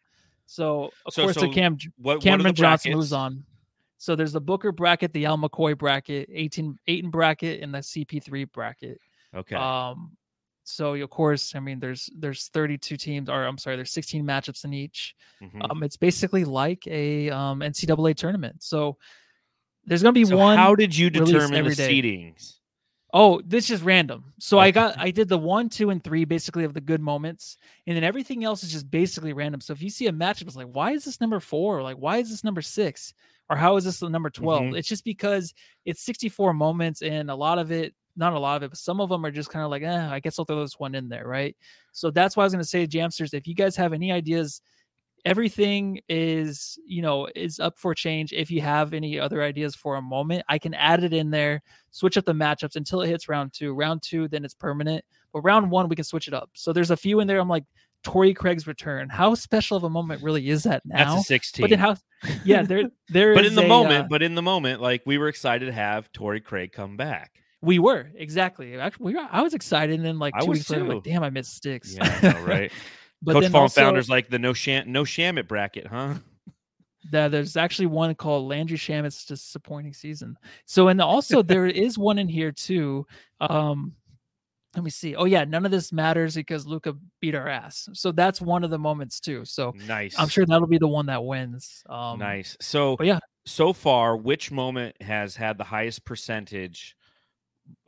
So 0.46 0.90
of 1.06 1.14
so, 1.14 1.22
course, 1.22 1.34
so 1.34 1.42
the 1.42 1.52
Cam 1.52 1.78
what, 1.98 2.20
Cameron 2.22 2.46
what 2.46 2.54
Johnson 2.56 2.92
moves 2.94 3.12
on. 3.12 3.44
So 3.98 4.16
there's 4.16 4.32
the 4.32 4.40
Booker 4.40 4.72
bracket, 4.72 5.12
the 5.12 5.26
Al 5.26 5.38
McCoy 5.38 5.78
bracket, 5.78 6.28
18 6.32 6.76
Ayton 6.88 7.10
bracket, 7.10 7.62
and 7.62 7.72
the 7.72 7.78
CP3 7.78 8.50
bracket. 8.50 8.98
Okay. 9.32 9.54
Um, 9.54 10.16
so 10.64 10.94
of 10.94 11.10
course, 11.10 11.54
I 11.54 11.60
mean, 11.60 11.80
there's 11.80 12.08
there's 12.16 12.48
32 12.48 12.96
teams, 12.96 13.28
or 13.28 13.44
I'm 13.44 13.58
sorry, 13.58 13.76
there's 13.76 13.92
16 13.92 14.24
matchups 14.24 14.64
in 14.64 14.72
each. 14.72 15.14
Mm-hmm. 15.42 15.62
Um, 15.62 15.82
it's 15.82 15.96
basically 15.96 16.44
like 16.44 16.86
a 16.86 17.30
um, 17.30 17.60
NCAA 17.60 18.16
tournament. 18.16 18.62
So 18.62 18.96
there's 19.84 20.02
gonna 20.02 20.12
be 20.12 20.24
so 20.24 20.36
one. 20.36 20.56
How 20.56 20.74
did 20.74 20.96
you 20.96 21.10
determine 21.10 21.64
the 21.64 21.70
seedings? 21.70 22.58
Oh, 23.14 23.42
this 23.44 23.68
is 23.68 23.82
random. 23.82 24.32
So 24.38 24.58
okay. 24.58 24.68
I 24.68 24.70
got 24.70 24.98
I 24.98 25.10
did 25.10 25.28
the 25.28 25.38
one, 25.38 25.68
two, 25.68 25.90
and 25.90 26.02
three 26.02 26.24
basically 26.24 26.64
of 26.64 26.74
the 26.74 26.80
good 26.80 27.00
moments, 27.00 27.56
and 27.86 27.96
then 27.96 28.04
everything 28.04 28.44
else 28.44 28.62
is 28.62 28.72
just 28.72 28.90
basically 28.90 29.32
random. 29.32 29.60
So 29.60 29.72
if 29.72 29.82
you 29.82 29.90
see 29.90 30.06
a 30.06 30.12
matchup, 30.12 30.46
it's 30.46 30.56
like, 30.56 30.68
why 30.72 30.92
is 30.92 31.04
this 31.04 31.20
number 31.20 31.40
four? 31.40 31.82
like, 31.82 31.98
why 31.98 32.18
is 32.18 32.30
this 32.30 32.44
number 32.44 32.62
six? 32.62 33.12
Or 33.50 33.56
how 33.56 33.76
is 33.76 33.84
this 33.84 33.98
the 33.98 34.08
number 34.08 34.30
12? 34.30 34.62
Mm-hmm. 34.62 34.76
It's 34.76 34.88
just 34.88 35.04
because 35.04 35.52
it's 35.84 36.02
64 36.02 36.54
moments, 36.54 37.02
and 37.02 37.30
a 37.30 37.34
lot 37.34 37.58
of 37.58 37.70
it 37.70 37.94
not 38.16 38.32
a 38.32 38.38
lot 38.38 38.56
of 38.56 38.62
it, 38.62 38.70
but 38.70 38.78
some 38.78 39.00
of 39.00 39.08
them 39.08 39.24
are 39.24 39.30
just 39.30 39.50
kind 39.50 39.64
of 39.64 39.70
like, 39.70 39.82
eh, 39.82 40.08
I 40.10 40.20
guess 40.20 40.38
I'll 40.38 40.44
throw 40.44 40.60
this 40.60 40.78
one 40.78 40.94
in 40.94 41.08
there, 41.08 41.26
right? 41.26 41.56
So 41.92 42.10
that's 42.10 42.36
why 42.36 42.42
I 42.42 42.46
was 42.46 42.52
going 42.52 42.62
to 42.62 42.68
say, 42.68 42.86
Jamsters, 42.86 43.34
if 43.34 43.46
you 43.46 43.54
guys 43.54 43.76
have 43.76 43.92
any 43.92 44.12
ideas, 44.12 44.60
everything 45.24 46.00
is, 46.08 46.78
you 46.86 47.02
know, 47.02 47.28
is 47.34 47.60
up 47.60 47.78
for 47.78 47.94
change. 47.94 48.32
If 48.32 48.50
you 48.50 48.60
have 48.60 48.92
any 48.92 49.18
other 49.18 49.42
ideas 49.42 49.74
for 49.74 49.96
a 49.96 50.02
moment, 50.02 50.44
I 50.48 50.58
can 50.58 50.74
add 50.74 51.04
it 51.04 51.12
in 51.12 51.30
there, 51.30 51.62
switch 51.90 52.16
up 52.16 52.24
the 52.24 52.32
matchups 52.32 52.76
until 52.76 53.02
it 53.02 53.08
hits 53.08 53.28
round 53.28 53.52
two. 53.52 53.74
Round 53.74 54.02
two, 54.02 54.28
then 54.28 54.44
it's 54.44 54.54
permanent. 54.54 55.04
But 55.32 55.42
round 55.42 55.70
one, 55.70 55.88
we 55.88 55.96
can 55.96 56.04
switch 56.04 56.28
it 56.28 56.34
up. 56.34 56.50
So 56.54 56.72
there's 56.72 56.90
a 56.90 56.96
few 56.96 57.20
in 57.20 57.26
there. 57.26 57.38
I'm 57.38 57.48
like, 57.48 57.64
Torrey 58.02 58.34
Craig's 58.34 58.66
return. 58.66 59.08
How 59.08 59.34
special 59.34 59.76
of 59.76 59.84
a 59.84 59.90
moment 59.90 60.22
really 60.22 60.48
is 60.48 60.64
that 60.64 60.84
now? 60.84 61.14
That's 61.14 61.24
a 61.24 61.28
16. 61.28 61.62
But 61.62 61.70
then 61.70 61.78
how 61.78 61.96
yeah, 62.44 62.62
there 62.62 62.90
there 63.08 63.34
But 63.34 63.46
in 63.46 63.54
the 63.54 63.64
a, 63.64 63.68
moment, 63.68 64.06
uh, 64.06 64.08
but 64.10 64.22
in 64.22 64.34
the 64.34 64.42
moment, 64.42 64.80
like 64.80 65.02
we 65.06 65.18
were 65.18 65.28
excited 65.28 65.66
to 65.66 65.72
have 65.72 66.10
Torrey 66.12 66.40
Craig 66.40 66.72
come 66.72 66.96
back. 66.96 67.41
We 67.62 67.78
were 67.78 68.10
exactly. 68.16 68.76
Actually, 68.78 69.14
we 69.14 69.14
were, 69.14 69.28
I 69.30 69.40
was 69.40 69.54
excited, 69.54 69.94
and 69.94 70.04
then 70.04 70.18
like 70.18 70.34
two 70.40 70.50
weeks 70.50 70.68
later, 70.68 70.84
like, 70.84 71.04
damn, 71.04 71.22
I 71.22 71.30
missed 71.30 71.54
sticks. 71.54 71.94
Yeah, 71.94 72.18
know, 72.34 72.40
right. 72.40 72.72
but 73.22 73.34
Coach 73.34 73.50
Fallen 73.52 73.70
Founders 73.70 74.10
like 74.10 74.28
the 74.28 74.38
no 74.38 74.52
sham 74.52 74.90
no 74.90 75.04
Shamet 75.04 75.46
bracket, 75.46 75.86
huh? 75.86 76.14
That 77.12 77.30
there's 77.30 77.56
actually 77.56 77.86
one 77.86 78.14
called 78.16 78.48
Landry 78.48 78.76
Shamet's 78.76 79.24
disappointing 79.24 79.94
season. 79.94 80.36
So 80.66 80.88
and 80.88 81.00
also 81.00 81.40
there 81.42 81.66
is 81.66 81.96
one 81.96 82.18
in 82.18 82.28
here 82.28 82.50
too. 82.50 83.06
Um, 83.40 83.94
let 84.74 84.82
me 84.82 84.90
see. 84.90 85.14
Oh 85.14 85.24
yeah, 85.24 85.44
none 85.44 85.64
of 85.64 85.70
this 85.70 85.92
matters 85.92 86.34
because 86.34 86.66
Luka 86.66 86.94
beat 87.20 87.36
our 87.36 87.48
ass. 87.48 87.88
So 87.92 88.10
that's 88.10 88.40
one 88.40 88.64
of 88.64 88.70
the 88.70 88.78
moments 88.78 89.20
too. 89.20 89.44
So 89.44 89.72
nice. 89.86 90.16
I'm 90.18 90.28
sure 90.28 90.46
that'll 90.46 90.66
be 90.66 90.78
the 90.78 90.88
one 90.88 91.06
that 91.06 91.22
wins. 91.22 91.84
Um, 91.88 92.18
nice. 92.18 92.56
So 92.60 92.96
yeah. 93.00 93.20
So 93.44 93.72
far, 93.72 94.16
which 94.16 94.50
moment 94.50 95.00
has 95.00 95.36
had 95.36 95.58
the 95.58 95.64
highest 95.64 96.04
percentage 96.04 96.96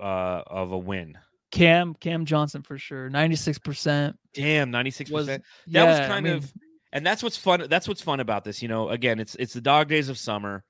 uh, 0.01 0.43
of 0.47 0.72
a 0.72 0.78
win. 0.78 1.18
Cam 1.51 1.95
Cam 1.95 2.24
Johnson 2.24 2.62
for 2.62 2.78
sure, 2.78 3.09
ninety 3.09 3.37
six 3.37 3.59
percent. 3.59 4.18
Damn, 4.35 4.70
ninety 4.70 4.91
six 4.91 5.11
percent. 5.11 5.45
That 5.68 5.85
yeah, 5.85 5.91
was 5.91 5.99
kind 6.01 6.12
I 6.12 6.20
mean, 6.20 6.32
of, 6.35 6.53
and 6.93 7.07
that's 7.07 7.22
what's 7.22 7.37
fun. 7.37 7.66
That's 7.68 7.87
what's 7.87 8.03
fun 8.03 8.20
about 8.20 8.45
this. 8.45 8.61
You 8.61 8.68
know, 8.68 8.89
again, 8.89 9.20
it's 9.20 9.37
it's 9.37 9.53
the 9.53 9.61
dog 9.61 9.89
days 9.89 10.09
of 10.09 10.18
summer. 10.18 10.64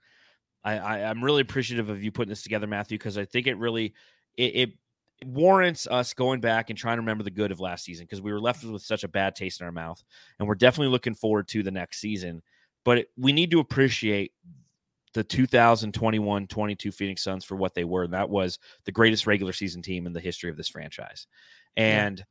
I, 0.63 0.79
I 0.79 0.99
am 1.01 1.23
really 1.25 1.43
appreciative 1.43 1.89
of 1.89 2.03
you 2.03 2.11
putting 2.13 2.31
this 2.31 2.43
together, 2.43 2.67
Matthew, 2.67 2.99
because 2.99 3.17
I 3.17 3.25
think 3.25 3.47
it 3.47 3.57
really 3.57 3.95
it, 4.37 4.57
it 4.57 4.71
warrants 5.25 5.87
us 5.87 6.13
going 6.13 6.41
back 6.41 6.71
and 6.71 6.79
trying 6.79 6.97
to 6.97 7.03
remember 7.03 7.25
the 7.25 7.31
good 7.31 7.53
of 7.53 7.61
last 7.61 7.85
season 7.85 8.05
because 8.05 8.21
we 8.21 8.33
were 8.33 8.41
left 8.41 8.65
with 8.65 8.83
such 8.83 9.05
a 9.05 9.09
bad 9.09 9.35
taste 9.35 9.61
in 9.61 9.67
our 9.67 9.73
mouth, 9.73 10.03
and 10.39 10.49
we're 10.49 10.55
definitely 10.55 10.93
looking 10.93 11.15
forward 11.15 11.49
to 11.49 11.63
the 11.63 11.71
next 11.71 12.01
season. 12.01 12.43
But 12.85 13.07
we 13.17 13.33
need 13.33 13.51
to 13.53 13.61
appreciate 13.61 14.33
the 15.15 15.25
2021-22 15.25 16.93
Phoenix 16.93 17.23
Suns 17.23 17.45
for 17.45 17.57
what 17.57 17.75
they 17.75 17.85
were. 17.85 18.05
And 18.05 18.13
that 18.13 18.29
was 18.29 18.59
the 18.85 18.93
greatest 18.93 19.27
regular 19.27 19.53
season 19.53 19.81
team 19.81 20.07
in 20.07 20.13
the 20.13 20.21
history 20.21 20.51
of 20.51 20.57
this 20.57 20.69
franchise. 20.69 21.27
And 21.77 22.19
yeah. 22.19 22.25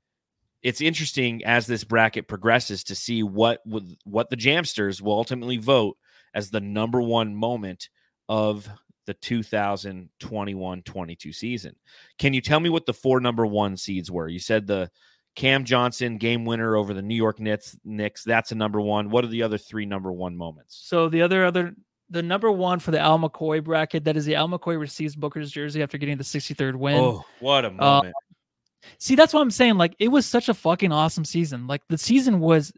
it's 0.61 0.81
interesting 0.81 1.43
as 1.45 1.65
this 1.65 1.83
bracket 1.83 2.27
progresses 2.27 2.83
to 2.85 2.95
see 2.95 3.23
what 3.23 3.61
what 4.03 4.29
the 4.29 4.37
Jamsters 4.37 5.01
will 5.01 5.13
ultimately 5.13 5.57
vote 5.57 5.97
as 6.33 6.49
the 6.49 6.61
number 6.61 7.01
one 7.01 7.35
moment 7.35 7.89
of 8.29 8.69
the 9.05 9.13
2021-22 9.15 11.35
season. 11.35 11.75
Can 12.17 12.33
you 12.33 12.41
tell 12.41 12.59
me 12.59 12.69
what 12.69 12.85
the 12.85 12.93
four 12.93 13.19
number 13.19 13.45
one 13.45 13.77
seeds 13.77 14.09
were? 14.09 14.27
You 14.27 14.39
said 14.39 14.65
the 14.65 14.89
Cam 15.35 15.63
Johnson 15.63 16.17
game 16.17 16.45
winner 16.45 16.75
over 16.75 16.93
the 16.93 17.01
New 17.01 17.15
York 17.15 17.39
Knicks. 17.39 17.75
Knicks 17.83 18.23
that's 18.23 18.51
a 18.51 18.55
number 18.55 18.79
one. 18.79 19.09
What 19.09 19.23
are 19.23 19.29
the 19.29 19.43
other 19.43 19.57
three 19.57 19.85
number 19.85 20.11
one 20.11 20.35
moments? 20.35 20.79
So 20.83 21.09
the 21.09 21.21
other 21.21 21.45
other 21.45 21.73
the 22.09 22.23
number 22.23 22.51
one 22.51 22.79
for 22.79 22.91
the 22.91 22.99
Al 22.99 23.19
McCoy 23.19 23.63
bracket. 23.63 24.03
That 24.03 24.17
is 24.17 24.25
the 24.25 24.35
Al 24.35 24.47
McCoy 24.47 24.79
receives 24.79 25.15
Booker's 25.15 25.51
jersey 25.51 25.81
after 25.81 25.97
getting 25.97 26.17
the 26.17 26.23
63rd 26.23 26.75
win. 26.75 26.97
Oh, 26.97 27.25
what 27.39 27.65
a 27.65 27.69
uh, 27.69 27.71
moment! 27.71 28.15
Uh, 28.15 28.87
see, 28.97 29.15
that's 29.15 29.33
what 29.33 29.41
I'm 29.41 29.51
saying. 29.51 29.75
Like, 29.75 29.95
it 29.99 30.09
was 30.09 30.25
such 30.25 30.49
a 30.49 30.53
fucking 30.53 30.91
awesome 30.91 31.25
season. 31.25 31.67
Like, 31.67 31.81
the 31.89 31.97
season 31.97 32.39
was 32.39 32.71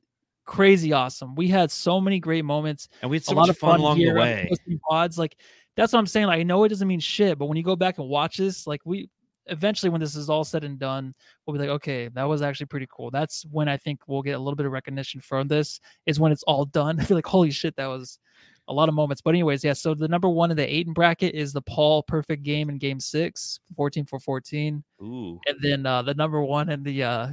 crazy 0.45 0.93
awesome. 0.93 1.35
We 1.35 1.47
had 1.47 1.71
so 1.71 1.99
many 1.99 2.19
great 2.19 2.45
moments, 2.45 2.87
and 3.01 3.09
we 3.09 3.17
had 3.17 3.25
so 3.25 3.33
a 3.33 3.35
much 3.35 3.41
lot 3.41 3.49
of 3.49 3.57
fun, 3.57 3.71
fun 3.71 3.79
along 3.79 3.97
the 3.99 4.13
way. 4.13 4.49
Pods, 4.89 5.17
like, 5.17 5.37
that's 5.75 5.91
what 5.91 5.99
I'm 5.99 6.07
saying. 6.07 6.27
Like, 6.27 6.39
I 6.39 6.43
know 6.43 6.63
it 6.63 6.69
doesn't 6.69 6.87
mean 6.87 6.99
shit, 6.99 7.37
but 7.37 7.47
when 7.47 7.57
you 7.57 7.63
go 7.63 7.75
back 7.75 7.97
and 7.97 8.07
watch 8.07 8.37
this, 8.37 8.65
like, 8.65 8.81
we 8.85 9.09
eventually, 9.47 9.89
when 9.89 10.01
this 10.01 10.15
is 10.15 10.29
all 10.29 10.43
said 10.43 10.63
and 10.63 10.79
done, 10.79 11.13
we'll 11.45 11.53
be 11.53 11.59
like, 11.59 11.69
okay, 11.75 12.09
that 12.09 12.23
was 12.23 12.41
actually 12.41 12.67
pretty 12.67 12.87
cool. 12.89 13.11
That's 13.11 13.45
when 13.51 13.67
I 13.67 13.77
think 13.77 14.01
we'll 14.07 14.21
get 14.21 14.35
a 14.35 14.39
little 14.39 14.55
bit 14.55 14.65
of 14.65 14.71
recognition 14.71 15.21
from 15.21 15.47
this. 15.47 15.79
Is 16.05 16.19
when 16.19 16.31
it's 16.31 16.43
all 16.43 16.65
done. 16.65 16.99
I 16.99 17.03
feel 17.03 17.17
like, 17.17 17.25
holy 17.25 17.51
shit, 17.51 17.75
that 17.75 17.87
was 17.87 18.19
a 18.67 18.73
lot 18.73 18.89
of 18.89 18.95
moments. 18.95 19.21
But 19.21 19.31
anyways, 19.31 19.63
yeah. 19.63 19.73
So 19.73 19.93
the 19.93 20.07
number 20.07 20.29
one 20.29 20.51
in 20.51 20.57
the 20.57 20.73
Ayton 20.73 20.93
bracket 20.93 21.35
is 21.35 21.53
the 21.53 21.61
Paul 21.61 22.03
perfect 22.03 22.43
game 22.43 22.69
in 22.69 22.77
Game 22.77 22.99
Six, 22.99 23.59
14 23.75 24.05
for 24.05 24.19
14. 24.19 24.83
Ooh. 25.01 25.39
And 25.47 25.57
then 25.61 25.85
uh, 25.85 26.01
the 26.01 26.13
number 26.13 26.41
one 26.41 26.69
in 26.69 26.83
the 26.83 27.03
uh, 27.03 27.27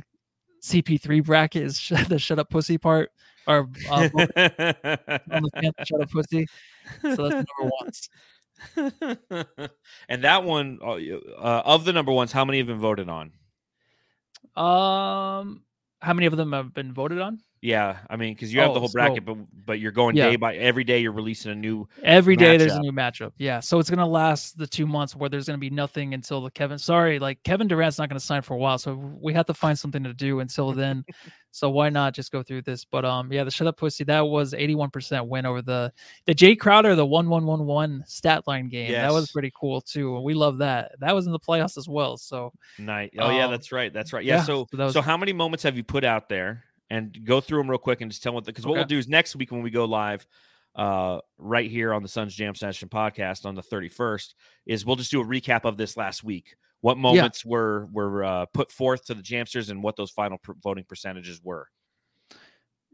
CP3 0.62 1.24
bracket 1.24 1.62
is 1.62 1.88
the 2.08 2.18
shut 2.18 2.38
up 2.38 2.50
pussy 2.50 2.78
part. 2.78 3.10
Or 3.46 3.68
uh, 3.90 4.08
shut 5.84 6.00
up 6.00 6.10
pussy. 6.10 6.46
So 7.02 7.28
that's 7.28 7.46
number 7.58 7.72
ones. 7.80 8.08
and 10.08 10.24
that 10.24 10.44
one 10.44 10.78
uh, 10.82 10.94
uh, 11.38 11.62
of 11.64 11.84
the 11.84 11.92
number 11.92 12.12
ones, 12.12 12.30
how 12.30 12.44
many 12.44 12.58
have 12.58 12.68
been 12.68 12.78
voted 12.78 13.08
on? 13.08 13.32
Um, 14.54 15.62
how 16.00 16.12
many 16.12 16.26
of 16.26 16.36
them 16.36 16.52
have 16.52 16.74
been 16.74 16.92
voted 16.92 17.20
on? 17.20 17.40
Yeah, 17.64 17.98
I 18.10 18.16
mean, 18.16 18.34
because 18.34 18.52
you 18.52 18.58
have 18.60 18.70
Oh, 18.70 18.74
the 18.74 18.80
whole 18.80 18.88
so- 18.88 18.94
bracket, 18.94 19.24
but 19.24 19.36
but 19.64 19.78
you're 19.78 19.92
going 19.92 20.16
Yeah. 20.16 20.30
day 20.30 20.34
by 20.36 20.56
every 20.56 20.82
day. 20.82 20.98
You're 20.98 21.12
releasing 21.12 21.52
a 21.52 21.54
new. 21.54 21.86
Every 22.02 22.34
day 22.34 22.56
there's 22.56 22.74
a 22.74 22.80
new 22.80 22.90
matchup. 22.90 23.30
Yeah. 23.38 23.60
So 23.60 23.78
it's 23.78 23.88
gonna 23.88 24.04
last 24.06 24.58
the 24.58 24.66
two 24.66 24.84
months 24.84 25.14
where 25.14 25.30
there's 25.30 25.46
gonna 25.46 25.58
be 25.58 25.70
nothing 25.70 26.12
until 26.12 26.40
the 26.40 26.50
Kevin 26.50 26.76
sorry, 26.78 27.20
like 27.20 27.40
Kevin 27.44 27.68
Durant's 27.68 27.98
not 27.98 28.08
gonna 28.08 28.18
sign 28.18 28.42
for 28.42 28.54
a 28.54 28.58
while. 28.58 28.78
So 28.78 28.94
we 29.22 29.32
have 29.34 29.46
to 29.46 29.54
find 29.54 29.78
something 29.78 30.02
to 30.02 30.12
do 30.12 30.40
until 30.40 30.72
then. 30.72 31.04
so 31.52 31.70
why 31.70 31.88
not 31.88 32.14
just 32.14 32.32
go 32.32 32.42
through 32.42 32.62
this? 32.62 32.84
But 32.84 33.04
um 33.04 33.32
yeah, 33.32 33.44
the 33.44 33.50
shut 33.52 33.68
up 33.68 33.76
pussy, 33.76 34.02
that 34.04 34.22
was 34.22 34.54
81% 34.54 35.28
win 35.28 35.46
over 35.46 35.62
the 35.62 35.92
the 36.26 36.34
Jay 36.34 36.56
Crowder, 36.56 36.96
the 36.96 37.06
one 37.06 37.28
one 37.28 37.46
one 37.46 37.64
one 37.64 38.02
stat 38.08 38.42
line 38.48 38.68
game. 38.70 38.90
That 38.90 39.12
was 39.12 39.30
pretty 39.30 39.52
cool 39.54 39.80
too. 39.80 40.18
We 40.22 40.34
love 40.34 40.58
that. 40.58 40.98
That 40.98 41.14
was 41.14 41.26
in 41.26 41.32
the 41.32 41.38
playoffs 41.38 41.78
as 41.78 41.88
well. 41.88 42.16
So 42.16 42.52
Night. 42.80 43.12
Oh 43.16 43.30
yeah, 43.30 43.44
Um, 43.44 43.52
that's 43.52 43.70
right. 43.70 43.92
That's 43.92 44.12
right. 44.12 44.24
Yeah. 44.24 44.38
yeah, 44.38 44.42
so 44.42 44.66
so 44.74 44.78
was- 44.84 44.92
so 44.94 45.00
how 45.00 45.16
many 45.16 45.32
moments 45.32 45.62
have 45.62 45.76
you 45.76 45.84
put 45.84 46.02
out 46.02 46.28
there? 46.28 46.64
And 46.92 47.24
go 47.24 47.40
through 47.40 47.58
them 47.60 47.70
real 47.70 47.78
quick 47.78 48.02
and 48.02 48.10
just 48.10 48.22
tell 48.22 48.34
what 48.34 48.44
because 48.44 48.66
what 48.66 48.74
we'll 48.74 48.84
do 48.84 48.98
is 48.98 49.08
next 49.08 49.34
week 49.34 49.50
when 49.50 49.62
we 49.62 49.70
go 49.70 49.86
live, 49.86 50.26
uh, 50.74 51.20
right 51.38 51.70
here 51.70 51.94
on 51.94 52.02
the 52.02 52.08
Suns 52.08 52.34
Jam 52.34 52.54
Session 52.54 52.88
podcast 52.88 53.46
on 53.46 53.54
the 53.54 53.62
31st, 53.62 54.34
is 54.66 54.84
we'll 54.84 54.96
just 54.96 55.10
do 55.10 55.20
a 55.20 55.24
recap 55.24 55.64
of 55.64 55.78
this 55.78 55.96
last 55.96 56.22
week. 56.22 56.54
What 56.82 56.98
moments 56.98 57.44
were 57.44 57.86
were 57.92 58.24
uh, 58.24 58.46
put 58.52 58.70
forth 58.70 59.06
to 59.06 59.14
the 59.14 59.22
Jamsters 59.22 59.70
and 59.70 59.82
what 59.82 59.96
those 59.96 60.10
final 60.10 60.36
pr- 60.38 60.52
voting 60.62 60.84
percentages 60.86 61.40
were. 61.42 61.68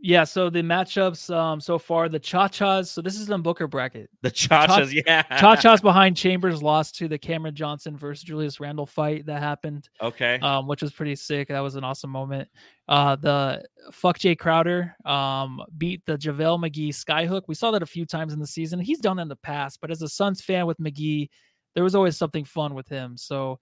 Yeah, 0.01 0.23
so 0.25 0.49
the 0.49 0.63
matchups 0.63 1.35
um 1.35 1.61
so 1.61 1.79
far, 1.79 2.09
the 2.09 2.21
cha-chas. 2.21 2.91
So 2.91 3.03
this 3.03 3.19
is 3.19 3.27
the 3.27 3.39
Booker 3.39 3.67
bracket. 3.67 4.09
The 4.23 4.31
cha-chas, 4.31 4.95
yeah. 4.95 5.23
Cha-chas 5.23 5.81
behind 5.83 6.17
Chambers 6.17 6.63
lost 6.63 6.97
to 6.97 7.09
the 7.09 7.19
Cameron 7.19 7.55
Johnson 7.55 7.97
versus 7.97 8.23
Julius 8.23 8.61
Randle 8.61 8.87
fight 8.87 9.27
that 9.27 9.43
happened. 9.43 9.89
Okay. 10.01 10.39
um, 10.41 10.69
which 10.69 10.83
was 10.83 10.93
pretty 10.93 11.17
sick. 11.17 11.49
That 11.49 11.61
was 11.61 11.75
an 11.75 11.85
awesome 11.85 12.11
moment. 12.11 12.49
Uh, 12.87 13.17
the 13.17 13.65
fuck 13.93 14.19
Jay 14.19 14.37
Crowder 14.37 14.95
um, 15.05 15.63
beat 15.77 16.05
the 16.07 16.17
JaVale 16.17 16.61
McGee 16.61 16.89
skyhook. 16.91 17.43
We 17.49 17.55
saw 17.55 17.71
that 17.73 17.83
a 17.83 17.87
few 17.87 18.07
times 18.07 18.33
in 18.33 18.39
the 18.39 18.47
season. 18.47 18.79
He's 18.81 19.01
done 19.01 19.17
that 19.17 19.23
in 19.23 19.29
the 19.29 19.37
past, 19.37 19.81
but 19.81 19.91
as 19.91 20.01
a 20.03 20.09
Suns 20.09 20.41
fan 20.41 20.67
with 20.67 20.79
McGee, 20.79 21.29
there 21.75 21.85
was 21.85 21.95
always 21.95 22.17
something 22.17 22.45
fun 22.45 22.75
with 22.75 22.89
him. 22.89 23.17
So 23.17 23.59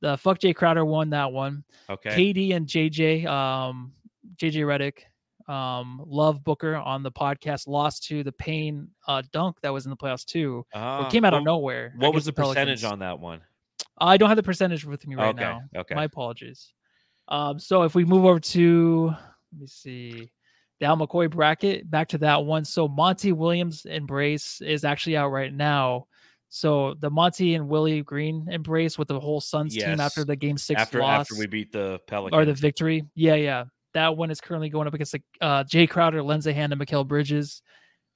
the 0.00 0.16
fuck 0.16 0.38
Jay 0.40 0.52
Crowder 0.52 0.84
won 0.84 1.10
that 1.10 1.32
one. 1.32 1.64
Okay. 1.88 2.10
KD 2.10 2.54
and 2.54 2.66
JJ, 2.66 3.26
um, 3.26 3.92
JJ 4.36 4.56
Redick, 4.66 4.98
um, 5.48 6.02
love 6.06 6.42
Booker 6.42 6.76
on 6.76 7.02
the 7.02 7.12
podcast, 7.12 7.66
lost 7.68 8.04
to 8.04 8.22
the 8.22 8.32
Payne 8.32 8.88
uh, 9.06 9.22
dunk 9.32 9.60
that 9.62 9.72
was 9.72 9.86
in 9.86 9.90
the 9.90 9.96
playoffs 9.96 10.24
too. 10.24 10.64
Ah, 10.74 11.06
it 11.06 11.12
came 11.12 11.24
out 11.24 11.34
of 11.34 11.44
nowhere. 11.44 11.94
What 11.96 12.14
was 12.14 12.24
the 12.24 12.32
against 12.32 12.48
percentage 12.50 12.84
on 12.84 12.98
that 13.00 13.18
one? 13.20 13.40
I 13.98 14.16
don't 14.16 14.28
have 14.28 14.36
the 14.36 14.42
percentage 14.42 14.84
with 14.84 15.06
me 15.06 15.14
right 15.14 15.34
okay. 15.34 15.40
now. 15.40 15.62
Okay. 15.76 15.94
My 15.94 16.04
apologies. 16.04 16.72
Um, 17.28 17.58
so 17.58 17.82
if 17.82 17.94
we 17.94 18.04
move 18.04 18.24
over 18.24 18.38
to 18.38 19.14
let 19.52 19.60
me 19.60 19.66
see 19.66 20.30
the 20.80 20.86
Al 20.86 20.96
McCoy 20.96 21.30
bracket, 21.30 21.90
back 21.90 22.08
to 22.08 22.18
that 22.18 22.44
one. 22.44 22.64
So 22.64 22.88
Monty 22.88 23.32
Williams 23.32 23.86
embrace 23.86 24.60
is 24.60 24.84
actually 24.84 25.16
out 25.16 25.30
right 25.30 25.52
now. 25.52 26.06
So 26.48 26.94
the 27.00 27.10
Monty 27.10 27.54
and 27.54 27.68
Willie 27.68 28.02
Green 28.02 28.46
embrace 28.50 28.98
with 28.98 29.08
the 29.08 29.18
whole 29.18 29.40
Suns 29.40 29.74
team 29.74 30.00
after 30.00 30.24
the 30.24 30.36
game 30.36 30.56
six 30.56 30.80
after 30.80 31.00
loss 31.00 31.22
after 31.22 31.36
we 31.38 31.46
beat 31.46 31.72
the 31.72 31.98
Pelicans. 32.06 32.38
or 32.38 32.44
the 32.44 32.54
victory. 32.54 33.04
Yeah, 33.14 33.34
yeah. 33.34 33.64
That 33.96 34.14
one 34.14 34.30
is 34.30 34.42
currently 34.42 34.68
going 34.68 34.86
up 34.86 34.92
against 34.92 35.14
like 35.14 35.22
uh 35.40 35.64
Jay 35.64 35.86
Crowder, 35.86 36.22
Lindsey 36.22 36.52
Hand, 36.52 36.70
to 36.70 36.76
Mikal 36.76 37.08
Bridges, 37.08 37.62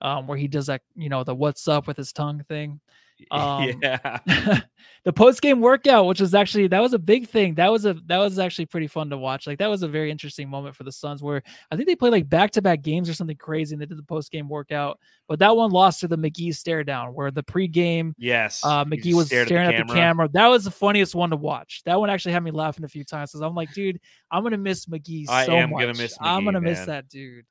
um, 0.02 0.26
where 0.26 0.36
he 0.36 0.46
does 0.46 0.66
that, 0.66 0.82
you 0.94 1.08
know, 1.08 1.24
the 1.24 1.34
what's 1.34 1.66
up 1.68 1.86
with 1.86 1.96
his 1.96 2.12
tongue 2.12 2.44
thing. 2.50 2.80
Um, 3.30 3.72
yeah. 3.82 4.18
the 5.04 5.12
post 5.12 5.40
game 5.40 5.60
workout, 5.60 6.06
which 6.06 6.20
was 6.20 6.34
actually 6.34 6.66
that 6.68 6.80
was 6.80 6.92
a 6.92 6.98
big 6.98 7.28
thing. 7.28 7.54
That 7.54 7.70
was 7.70 7.84
a 7.84 7.94
that 8.06 8.18
was 8.18 8.38
actually 8.38 8.66
pretty 8.66 8.86
fun 8.86 9.08
to 9.10 9.18
watch. 9.18 9.46
Like 9.46 9.58
that 9.58 9.68
was 9.68 9.82
a 9.82 9.88
very 9.88 10.10
interesting 10.10 10.48
moment 10.48 10.74
for 10.74 10.84
the 10.84 10.92
Suns, 10.92 11.22
where 11.22 11.42
I 11.70 11.76
think 11.76 11.88
they 11.88 11.96
played 11.96 12.12
like 12.12 12.28
back 12.28 12.50
to 12.52 12.62
back 12.62 12.82
games 12.82 13.08
or 13.08 13.14
something 13.14 13.36
crazy, 13.36 13.74
and 13.74 13.80
they 13.80 13.86
did 13.86 13.98
the 13.98 14.02
post 14.02 14.30
game 14.32 14.48
workout. 14.48 14.98
But 15.28 15.38
that 15.38 15.56
one 15.56 15.70
lost 15.70 16.00
to 16.00 16.08
the 16.08 16.18
McGee 16.18 16.54
stare 16.54 16.82
down, 16.84 17.14
where 17.14 17.30
the 17.30 17.42
pregame 17.42 18.14
Yes. 18.18 18.64
uh, 18.64 18.84
McGee 18.84 19.14
was 19.14 19.28
staring 19.28 19.74
at 19.74 19.86
the, 19.86 19.92
camera. 19.92 20.28
That 20.32 20.48
was 20.48 20.64
the 20.64 20.70
funniest 20.70 21.14
one 21.14 21.30
to 21.30 21.36
watch. 21.36 21.82
That 21.84 22.00
one 22.00 22.10
actually 22.10 22.32
had 22.32 22.42
me 22.42 22.50
laughing 22.50 22.84
a 22.84 22.88
few 22.88 23.04
times 23.04 23.30
because 23.30 23.42
I'm 23.42 23.54
like, 23.54 23.72
dude, 23.72 24.00
I'm 24.30 24.42
gonna 24.42 24.58
miss 24.58 24.86
McGee 24.86 25.26
so 25.26 25.32
I 25.32 25.44
am 25.44 25.70
much. 25.70 25.80
gonna 25.80 25.94
miss 25.94 26.16
I'm 26.20 26.44
gonna 26.44 26.60
miss 26.60 26.84
that 26.86 27.08
dude. 27.08 27.44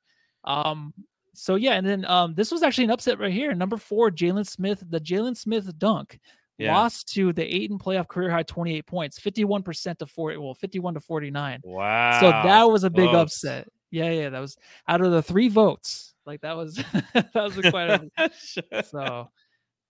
Um. 0.44 0.92
So 1.34 1.54
yeah, 1.54 1.72
and 1.74 1.86
then 1.86 2.04
um, 2.06 2.34
this 2.34 2.50
was 2.50 2.62
actually 2.62 2.84
an 2.84 2.90
upset 2.90 3.18
right 3.18 3.32
here. 3.32 3.54
Number 3.54 3.76
four, 3.76 4.10
Jalen 4.10 4.46
Smith, 4.46 4.82
the 4.88 5.00
Jalen 5.00 5.36
Smith 5.36 5.70
dunk 5.78 6.18
Yeah. 6.58 6.74
lost 6.76 7.08
to 7.14 7.32
the 7.32 7.42
eight 7.44 7.62
Ayton 7.64 7.78
playoff 7.78 8.08
career 8.08 8.30
high 8.30 8.42
28 8.42 8.86
points, 8.86 9.18
51% 9.20 9.98
to 9.98 10.06
40, 10.06 10.36
well, 10.38 10.54
51 10.54 10.94
to 10.94 11.00
49. 11.00 11.60
Wow. 11.64 12.20
So 12.20 12.30
that 12.30 12.64
was 12.64 12.84
a 12.84 12.90
big 12.90 13.10
close. 13.10 13.22
upset. 13.22 13.68
Yeah, 13.92 14.10
yeah, 14.10 14.28
that 14.30 14.40
was 14.40 14.56
out 14.88 15.00
of 15.00 15.12
the 15.12 15.22
three 15.22 15.48
votes. 15.48 16.14
Like 16.26 16.40
that 16.42 16.56
was 16.56 16.74
that 17.14 17.30
was 17.34 17.54
quite 17.70 17.90
a, 17.90 18.30
so 18.84 19.28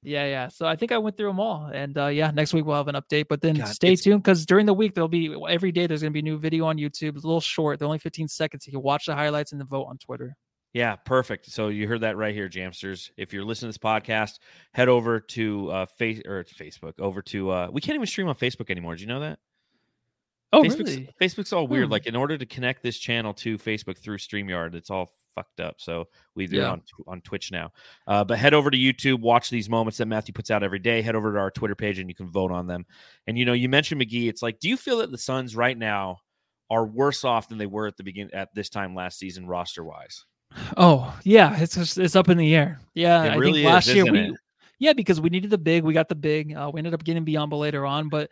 yeah, 0.03 0.25
yeah. 0.27 0.49
So 0.49 0.65
I 0.67 0.77
think 0.77 0.93
I 0.93 0.97
went 0.99 1.17
through 1.19 1.29
them 1.29 1.41
all, 1.41 1.67
and 1.73 1.99
uh, 1.99 2.07
yeah, 2.07 2.31
next 2.31 2.55
week 2.55 2.65
we'll 2.65 2.77
have 2.77 2.89
an 2.89 2.95
update. 2.95 3.27
But 3.29 3.43
then 3.43 3.57
God, 3.57 3.69
stay 3.69 3.89
it's- 3.89 4.03
tuned 4.03 4.23
because 4.23 4.47
during 4.47 4.65
the 4.65 4.73
week 4.73 4.95
there'll 4.95 5.09
be 5.09 5.35
every 5.49 5.73
day 5.73 5.87
there's 5.87 6.01
gonna 6.03 6.13
be 6.13 6.21
a 6.21 6.23
new 6.23 6.39
video 6.39 6.65
on 6.67 6.77
YouTube. 6.79 7.15
It's 7.17 7.25
a 7.25 7.27
little 7.27 7.41
short, 7.43 7.79
they're 7.79 7.87
only 7.87 7.99
15 7.99 8.29
seconds. 8.29 8.67
You 8.67 8.73
can 8.73 8.83
watch 8.83 9.07
the 9.07 9.15
highlights 9.15 9.53
and 9.53 9.61
then 9.61 9.67
vote 9.69 9.85
on 9.85 9.99
Twitter. 9.99 10.35
Yeah, 10.73 10.97
perfect. 10.97 11.51
So 11.51 11.69
you 11.69 11.89
heard 11.89 12.03
that 12.03 12.17
right 12.17 12.35
here, 12.35 12.49
Jamsters. 12.49 13.11
If 13.17 13.33
you're 13.33 13.45
listening 13.45 13.73
to 13.73 13.79
this 13.79 13.85
podcast, 13.85 14.39
head 14.73 14.89
over 14.89 15.21
to 15.21 15.71
uh 15.71 15.87
face 15.87 16.23
or 16.25 16.45
Facebook, 16.45 16.99
over 16.99 17.23
to 17.23 17.51
uh 17.51 17.69
we 17.73 17.81
can't 17.81 17.97
even 17.97 18.07
stream 18.07 18.29
on 18.29 18.37
Facebook 18.37 18.71
anymore. 18.71 18.95
Did 18.95 19.03
you 19.03 19.09
know 19.09 19.21
that? 19.21 19.39
Oh, 20.53 20.63
Facebook's, 20.63 20.97
really? 20.97 21.09
Facebook's 21.21 21.53
all 21.53 21.67
weird. 21.67 21.87
Hmm. 21.87 21.93
Like 21.93 22.07
in 22.07 22.17
order 22.17 22.37
to 22.37 22.47
connect 22.47 22.83
this 22.83 22.99
channel 22.99 23.35
to 23.35 23.59
Facebook 23.59 23.99
through 23.99 24.19
StreamYard, 24.19 24.75
it's 24.75 24.91
all 24.91 25.13
fucked 25.35 25.61
up. 25.61 25.77
So 25.79 26.07
we 26.35 26.47
do 26.47 26.61
it 26.61 26.65
on 26.65 26.83
on 27.07 27.21
Twitch 27.21 27.51
now. 27.53 27.73
Uh, 28.07 28.25
but 28.25 28.39
head 28.39 28.55
over 28.55 28.71
to 28.71 28.79
YouTube, 28.79 29.21
watch 29.21 29.51
these 29.51 29.69
moments 29.69 29.99
that 29.99 30.07
Matthew 30.07 30.33
puts 30.33 30.51
out 30.51 30.63
every 30.63 30.81
day. 30.81 31.03
Head 31.03 31.15
over 31.15 31.33
to 31.33 31.39
our 31.39 31.51
Twitter 31.51 31.75
page 31.77 31.99
and 31.99 32.09
you 32.09 32.15
can 32.15 32.31
vote 32.31 32.51
on 32.53 32.67
them. 32.67 32.85
And 33.27 33.39
you 33.39 33.45
know, 33.45 33.53
you 33.53 33.69
mentioned 33.69 34.01
McGee. 34.01 34.29
It's 34.29 34.43
like, 34.43 34.61
do 34.61 34.69
you 34.69 34.77
feel 34.77 34.99
that 34.99 35.11
the 35.11 35.19
Suns 35.19 35.55
right 35.57 35.77
now 35.77 36.19
are 36.69 36.87
worse 36.87 37.25
off 37.25 37.49
than 37.49 37.59
they 37.59 37.67
were 37.67 37.87
at 37.89 37.97
the 37.97 38.05
begin 38.05 38.31
at 38.33 38.55
this 38.55 38.69
time 38.69 38.95
last 38.95 39.19
season, 39.19 39.47
roster 39.47 39.85
wise? 39.85 40.25
Oh 40.77 41.19
yeah, 41.25 41.59
it's 41.61 41.75
just, 41.77 41.99
it's 41.99 42.17
up 42.17 42.29
in 42.29 42.39
the 42.39 42.55
air. 42.55 42.81
Yeah, 42.95 43.25
It 43.25 43.31
I 43.31 43.37
really 43.37 43.63
think 43.63 43.67
last 43.73 43.87
year 43.89 44.05
isn't 44.05 44.13
we 44.13 44.21
it? 44.21 44.35
yeah 44.79 44.93
because 44.93 45.21
we 45.21 45.31
needed 45.31 45.51
the 45.51 45.59
big, 45.59 45.85
we 45.85 45.95
got 45.95 46.09
the 46.09 46.15
big. 46.15 46.55
Uh, 46.55 46.71
we 46.73 46.79
ended 46.79 46.95
up 46.95 47.05
getting 47.05 47.25
Biyombo 47.25 47.59
later 47.59 47.87
on, 47.87 48.09
but 48.09 48.31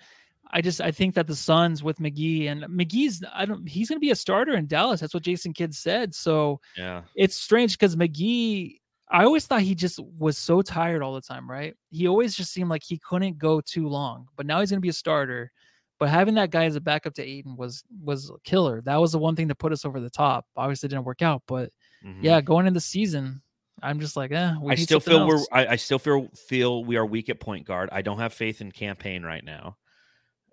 I 0.50 0.60
just 0.60 0.80
I 0.80 0.90
think 0.90 1.14
that 1.14 1.26
the 1.26 1.36
Suns 1.36 1.82
with 1.82 1.98
McGee 1.98 2.48
and 2.48 2.62
McGee's 2.64 3.22
I 3.32 3.44
don't 3.44 3.66
he's 3.68 3.88
going 3.88 3.98
to 3.98 4.00
be 4.04 4.10
a 4.10 4.16
starter 4.16 4.54
in 4.56 4.66
Dallas. 4.66 5.00
That's 5.00 5.14
what 5.14 5.22
Jason 5.22 5.52
Kidd 5.52 5.74
said. 5.74 6.14
So 6.14 6.60
Yeah. 6.76 7.02
it's 7.14 7.36
strange 7.36 7.78
because 7.78 7.96
McGee. 7.96 8.78
I 9.10 9.24
always 9.24 9.46
thought 9.46 9.62
he 9.62 9.74
just 9.74 10.00
was 10.18 10.36
so 10.36 10.60
tired 10.60 11.02
all 11.02 11.14
the 11.14 11.22
time, 11.22 11.50
right? 11.50 11.74
He 11.90 12.06
always 12.08 12.34
just 12.36 12.52
seemed 12.52 12.68
like 12.68 12.82
he 12.82 12.98
couldn't 12.98 13.38
go 13.38 13.58
too 13.62 13.88
long. 13.88 14.28
But 14.36 14.44
now 14.44 14.60
he's 14.60 14.68
going 14.68 14.80
to 14.80 14.82
be 14.82 14.90
a 14.90 14.92
starter. 14.92 15.50
But 15.98 16.10
having 16.10 16.34
that 16.34 16.50
guy 16.50 16.66
as 16.66 16.76
a 16.76 16.80
backup 16.80 17.14
to 17.14 17.22
Ayton 17.22 17.56
was 17.56 17.84
was 18.04 18.30
killer. 18.44 18.82
That 18.82 18.96
was 19.00 19.12
the 19.12 19.18
one 19.18 19.34
thing 19.34 19.48
to 19.48 19.54
put 19.54 19.72
us 19.72 19.84
over 19.86 19.98
the 19.98 20.10
top. 20.10 20.44
Obviously, 20.56 20.88
it 20.88 20.90
didn't 20.90 21.06
work 21.06 21.22
out, 21.22 21.42
but 21.46 21.70
Mhm. 22.04 22.22
yeah, 22.22 22.40
going 22.40 22.66
into 22.66 22.76
the 22.76 22.80
season, 22.80 23.42
I'm 23.82 24.00
just 24.00 24.16
like, 24.16 24.32
eh. 24.32 24.54
We 24.60 24.72
I 24.72 24.74
still 24.76 25.00
feel 25.00 25.26
we're. 25.26 25.44
I, 25.52 25.66
I 25.68 25.76
still 25.76 25.98
feel 25.98 26.28
feel 26.48 26.84
we 26.84 26.96
are 26.96 27.06
weak 27.06 27.28
at 27.28 27.40
point 27.40 27.66
guard. 27.66 27.88
I 27.92 28.02
don't 28.02 28.18
have 28.18 28.32
faith 28.32 28.60
in 28.60 28.72
Cam 28.72 28.96
Payne 28.96 29.22
right 29.22 29.44
now. 29.44 29.76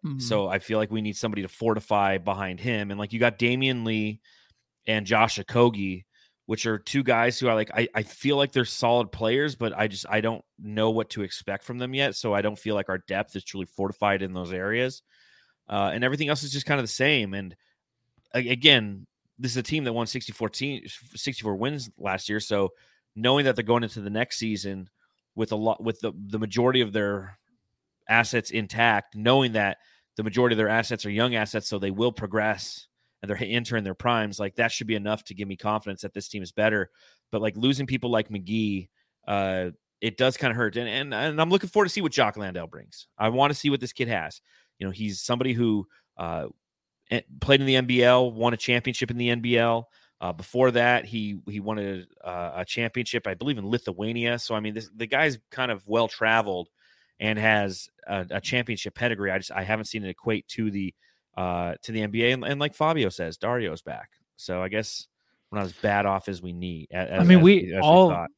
Mhm. 0.05 0.21
So 0.21 0.47
I 0.47 0.59
feel 0.59 0.77
like 0.77 0.91
we 0.91 1.01
need 1.01 1.17
somebody 1.17 1.41
to 1.41 1.47
fortify 1.47 2.17
behind 2.19 2.59
him. 2.59 2.91
And 2.91 2.99
like 2.99 3.13
you 3.13 3.19
got 3.19 3.39
Damion 3.39 3.83
Lee 3.85 4.19
and 4.87 5.05
Josh 5.05 5.39
Okogie, 5.39 6.05
which 6.45 6.65
are 6.67 6.77
two 6.77 7.01
guys 7.03 7.39
who 7.39 7.47
are 7.47 7.55
like 7.55 7.71
I, 7.73 7.87
I 7.95 8.03
feel 8.03 8.37
like 8.37 8.51
they're 8.51 8.65
solid 8.65 9.11
players, 9.11 9.55
but 9.55 9.73
I 9.75 9.87
just 9.87 10.05
I 10.09 10.21
don't 10.21 10.43
know 10.59 10.91
what 10.91 11.09
to 11.11 11.23
expect 11.23 11.63
from 11.63 11.79
them 11.79 11.93
yet. 11.95 12.15
So 12.15 12.33
I 12.35 12.41
don't 12.41 12.59
feel 12.59 12.75
like 12.75 12.89
our 12.89 12.99
depth 12.99 13.35
is 13.35 13.43
truly 13.43 13.65
fortified 13.65 14.21
in 14.21 14.33
those 14.33 14.53
areas. 14.53 15.01
Uh, 15.67 15.89
and 15.93 16.03
everything 16.03 16.29
else 16.29 16.43
is 16.43 16.51
just 16.53 16.67
kind 16.67 16.79
of 16.79 16.83
the 16.83 16.87
same. 16.91 17.33
And 17.33 17.55
again, 18.33 19.07
this 19.37 19.51
is 19.51 19.57
a 19.57 19.63
team 19.63 19.83
that 19.83 19.93
won 19.93 20.07
64, 20.07 20.49
team, 20.49 20.81
64 21.15 21.55
wins 21.55 21.89
last 21.97 22.29
year. 22.29 22.39
So 22.39 22.69
knowing 23.15 23.45
that 23.45 23.55
they're 23.55 23.63
going 23.63 23.83
into 23.83 24.01
the 24.01 24.09
next 24.09 24.37
season 24.37 24.89
with 25.35 25.51
a 25.51 25.55
lot 25.55 25.83
with 25.83 25.99
the, 25.99 26.13
the 26.27 26.39
majority 26.39 26.81
of 26.81 26.93
their 26.93 27.37
assets 28.07 28.51
intact, 28.51 29.15
knowing 29.15 29.53
that 29.53 29.77
the 30.15 30.23
majority 30.23 30.53
of 30.53 30.57
their 30.57 30.69
assets 30.69 31.05
are 31.05 31.09
young 31.09 31.35
assets, 31.35 31.67
so 31.67 31.77
they 31.77 31.91
will 31.91 32.11
progress 32.11 32.87
and 33.21 33.29
they're 33.29 33.37
entering 33.41 33.83
their 33.83 33.93
primes. 33.93 34.39
Like 34.39 34.55
that 34.55 34.71
should 34.71 34.87
be 34.87 34.95
enough 34.95 35.23
to 35.25 35.33
give 35.33 35.47
me 35.47 35.57
confidence 35.57 36.01
that 36.01 36.13
this 36.13 36.27
team 36.27 36.43
is 36.43 36.51
better. 36.51 36.89
But 37.31 37.41
like 37.41 37.57
losing 37.57 37.87
people 37.87 38.09
like 38.09 38.29
McGee, 38.29 38.87
uh, 39.27 39.71
it 40.01 40.17
does 40.17 40.37
kind 40.37 40.51
of 40.51 40.57
hurt. 40.57 40.77
And, 40.77 40.87
and 40.87 41.13
and 41.13 41.41
I'm 41.41 41.49
looking 41.49 41.69
forward 41.69 41.85
to 41.85 41.91
see 41.91 42.01
what 42.01 42.11
Jock 42.11 42.37
Landale 42.37 42.67
brings. 42.67 43.07
I 43.17 43.29
want 43.29 43.51
to 43.51 43.59
see 43.59 43.69
what 43.69 43.81
this 43.81 43.93
kid 43.93 44.07
has. 44.07 44.41
You 44.79 44.85
know, 44.85 44.91
he's 44.91 45.21
somebody 45.21 45.53
who 45.53 45.87
uh, 46.17 46.47
played 47.39 47.61
in 47.61 47.67
the 47.67 47.75
NBL, 47.75 48.33
won 48.33 48.53
a 48.53 48.57
championship 48.57 49.11
in 49.11 49.17
the 49.17 49.29
NBL. 49.29 49.83
Uh, 50.21 50.33
before 50.33 50.71
that, 50.71 51.05
he 51.05 51.39
he 51.47 51.59
won 51.59 51.77
a, 51.77 52.05
uh, 52.25 52.53
a 52.57 52.65
championship, 52.65 53.27
I 53.27 53.33
believe, 53.33 53.57
in 53.57 53.67
Lithuania. 53.67 54.39
So 54.39 54.55
I 54.55 54.59
mean, 54.59 54.73
this, 54.73 54.89
the 54.95 55.07
guy's 55.07 55.37
kind 55.51 55.71
of 55.71 55.85
well 55.87 56.07
traveled 56.07 56.69
and 57.19 57.37
has 57.37 57.89
a, 58.07 58.25
a 58.31 58.41
championship 58.41 58.95
pedigree. 58.95 59.31
I 59.31 59.37
just 59.37 59.51
I 59.51 59.63
haven't 59.63 59.85
seen 59.85 60.03
it 60.03 60.09
equate 60.09 60.47
to 60.49 60.71
the 60.71 60.93
uh, 61.37 61.75
to 61.83 61.91
the 61.91 62.07
NBA. 62.07 62.33
And, 62.33 62.45
and 62.45 62.59
like 62.59 62.73
Fabio 62.73 63.09
says, 63.09 63.37
Dario's 63.37 63.81
back. 63.81 64.09
So 64.37 64.61
I 64.61 64.69
guess 64.69 65.07
we're 65.51 65.59
not 65.59 65.65
as 65.65 65.73
bad 65.73 66.05
off 66.05 66.27
as 66.29 66.41
we 66.41 66.53
need. 66.53 66.87
As, 66.91 67.21
I 67.21 67.23
mean, 67.23 67.39
as 67.39 67.43
we 67.43 67.73
as 67.73 67.81
all 67.83 68.09
thought. 68.09 68.29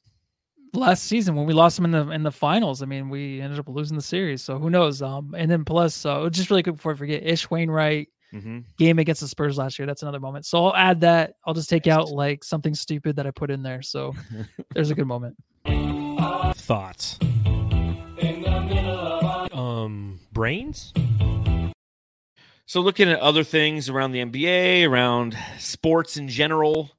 last 0.73 1.03
season 1.03 1.35
when 1.35 1.45
we 1.45 1.53
lost 1.53 1.75
them 1.75 1.85
in 1.85 1.91
the 1.91 2.09
in 2.09 2.23
the 2.23 2.31
finals. 2.31 2.81
I 2.81 2.85
mean, 2.85 3.09
we 3.09 3.39
ended 3.39 3.59
up 3.59 3.69
losing 3.69 3.95
the 3.95 4.03
series. 4.03 4.41
So 4.41 4.57
who 4.57 4.69
knows? 4.69 5.01
Um, 5.01 5.35
and 5.37 5.49
then 5.49 5.63
plus, 5.63 6.05
uh, 6.05 6.27
just 6.29 6.49
really 6.49 6.63
quick 6.63 6.75
before 6.75 6.93
I 6.93 6.95
forget, 6.95 7.23
Ish 7.23 7.49
Wainwright 7.49 8.09
Mhm. 8.33 8.65
game 8.77 8.99
against 8.99 9.21
the 9.21 9.27
Spurs 9.27 9.57
last 9.57 9.79
year. 9.79 9.85
That's 9.85 10.01
another 10.01 10.19
moment. 10.19 10.45
So 10.45 10.65
I'll 10.65 10.75
add 10.75 11.01
that. 11.01 11.35
I'll 11.45 11.53
just 11.53 11.69
take 11.69 11.87
out 11.87 12.09
like 12.09 12.43
something 12.43 12.73
stupid 12.75 13.15
that 13.15 13.25
I 13.27 13.31
put 13.31 13.49
in 13.49 13.63
there. 13.63 13.81
So 13.81 14.13
there's 14.73 14.89
a 14.91 14.95
good 14.95 15.07
moment. 15.07 15.37
Thoughts. 16.57 17.17
Um, 19.51 20.19
brains. 20.33 20.93
So 22.65 22.81
looking 22.81 23.09
at 23.09 23.19
other 23.19 23.43
things 23.43 23.87
around 23.89 24.11
the 24.11 24.19
NBA, 24.19 24.87
around 24.89 25.37
sports 25.57 26.17
in 26.17 26.27
general, 26.27 26.91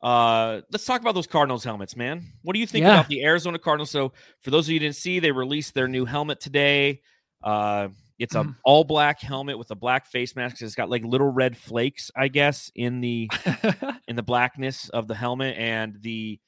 uh, 0.00 0.60
let's 0.70 0.84
talk 0.84 1.00
about 1.00 1.14
those 1.16 1.26
Cardinals 1.26 1.64
helmets, 1.64 1.96
man. 1.96 2.24
What 2.42 2.52
do 2.54 2.60
you 2.60 2.66
think 2.66 2.84
Yeah. 2.84 2.94
about 3.00 3.08
the 3.08 3.24
Arizona 3.24 3.58
Cardinals? 3.58 3.90
So 3.90 4.12
for 4.42 4.50
those 4.50 4.66
of 4.66 4.70
you 4.70 4.76
who 4.76 4.80
didn't 4.86 4.94
see, 4.96 5.18
they 5.18 5.32
released 5.32 5.74
their 5.74 5.88
new 5.88 6.04
helmet 6.04 6.38
today. 6.40 7.00
Uh, 7.42 7.88
it's 8.18 8.34
a 8.34 8.42
Mhm. 8.44 8.56
all 8.64 8.84
black 8.84 9.20
helmet 9.20 9.58
with 9.58 9.70
a 9.70 9.74
black 9.76 10.06
face 10.06 10.34
mask. 10.36 10.60
It's 10.62 10.74
got 10.74 10.90
like 10.90 11.04
little 11.04 11.28
red 11.30 11.56
flakes, 11.56 12.10
I 12.16 12.28
guess, 12.28 12.70
in 12.74 13.00
the 13.00 13.30
in 14.08 14.16
the 14.16 14.22
blackness 14.22 14.88
of 14.90 15.06
the 15.08 15.14
helmet, 15.14 15.56
and 15.56 15.96
the 16.02 16.40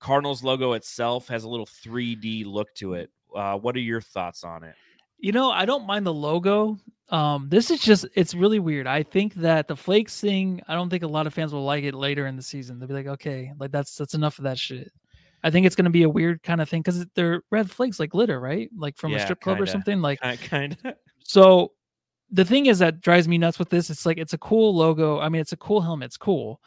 Cardinals 0.00 0.42
logo 0.44 0.72
itself 0.74 1.28
has 1.28 1.44
a 1.44 1.48
little 1.48 1.66
3D 1.66 2.44
look 2.44 2.72
to 2.74 2.94
it. 2.94 3.10
Uh, 3.34 3.56
what 3.58 3.74
are 3.76 3.80
your 3.80 4.00
thoughts 4.00 4.44
on 4.44 4.62
it? 4.62 4.74
You 5.18 5.32
know, 5.32 5.50
I 5.50 5.64
don't 5.64 5.86
mind 5.86 6.06
the 6.06 6.14
logo. 6.14 6.78
Um, 7.08 7.48
this 7.48 7.70
is 7.70 7.80
just 7.80 8.06
it's 8.14 8.34
really 8.34 8.58
weird. 8.60 8.86
I 8.86 9.02
think 9.02 9.34
that 9.36 9.66
the 9.66 9.74
flakes 9.76 10.20
thing, 10.20 10.62
I 10.68 10.74
don't 10.74 10.90
think 10.90 11.02
a 11.02 11.08
lot 11.08 11.26
of 11.26 11.34
fans 11.34 11.52
will 11.52 11.64
like 11.64 11.82
it 11.84 11.94
later 11.94 12.26
in 12.26 12.36
the 12.36 12.42
season. 12.42 12.78
They'll 12.78 12.86
be 12.88 12.94
like, 12.94 13.06
okay, 13.06 13.52
like 13.58 13.72
that's 13.72 13.96
that's 13.96 14.14
enough 14.14 14.38
of 14.38 14.44
that 14.44 14.58
shit. 14.58 14.92
I 15.42 15.50
think 15.50 15.66
it's 15.66 15.76
gonna 15.76 15.90
be 15.90 16.02
a 16.02 16.08
weird 16.08 16.42
kind 16.42 16.60
of 16.60 16.68
thing 16.68 16.82
because 16.82 17.06
they're 17.14 17.42
red 17.50 17.70
flakes 17.70 18.00
like 18.00 18.10
glitter, 18.10 18.40
right? 18.40 18.68
Like 18.76 18.96
from 18.96 19.12
a 19.14 19.20
strip 19.20 19.40
club 19.40 19.56
or 19.56 19.60
kinda. 19.60 19.72
something. 19.72 20.00
Like 20.00 20.20
Kind 20.40 20.76
of. 20.84 20.94
so 21.18 21.72
the 22.30 22.44
thing 22.44 22.66
is 22.66 22.80
that 22.80 23.00
drives 23.00 23.28
me 23.28 23.38
nuts 23.38 23.58
with 23.58 23.70
this. 23.70 23.90
It's 23.90 24.04
like 24.04 24.18
it's 24.18 24.32
a 24.32 24.38
cool 24.38 24.74
logo. 24.74 25.20
I 25.20 25.28
mean, 25.28 25.40
it's 25.40 25.52
a 25.52 25.56
cool 25.56 25.80
helmet. 25.80 26.06
It's 26.06 26.16
cool. 26.16 26.60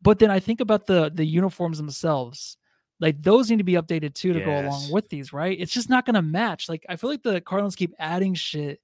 But 0.00 0.18
then 0.18 0.30
I 0.30 0.40
think 0.40 0.60
about 0.60 0.86
the 0.86 1.10
the 1.12 1.24
uniforms 1.24 1.78
themselves. 1.78 2.56
Like 3.00 3.22
those 3.22 3.48
need 3.48 3.58
to 3.58 3.64
be 3.64 3.74
updated 3.74 4.14
too 4.14 4.32
to 4.32 4.40
go 4.40 4.58
along 4.58 4.90
with 4.90 5.08
these, 5.08 5.32
right? 5.32 5.56
It's 5.58 5.72
just 5.72 5.88
not 5.88 6.04
gonna 6.04 6.22
match. 6.22 6.68
Like 6.68 6.84
I 6.88 6.96
feel 6.96 7.10
like 7.10 7.22
the 7.22 7.40
Cardinals 7.40 7.76
keep 7.76 7.94
adding 7.98 8.34
shit 8.34 8.80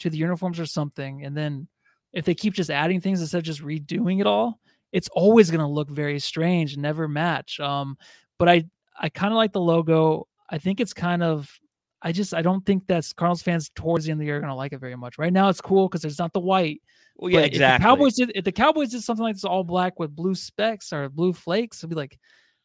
to 0.00 0.10
the 0.10 0.16
uniforms 0.16 0.60
or 0.60 0.66
something, 0.66 1.24
and 1.24 1.36
then 1.36 1.66
if 2.12 2.24
they 2.24 2.34
keep 2.34 2.54
just 2.54 2.70
adding 2.70 3.00
things 3.00 3.20
instead 3.20 3.38
of 3.38 3.44
just 3.44 3.62
redoing 3.62 4.20
it 4.20 4.26
all, 4.26 4.60
it's 4.92 5.08
always 5.08 5.50
gonna 5.50 5.68
look 5.68 5.90
very 5.90 6.18
strange 6.20 6.74
and 6.74 6.82
never 6.82 7.08
match. 7.08 7.58
Um, 7.58 7.98
but 8.38 8.48
I 8.48 8.64
I 8.98 9.08
kind 9.08 9.32
of 9.32 9.36
like 9.36 9.52
the 9.52 9.60
logo. 9.60 10.26
I 10.50 10.58
think 10.58 10.80
it's 10.80 10.92
kind 10.92 11.22
of 11.22 11.48
I 12.00 12.12
just 12.12 12.34
I 12.34 12.42
don't 12.42 12.64
think 12.64 12.86
that 12.86 13.04
Cardinals 13.16 13.42
fans 13.42 13.70
towards 13.74 14.04
the 14.04 14.12
end 14.12 14.18
of 14.18 14.20
the 14.20 14.26
year 14.26 14.38
are 14.38 14.40
gonna 14.40 14.54
like 14.54 14.72
it 14.72 14.78
very 14.78 14.96
much. 14.96 15.18
Right 15.18 15.32
now 15.32 15.48
it's 15.48 15.60
cool 15.60 15.88
because 15.88 16.02
there's 16.02 16.18
not 16.18 16.32
the 16.32 16.40
white. 16.40 16.80
Well, 17.16 17.32
yeah, 17.32 17.40
but 17.40 17.46
exactly. 17.46 17.74
If 17.74 17.80
the 17.80 17.84
Cowboys 17.84 18.14
did 18.14 18.32
if 18.34 18.44
the 18.44 18.52
Cowboys 18.52 18.90
did 18.90 19.02
something 19.02 19.24
like 19.24 19.34
this 19.34 19.44
all 19.44 19.64
black 19.64 19.98
with 19.98 20.14
blue 20.14 20.34
specks 20.34 20.92
or 20.92 21.08
blue 21.08 21.32
flakes, 21.32 21.82
I'd 21.82 21.90
be 21.90 21.96
like, 21.96 22.18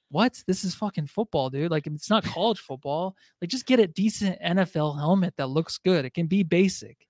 what? 0.09 0.41
This 0.45 0.63
is 0.63 0.75
fucking 0.75 1.07
football, 1.07 1.49
dude. 1.49 1.71
Like 1.71 1.87
it's 1.87 2.09
not 2.09 2.23
college 2.23 2.59
football. 2.59 3.15
Like 3.41 3.49
just 3.49 3.65
get 3.65 3.79
a 3.79 3.87
decent 3.87 4.39
NFL 4.41 4.97
helmet 4.97 5.33
that 5.37 5.47
looks 5.47 5.79
good. 5.79 6.05
It 6.05 6.13
can 6.13 6.27
be 6.27 6.43
basic. 6.43 7.07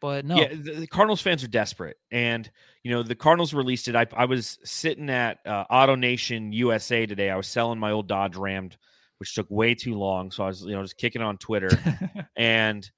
But 0.00 0.24
no. 0.24 0.36
Yeah, 0.36 0.48
the, 0.48 0.72
the 0.80 0.86
Cardinals 0.86 1.20
fans 1.20 1.44
are 1.44 1.48
desperate, 1.48 1.98
and 2.10 2.50
you 2.82 2.90
know 2.90 3.02
the 3.02 3.14
Cardinals 3.14 3.52
released 3.52 3.86
it. 3.88 3.94
I, 3.94 4.06
I 4.14 4.24
was 4.24 4.58
sitting 4.64 5.10
at 5.10 5.38
uh, 5.46 5.64
Auto 5.70 5.94
Nation 5.94 6.52
USA 6.52 7.04
today. 7.06 7.30
I 7.30 7.36
was 7.36 7.46
selling 7.46 7.78
my 7.78 7.90
old 7.90 8.08
Dodge 8.08 8.36
Ram, 8.36 8.70
which 9.18 9.34
took 9.34 9.50
way 9.50 9.74
too 9.74 9.94
long. 9.94 10.30
So 10.30 10.44
I 10.44 10.46
was 10.46 10.62
you 10.62 10.72
know 10.72 10.82
just 10.82 10.96
kicking 10.96 11.20
on 11.20 11.36
Twitter, 11.36 11.70
and 12.36 12.90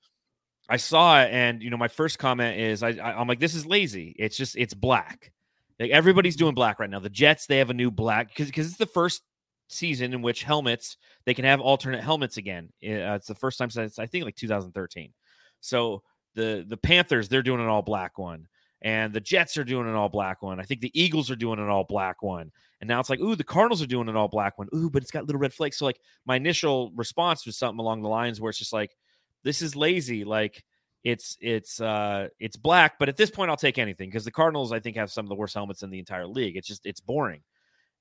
I 0.68 0.76
saw 0.76 1.22
it, 1.22 1.30
and 1.32 1.60
you 1.60 1.70
know 1.70 1.76
my 1.76 1.88
first 1.88 2.20
comment 2.20 2.58
is 2.58 2.84
I, 2.84 2.90
I 2.90 3.20
I'm 3.20 3.26
like 3.26 3.40
this 3.40 3.54
is 3.54 3.66
lazy. 3.66 4.14
It's 4.18 4.36
just 4.36 4.56
it's 4.56 4.74
black. 4.74 5.32
Like 5.80 5.90
everybody's 5.90 6.36
doing 6.36 6.54
black 6.54 6.78
right 6.78 6.88
now. 6.88 7.00
The 7.00 7.10
Jets 7.10 7.46
they 7.46 7.58
have 7.58 7.70
a 7.70 7.74
new 7.74 7.90
black 7.90 8.28
because 8.28 8.46
because 8.46 8.68
it's 8.68 8.76
the 8.76 8.86
first 8.86 9.22
season 9.68 10.12
in 10.12 10.22
which 10.22 10.44
helmets 10.44 10.96
they 11.24 11.34
can 11.34 11.44
have 11.44 11.60
alternate 11.60 12.02
helmets 12.02 12.36
again. 12.36 12.72
Uh, 12.84 13.16
it's 13.16 13.26
the 13.26 13.34
first 13.34 13.58
time 13.58 13.70
since 13.70 13.98
I 13.98 14.06
think 14.06 14.24
like 14.24 14.36
2013. 14.36 15.12
So 15.60 16.02
the 16.34 16.64
the 16.68 16.76
Panthers 16.76 17.28
they're 17.28 17.42
doing 17.42 17.60
an 17.60 17.68
all 17.68 17.82
black 17.82 18.18
one, 18.18 18.46
and 18.80 19.12
the 19.12 19.20
Jets 19.20 19.56
are 19.58 19.64
doing 19.64 19.88
an 19.88 19.94
all 19.94 20.08
black 20.08 20.42
one. 20.42 20.60
I 20.60 20.64
think 20.64 20.80
the 20.80 21.00
Eagles 21.00 21.30
are 21.30 21.36
doing 21.36 21.58
an 21.58 21.68
all 21.68 21.84
black 21.84 22.22
one, 22.22 22.50
and 22.80 22.88
now 22.88 23.00
it's 23.00 23.10
like 23.10 23.20
ooh 23.20 23.36
the 23.36 23.44
Cardinals 23.44 23.82
are 23.82 23.86
doing 23.86 24.08
an 24.08 24.16
all 24.16 24.28
black 24.28 24.58
one. 24.58 24.68
Ooh, 24.74 24.90
but 24.90 25.02
it's 25.02 25.10
got 25.10 25.26
little 25.26 25.40
red 25.40 25.52
flakes. 25.52 25.78
So 25.78 25.84
like 25.84 26.00
my 26.26 26.36
initial 26.36 26.92
response 26.94 27.46
was 27.46 27.56
something 27.56 27.80
along 27.80 28.02
the 28.02 28.08
lines 28.08 28.40
where 28.40 28.50
it's 28.50 28.58
just 28.58 28.72
like 28.72 28.96
this 29.44 29.62
is 29.62 29.76
lazy. 29.76 30.24
Like 30.24 30.64
it's 31.04 31.36
it's 31.40 31.80
uh 31.80 32.28
it's 32.38 32.56
black, 32.56 32.98
but 32.98 33.08
at 33.08 33.16
this 33.16 33.30
point 33.30 33.50
I'll 33.50 33.56
take 33.56 33.78
anything 33.78 34.08
because 34.08 34.24
the 34.24 34.30
Cardinals 34.30 34.72
I 34.72 34.80
think 34.80 34.96
have 34.96 35.10
some 35.10 35.24
of 35.24 35.28
the 35.28 35.34
worst 35.34 35.54
helmets 35.54 35.82
in 35.82 35.90
the 35.90 35.98
entire 35.98 36.26
league. 36.26 36.56
It's 36.56 36.68
just 36.68 36.86
it's 36.86 37.00
boring. 37.00 37.42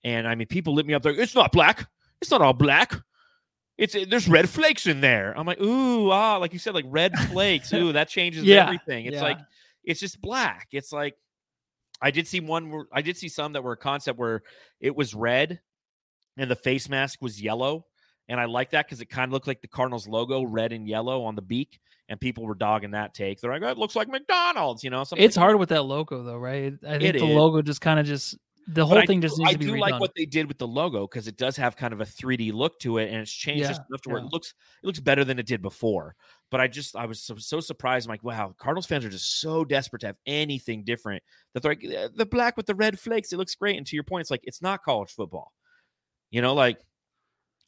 And 0.03 0.27
I 0.27 0.35
mean 0.35 0.47
people 0.47 0.73
lit 0.73 0.85
me 0.85 0.93
up 0.93 1.03
there. 1.03 1.13
It's 1.13 1.35
not 1.35 1.51
black. 1.51 1.87
It's 2.21 2.31
not 2.31 2.41
all 2.41 2.53
black. 2.53 2.93
It's 3.77 3.95
there's 4.07 4.27
red 4.27 4.49
flakes 4.49 4.85
in 4.87 5.01
there. 5.01 5.33
I'm 5.37 5.47
like, 5.47 5.59
ooh, 5.61 6.11
ah, 6.11 6.37
like 6.37 6.53
you 6.53 6.59
said, 6.59 6.73
like 6.75 6.85
red 6.87 7.17
flakes. 7.31 7.73
Ooh, 7.73 7.93
that 7.93 8.09
changes 8.09 8.43
Yeah, 8.43 8.63
everything. 8.65 9.05
It's 9.05 9.15
yeah. 9.15 9.23
like 9.23 9.39
it's 9.83 9.99
just 9.99 10.21
black. 10.21 10.67
It's 10.71 10.91
like 10.91 11.15
I 12.01 12.11
did 12.11 12.27
see 12.27 12.39
one 12.39 12.69
where 12.71 12.85
I 12.91 13.01
did 13.01 13.17
see 13.17 13.29
some 13.29 13.53
that 13.53 13.63
were 13.63 13.73
a 13.73 13.77
concept 13.77 14.19
where 14.19 14.43
it 14.79 14.95
was 14.95 15.13
red 15.13 15.59
and 16.37 16.49
the 16.49 16.55
face 16.55 16.89
mask 16.89 17.21
was 17.21 17.41
yellow. 17.41 17.85
And 18.27 18.39
I 18.39 18.45
like 18.45 18.71
that 18.71 18.85
because 18.85 19.01
it 19.01 19.09
kind 19.09 19.29
of 19.29 19.33
looked 19.33 19.47
like 19.47 19.61
the 19.61 19.67
Cardinals 19.67 20.07
logo, 20.07 20.43
red 20.43 20.71
and 20.71 20.87
yellow 20.87 21.23
on 21.23 21.35
the 21.35 21.41
beak. 21.41 21.79
And 22.07 22.19
people 22.19 22.45
were 22.45 22.55
dogging 22.55 22.91
that 22.91 23.13
take. 23.13 23.39
They're 23.39 23.51
like, 23.51 23.61
oh, 23.63 23.69
it 23.69 23.77
looks 23.77 23.95
like 23.95 24.09
McDonald's, 24.09 24.83
you 24.83 24.89
know? 24.89 25.03
something 25.03 25.23
it's 25.23 25.37
like, 25.37 25.43
hard 25.43 25.59
with 25.59 25.69
that 25.69 25.83
logo 25.83 26.23
though, 26.23 26.37
right? 26.37 26.73
I 26.85 26.91
think 26.97 27.03
It 27.03 27.19
the 27.19 27.25
is. 27.25 27.35
logo 27.35 27.61
just 27.61 27.79
kind 27.81 27.99
of 27.99 28.05
just 28.05 28.37
the 28.67 28.85
whole 28.85 28.97
I 28.97 29.05
thing 29.05 29.19
do- 29.19 29.27
just 29.27 29.39
needs 29.39 29.49
I 29.49 29.53
to 29.53 29.59
be 29.59 29.65
do 29.65 29.77
like 29.77 29.99
what 29.99 30.11
they 30.15 30.25
did 30.25 30.47
with 30.47 30.57
the 30.57 30.67
logo 30.67 31.07
because 31.07 31.27
it 31.27 31.37
does 31.37 31.57
have 31.57 31.75
kind 31.75 31.93
of 31.93 32.01
a 32.01 32.05
3D 32.05 32.53
look 32.53 32.79
to 32.79 32.97
it, 32.99 33.09
and 33.09 33.17
it's 33.17 33.31
changed 33.31 33.67
just 33.67 33.81
enough 33.89 34.01
to 34.01 34.09
where 34.09 34.19
yeah. 34.19 34.25
it 34.25 34.33
looks 34.33 34.53
it 34.83 34.85
looks 34.85 34.99
better 34.99 35.23
than 35.23 35.39
it 35.39 35.45
did 35.45 35.61
before. 35.61 36.15
But 36.49 36.61
I 36.61 36.67
just 36.67 36.95
I 36.95 37.05
was 37.05 37.21
so, 37.21 37.35
so 37.37 37.59
surprised. 37.59 38.07
I'm 38.07 38.11
like, 38.11 38.23
wow, 38.23 38.53
Cardinals 38.57 38.85
fans 38.85 39.05
are 39.05 39.09
just 39.09 39.39
so 39.39 39.65
desperate 39.65 40.01
to 40.01 40.07
have 40.07 40.17
anything 40.25 40.83
different 40.83 41.23
that 41.53 41.63
they're 41.63 41.71
like 41.71 41.83
"Eh, 41.83 42.09
the 42.15 42.25
black 42.25 42.57
with 42.57 42.65
the 42.65 42.75
red 42.75 42.99
flakes. 42.99 43.33
It 43.33 43.37
looks 43.37 43.55
great. 43.55 43.77
And 43.77 43.87
to 43.87 43.95
your 43.95 44.03
point, 44.03 44.21
it's 44.21 44.31
like 44.31 44.41
it's 44.43 44.61
not 44.61 44.83
college 44.83 45.11
football. 45.11 45.51
You 46.29 46.41
know, 46.41 46.53
like 46.53 46.79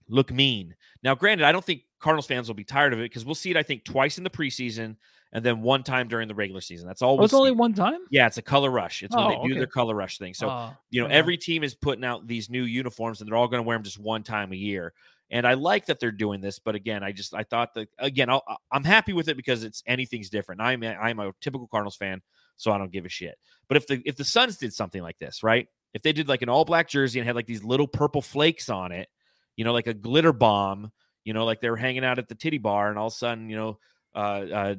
look 0.07 0.31
mean. 0.31 0.75
Now, 1.03 1.15
granted, 1.15 1.45
I 1.45 1.51
don't 1.51 1.63
think 1.63 1.83
Cardinals 1.99 2.27
fans 2.27 2.47
will 2.47 2.55
be 2.55 2.63
tired 2.63 2.93
of 2.93 2.99
it 2.99 3.03
because 3.03 3.25
we'll 3.25 3.35
see 3.35 3.51
it. 3.51 3.57
I 3.57 3.63
think 3.63 3.83
twice 3.83 4.17
in 4.17 4.23
the 4.23 4.29
preseason 4.29 4.95
and 5.31 5.43
then 5.43 5.61
one 5.61 5.81
time 5.83 6.07
during 6.07 6.27
the 6.27 6.35
regular 6.35 6.61
season. 6.61 6.87
That's 6.87 7.01
all. 7.01 7.13
oh, 7.13 7.15
We'll 7.15 7.25
it's 7.25 7.33
only 7.33 7.51
one 7.51 7.73
time. 7.73 7.99
Yeah, 8.11 8.27
it's 8.27 8.37
a 8.37 8.41
color 8.41 8.69
rush. 8.69 9.01
It's 9.03 9.15
when 9.15 9.29
they 9.29 9.35
Oh, 9.35 9.47
do 9.47 9.51
okay. 9.53 9.59
their 9.59 9.67
color 9.67 9.95
rush 9.95 10.17
thing. 10.19 10.33
So 10.33 10.49
Oh, 10.49 10.71
you 10.91 11.01
know 11.01 11.07
okay. 11.07 11.15
every 11.15 11.37
team 11.37 11.63
is 11.63 11.73
putting 11.73 12.03
out 12.05 12.27
these 12.27 12.49
new 12.49 12.63
uniforms 12.63 13.19
and 13.21 13.27
they're 13.29 13.37
all 13.37 13.47
going 13.47 13.63
to 13.63 13.67
wear 13.67 13.75
them 13.75 13.83
just 13.83 13.99
one 13.99 14.23
time 14.23 14.51
a 14.51 14.55
year 14.55 14.93
and 15.31 15.47
i 15.47 15.53
like 15.53 15.85
that 15.85 16.01
they're 16.01 16.11
doing 16.11 16.41
this 16.41 16.59
but 16.59 16.75
again 16.75 17.01
i 17.01 17.11
just 17.13 17.33
i 17.33 17.43
thought 17.43 17.73
that 17.73 17.87
again 17.97 18.29
I'll, 18.29 18.43
i'm 18.73 18.83
happy 18.83 19.13
with 19.13 19.29
it 19.29 19.37
because 19.37 19.63
it's 19.63 19.81
anything's 19.87 20.29
different 20.29 20.59
i'm 20.59 20.83
i'm 20.83 21.17
a 21.19 21.31
typical 21.39 21.65
cardinals 21.67 21.95
fan 21.95 22.21
so 22.57 22.73
i 22.73 22.77
don't 22.77 22.91
give 22.91 23.05
a 23.05 23.09
shit 23.09 23.35
but 23.69 23.77
if 23.77 23.87
the 23.87 24.01
if 24.05 24.17
the 24.17 24.25
suns 24.25 24.57
did 24.57 24.73
something 24.73 25.01
like 25.01 25.17
this 25.19 25.41
right 25.41 25.67
if 25.93 26.01
they 26.01 26.11
did 26.11 26.27
like 26.27 26.41
an 26.41 26.49
all 26.49 26.65
black 26.65 26.89
jersey 26.89 27.19
and 27.19 27.25
had 27.25 27.35
like 27.37 27.47
these 27.47 27.63
little 27.63 27.87
purple 27.87 28.21
flakes 28.21 28.69
on 28.69 28.91
it 28.91 29.07
you 29.55 29.63
know 29.65 29.73
like 29.73 29.87
a 29.87 29.93
glitter 29.93 30.33
bomb 30.33 30.91
you 31.23 31.33
know 31.33 31.45
like 31.45 31.61
they 31.61 31.69
were 31.69 31.77
hanging 31.77 32.03
out 32.05 32.19
at 32.19 32.27
the 32.27 32.35
titty 32.35 32.57
bar 32.57 32.89
and 32.89 32.97
all 32.97 33.07
of 33.07 33.13
a 33.13 33.15
sudden 33.15 33.49
you 33.49 33.55
know 33.55 33.77
uh, 34.15 34.19
uh 34.19 34.75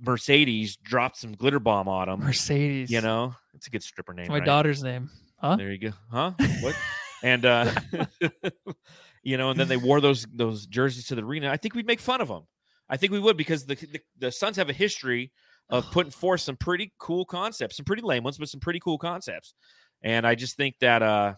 mercedes 0.00 0.76
dropped 0.76 1.16
some 1.16 1.32
glitter 1.32 1.60
bomb 1.60 1.88
on 1.88 2.08
them 2.08 2.20
Mercedes. 2.20 2.90
you 2.90 3.00
know 3.00 3.34
it's 3.54 3.66
a 3.66 3.70
good 3.70 3.82
stripper 3.82 4.12
name 4.12 4.24
It's 4.24 4.30
my 4.30 4.38
right? 4.38 4.44
daughter's 4.46 4.82
name. 4.82 5.10
Huh? 5.38 5.56
There 5.56 5.70
you 5.70 5.78
go. 5.78 5.92
Huh? 6.10 6.32
What? 6.60 6.76
and 7.22 7.44
uh 7.44 7.70
you 9.22 9.36
know, 9.38 9.50
and 9.50 9.58
then 9.58 9.68
they 9.68 9.76
wore 9.76 10.00
those 10.00 10.26
those 10.34 10.66
jerseys 10.66 11.06
to 11.06 11.14
the 11.14 11.22
arena. 11.22 11.50
I 11.50 11.56
think 11.56 11.74
we'd 11.74 11.86
make 11.86 12.00
fun 12.00 12.20
of 12.20 12.28
them. 12.28 12.42
I 12.88 12.96
think 12.98 13.12
we 13.12 13.20
would 13.20 13.36
because 13.36 13.64
the 13.64 13.74
the, 13.74 14.00
the 14.18 14.32
Suns 14.32 14.56
have 14.56 14.68
a 14.68 14.74
history 14.74 15.32
of 15.70 15.90
putting 15.92 16.10
forth 16.22 16.40
some 16.40 16.56
pretty 16.56 16.92
cool 16.98 17.24
concepts, 17.24 17.76
some 17.76 17.84
pretty 17.84 18.02
lame 18.02 18.22
ones, 18.24 18.36
but 18.38 18.48
some 18.48 18.60
pretty 18.60 18.80
cool 18.80 18.98
concepts. 18.98 19.54
And 20.02 20.26
I 20.26 20.34
just 20.34 20.56
think 20.56 20.78
that 20.80 21.02
uh 21.02 21.34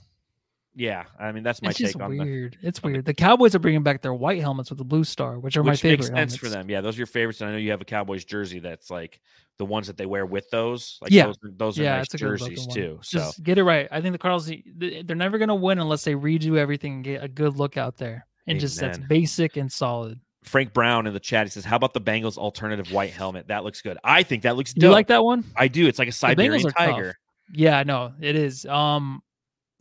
yeah, 0.78 1.04
I 1.18 1.32
mean 1.32 1.42
that's 1.42 1.62
my 1.62 1.70
it's 1.70 1.78
take 1.78 1.86
just 1.88 2.00
on 2.00 2.16
the 2.16 2.22
weird. 2.22 2.58
It's 2.62 2.78
on 2.84 2.92
weird. 2.92 3.04
The 3.06 3.14
Cowboys 3.14 3.54
are 3.54 3.58
bringing 3.58 3.82
back 3.82 4.02
their 4.02 4.12
white 4.14 4.40
helmets 4.40 4.68
with 4.70 4.78
the 4.78 4.84
blue 4.84 5.04
star, 5.04 5.38
which 5.38 5.56
are 5.56 5.64
my 5.64 5.72
which 5.72 5.80
favorite. 5.80 6.12
makes 6.12 6.32
sense 6.32 6.36
for 6.36 6.48
them. 6.50 6.68
Yeah, 6.70 6.82
those 6.82 6.96
are 6.96 6.98
your 6.98 7.06
favorites. 7.06 7.40
And 7.40 7.48
I 7.48 7.52
know 7.54 7.58
you 7.58 7.70
have 7.70 7.80
a 7.80 7.84
Cowboys 7.86 8.24
jersey 8.24 8.58
that's 8.60 8.90
like 8.90 9.20
the 9.58 9.64
ones 9.64 9.86
that 9.86 9.96
they 9.96 10.04
wear 10.04 10.26
with 10.26 10.48
those. 10.50 10.98
Like 11.00 11.10
Yeah. 11.10 11.26
those, 11.26 11.36
are- 11.42 11.50
those 11.56 11.78
are 11.78 11.82
Yeah, 11.82 11.96
nice 11.96 12.04
it's 12.04 12.14
a 12.14 12.18
good 12.18 12.38
jerseys 12.38 12.66
too. 12.66 12.98
So 13.02 13.18
Just 13.20 13.42
get 13.42 13.56
it 13.56 13.64
right. 13.64 13.88
I 13.90 14.02
think 14.02 14.12
the 14.12 14.18
Cardinals 14.18 14.46
they- 14.46 15.02
they're 15.02 15.16
never 15.16 15.38
going 15.38 15.48
to 15.48 15.54
win 15.54 15.78
unless 15.78 16.04
they 16.04 16.12
redo 16.14 16.58
everything 16.58 16.92
and 16.96 17.04
get 17.04 17.24
a 17.24 17.28
good 17.28 17.56
look 17.56 17.78
out 17.78 17.96
there 17.96 18.26
and 18.46 18.60
just 18.60 18.78
that's 18.78 18.98
basic 18.98 19.56
and 19.56 19.72
solid. 19.72 20.20
Frank 20.44 20.72
Brown 20.74 21.06
in 21.06 21.14
the 21.14 21.18
chat 21.18 21.46
he 21.46 21.50
says, 21.50 21.64
"How 21.64 21.74
about 21.74 21.92
the 21.94 22.00
Bengals 22.00 22.36
alternative 22.38 22.92
white 22.92 23.10
helmet? 23.10 23.48
That 23.48 23.64
looks 23.64 23.80
good. 23.82 23.98
I 24.04 24.22
think 24.22 24.42
that 24.42 24.56
looks 24.56 24.72
Do 24.74 24.86
you 24.86 24.92
like 24.92 25.08
that 25.08 25.24
one? 25.24 25.42
I 25.56 25.66
do. 25.68 25.88
It's 25.88 25.98
like 25.98 26.06
a 26.08 26.12
Siberian 26.12 26.64
are 26.66 26.70
tough. 26.70 26.74
tiger. 26.74 27.18
Yeah, 27.52 27.82
no, 27.82 28.12
it 28.20 28.36
is. 28.36 28.64
Um, 28.66 29.22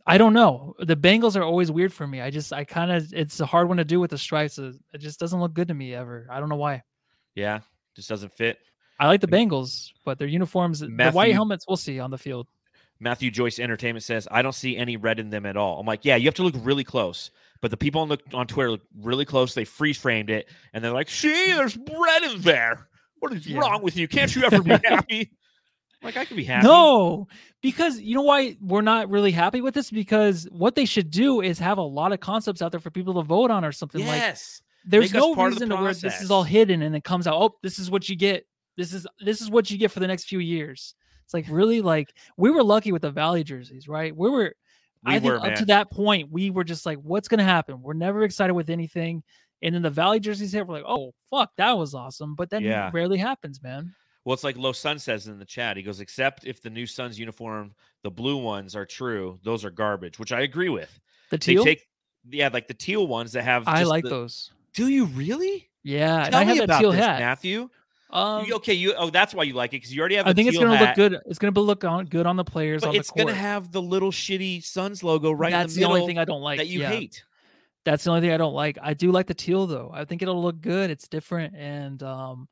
I 0.06 0.18
don't 0.18 0.32
know. 0.34 0.74
The 0.78 0.96
Bengals 0.96 1.36
are 1.36 1.42
always 1.42 1.70
weird 1.70 1.92
for 1.92 2.06
me. 2.06 2.20
I 2.20 2.30
just 2.30 2.52
I 2.52 2.64
kind 2.64 2.92
of 2.92 3.12
it's 3.12 3.40
a 3.40 3.46
hard 3.46 3.68
one 3.68 3.78
to 3.78 3.84
do 3.84 3.98
with 4.00 4.10
the 4.10 4.18
stripes. 4.18 4.58
It 4.58 4.76
just 4.98 5.18
doesn't 5.18 5.40
look 5.40 5.52
good 5.52 5.68
to 5.68 5.74
me 5.74 5.94
ever. 5.94 6.26
I 6.30 6.38
don't 6.40 6.48
know 6.48 6.56
why. 6.56 6.82
Yeah, 7.34 7.60
just 7.96 8.08
doesn't 8.08 8.32
fit. 8.32 8.58
I 9.00 9.08
like 9.08 9.20
the 9.20 9.26
Bengals, 9.26 9.90
but 10.04 10.18
their 10.18 10.28
uniforms, 10.28 10.80
Matthew- 10.82 11.10
the 11.12 11.16
white 11.16 11.34
helmets, 11.34 11.66
we'll 11.68 11.76
see 11.76 11.98
on 12.00 12.10
the 12.10 12.18
field. 12.18 12.46
Matthew 12.98 13.30
Joyce 13.30 13.58
Entertainment 13.58 14.04
says, 14.04 14.26
I 14.30 14.40
don't 14.40 14.54
see 14.54 14.74
any 14.74 14.96
red 14.96 15.18
in 15.18 15.28
them 15.28 15.44
at 15.44 15.54
all. 15.54 15.78
I'm 15.78 15.84
like, 15.86 16.06
yeah, 16.06 16.16
you 16.16 16.24
have 16.28 16.34
to 16.36 16.42
look 16.42 16.54
really 16.60 16.82
close. 16.84 17.30
But 17.60 17.70
the 17.70 17.76
people 17.76 18.00
on 18.00 18.08
the 18.08 18.18
on 18.32 18.46
Twitter 18.46 18.70
look 18.70 18.80
really 18.98 19.26
close. 19.26 19.52
They 19.54 19.64
freeze 19.66 19.98
framed 19.98 20.30
it, 20.30 20.48
and 20.72 20.82
they're 20.84 20.92
like, 20.92 21.10
"See, 21.10 21.52
there's 21.52 21.76
red 21.76 22.22
in 22.22 22.40
there. 22.42 22.88
What 23.18 23.32
is 23.32 23.46
Yeah. 23.46 23.58
wrong 23.58 23.82
with 23.82 23.96
you? 23.96 24.06
Can't 24.08 24.34
you 24.34 24.44
ever 24.44 24.62
be 24.62 24.70
happy?" 24.84 25.30
Like 26.02 26.16
I 26.16 26.24
could 26.24 26.36
be 26.36 26.44
happy. 26.44 26.66
No, 26.66 27.26
because 27.62 28.00
you 28.00 28.14
know 28.14 28.22
why 28.22 28.56
we're 28.60 28.82
not 28.82 29.08
really 29.08 29.32
happy 29.32 29.60
with 29.60 29.74
this? 29.74 29.90
Because 29.90 30.46
what 30.52 30.74
they 30.74 30.84
should 30.84 31.10
do 31.10 31.40
is 31.40 31.58
have 31.58 31.78
a 31.78 31.82
lot 31.82 32.12
of 32.12 32.20
concepts 32.20 32.62
out 32.62 32.70
there 32.70 32.80
for 32.80 32.90
people 32.90 33.14
to 33.14 33.22
vote 33.22 33.50
on 33.50 33.64
or 33.64 33.72
something 33.72 34.06
like 34.06 34.20
yes, 34.20 34.60
there's 34.84 35.12
Make 35.12 35.20
no 35.20 35.30
of 35.32 35.36
the 35.36 35.44
reason 35.44 35.68
to 35.70 35.76
where 35.76 35.94
this 35.94 36.20
is 36.20 36.30
all 36.30 36.42
hidden 36.42 36.82
and 36.82 36.94
it 36.94 37.02
comes 37.04 37.26
out 37.26 37.34
oh 37.36 37.56
this 37.62 37.78
is 37.78 37.90
what 37.90 38.08
you 38.08 38.16
get. 38.16 38.46
This 38.76 38.92
is 38.92 39.06
this 39.20 39.40
is 39.40 39.50
what 39.50 39.70
you 39.70 39.78
get 39.78 39.90
for 39.90 40.00
the 40.00 40.06
next 40.06 40.24
few 40.24 40.38
years. 40.38 40.94
It's 41.24 41.34
like 41.34 41.46
really? 41.48 41.80
Like 41.80 42.14
we 42.36 42.50
were 42.50 42.62
lucky 42.62 42.92
with 42.92 43.02
the 43.02 43.10
valley 43.10 43.42
jerseys 43.42 43.88
right? 43.88 44.14
We 44.14 44.30
were 44.30 44.54
we 45.04 45.14
i 45.14 45.18
think 45.18 45.24
were 45.32 45.36
up 45.38 45.44
man. 45.44 45.56
to 45.56 45.64
that 45.66 45.90
point 45.90 46.30
we 46.32 46.50
were 46.50 46.64
just 46.64 46.84
like 46.86 46.98
what's 46.98 47.26
gonna 47.28 47.42
happen? 47.44 47.80
We're 47.82 47.94
never 47.94 48.22
excited 48.22 48.52
with 48.52 48.70
anything. 48.70 49.22
And 49.62 49.74
then 49.74 49.82
the 49.82 49.90
valley 49.90 50.20
jerseys 50.20 50.52
hit 50.52 50.66
we're 50.66 50.74
like 50.74 50.84
oh 50.86 51.14
fuck 51.30 51.50
that 51.56 51.76
was 51.76 51.94
awesome. 51.94 52.34
But 52.34 52.50
then 52.50 52.62
Yeah. 52.62 52.88
it 52.88 52.94
rarely 52.94 53.18
happens 53.18 53.62
man 53.62 53.94
Well, 54.26 54.34
it's 54.34 54.42
like 54.42 54.56
Low 54.58 54.72
Sun 54.72 54.98
says 54.98 55.28
in 55.28 55.38
the 55.38 55.44
chat. 55.44 55.76
He 55.76 55.84
goes, 55.84 56.00
except 56.00 56.44
if 56.44 56.60
the 56.60 56.68
new 56.68 56.84
Suns 56.84 57.16
uniform, 57.16 57.72
the 58.02 58.10
blue 58.10 58.36
ones 58.36 58.74
are 58.74 58.84
true. 58.84 59.38
Those 59.44 59.64
are 59.64 59.70
garbage, 59.70 60.18
which 60.18 60.32
I 60.32 60.40
agree 60.40 60.68
with. 60.68 60.90
the 61.30 61.36
They 61.38 61.54
teal 61.54 61.64
take, 61.64 61.86
yeah, 62.28 62.50
like 62.52 62.66
the 62.66 62.74
teal 62.74 63.06
ones 63.06 63.32
that 63.32 63.44
have. 63.44 63.68
i 63.68 63.84
like 63.84 64.02
the- 64.02 64.10
those 64.10 64.50
Do 64.74 64.88
you 64.88 65.04
really? 65.06 65.68
yeah 65.84 66.28
Tell 66.28 66.40
i 66.40 66.44
me 66.44 66.56
have 66.56 66.66
that 66.66 66.80
teal 66.80 66.90
this, 66.90 67.00
hat 67.00 67.20
Matthew. 67.20 67.70
um, 68.10 68.52
okay, 68.54 68.74
you. 68.74 68.94
Oh, 68.98 69.10
that's 69.10 69.32
why 69.32 69.44
you 69.44 69.52
like 69.54 69.70
it 69.70 69.76
because 69.76 69.94
you 69.94 70.00
already 70.00 70.16
have. 70.16 70.26
i 70.26 70.32
think 70.32 70.48
it's 70.48 70.58
gonna 70.58 70.76
hat, 70.76 70.98
look 70.98 71.10
good 71.12 71.20
it's 71.26 71.38
gonna 71.38 71.60
look 71.60 71.84
on 71.84 72.06
good 72.06 72.26
on 72.26 72.34
the 72.34 72.42
players 72.44 72.82
But 72.82 72.88
on 72.88 72.96
it's 72.96 73.06
the 73.12 73.12
court 73.22 73.26
gonna 73.28 73.38
have 73.38 73.70
the 73.70 73.80
little 73.80 74.10
shitty 74.10 74.64
Suns 74.64 75.04
logo 75.04 75.30
right 75.30 75.52
that's 75.52 75.74
in 75.76 75.82
the 75.82 75.86
the, 75.86 75.92
middle 75.92 76.02
only 76.02 76.06
thing 76.12 76.18
i 76.18 76.24
don't 76.24 76.42
like 76.42 76.58
that 76.58 76.66
you 76.66 76.80
yeah. 76.80 76.88
hate. 76.88 77.22
That's 77.84 78.02
the 78.02 78.10
only 78.10 78.22
thing 78.22 78.32
I 78.32 78.36
don't 78.36 78.54
like. 78.54 78.78
I 78.82 78.94
do 78.94 79.12
like 79.12 79.28
the 79.28 79.34
teal 79.34 79.68
though. 79.68 79.92
I 79.94 80.04
think 80.04 80.20
it'll 80.20 80.42
look 80.42 80.60
good. 80.60 80.90
It's 80.90 81.06
different 81.06 81.54
and 81.54 82.02
um 82.02 82.48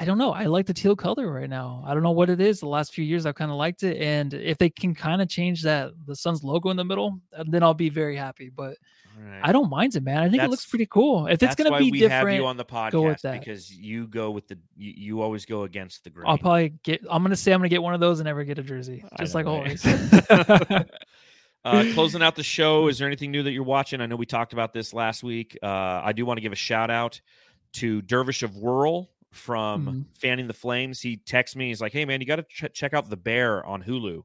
I 0.00 0.04
don't 0.04 0.18
know. 0.18 0.32
I 0.32 0.44
like 0.44 0.66
the 0.66 0.74
teal 0.74 0.94
color 0.94 1.30
right 1.30 1.50
now. 1.50 1.82
I 1.86 1.92
don't 1.92 2.02
know 2.02 2.12
what 2.12 2.30
it 2.30 2.40
is. 2.40 2.60
The 2.60 2.68
last 2.68 2.94
few 2.94 3.04
years 3.04 3.26
I've 3.26 3.34
kind 3.34 3.50
of 3.50 3.56
liked 3.56 3.82
it 3.82 4.00
and 4.00 4.32
if 4.32 4.56
they 4.58 4.70
can 4.70 4.94
kind 4.94 5.20
of 5.20 5.28
change 5.28 5.62
that 5.62 5.90
the 6.06 6.14
Suns 6.14 6.44
logo 6.44 6.70
in 6.70 6.76
the 6.76 6.84
middle, 6.84 7.20
uh, 7.36 7.44
then 7.46 7.62
I'll 7.62 7.74
be 7.74 7.88
very 7.90 8.16
happy, 8.16 8.48
but 8.48 8.76
Right. 9.20 9.40
I 9.42 9.52
don't 9.52 9.68
mind 9.68 9.96
it, 9.96 10.02
man. 10.02 10.18
I 10.18 10.28
think 10.28 10.42
it 10.42 10.50
looks 10.50 10.66
pretty 10.66 10.86
cool. 10.86 11.26
If 11.26 11.42
it's 11.42 11.54
gonna 11.54 11.76
be 11.78 11.90
we 11.90 11.98
different, 11.98 12.28
have 12.28 12.36
you 12.36 12.46
on 12.46 12.56
the 12.56 12.64
go 12.64 13.02
with 13.02 13.16
podcast 13.16 13.20
that. 13.22 13.40
because 13.40 13.74
you 13.74 14.06
go 14.06 14.30
with 14.30 14.46
the 14.46 14.58
you, 14.76 14.92
you 14.96 15.20
always 15.22 15.44
go 15.44 15.64
against 15.64 16.04
the 16.04 16.10
grain. 16.10 16.26
I'll 16.28 16.38
probably 16.38 16.74
get 16.84 17.04
I'm 17.10 17.22
going 17.22 17.30
to 17.30 17.36
say 17.36 17.52
I'm 17.52 17.58
going 17.58 17.68
to 17.68 17.74
get 17.74 17.82
one 17.82 17.94
of 17.94 18.00
those 18.00 18.20
and 18.20 18.26
never 18.26 18.44
get 18.44 18.58
a 18.58 18.62
jersey, 18.62 19.04
just 19.18 19.34
like 19.34 19.46
always. 19.46 19.84
uh, 20.30 20.84
closing 21.64 22.22
out 22.22 22.36
the 22.36 22.44
show, 22.44 22.86
is 22.88 22.98
there 22.98 23.06
anything 23.06 23.30
new 23.30 23.42
that 23.42 23.50
you're 23.50 23.64
watching? 23.64 24.00
I 24.00 24.06
know 24.06 24.16
we 24.16 24.26
talked 24.26 24.52
about 24.52 24.72
this 24.72 24.94
last 24.94 25.22
week. 25.24 25.58
Uh, 25.62 25.66
I 25.66 26.12
do 26.12 26.24
want 26.24 26.38
to 26.38 26.42
give 26.42 26.52
a 26.52 26.56
shout 26.56 26.90
out 26.90 27.20
to 27.74 28.02
Dervish 28.02 28.42
of 28.44 28.56
Whirl 28.56 29.10
from 29.30 29.86
Mhm. 29.86 30.18
Fanning 30.18 30.46
the 30.46 30.54
Flames. 30.54 31.00
He 31.00 31.16
texts 31.18 31.56
me. 31.56 31.68
He's 31.68 31.80
like, 31.80 31.92
"Hey 31.92 32.04
man, 32.04 32.20
you 32.20 32.26
got 32.26 32.36
to 32.36 32.44
ch- 32.44 32.72
check 32.72 32.94
out 32.94 33.08
The 33.10 33.16
Bear 33.16 33.64
on 33.64 33.82
Hulu." 33.82 34.22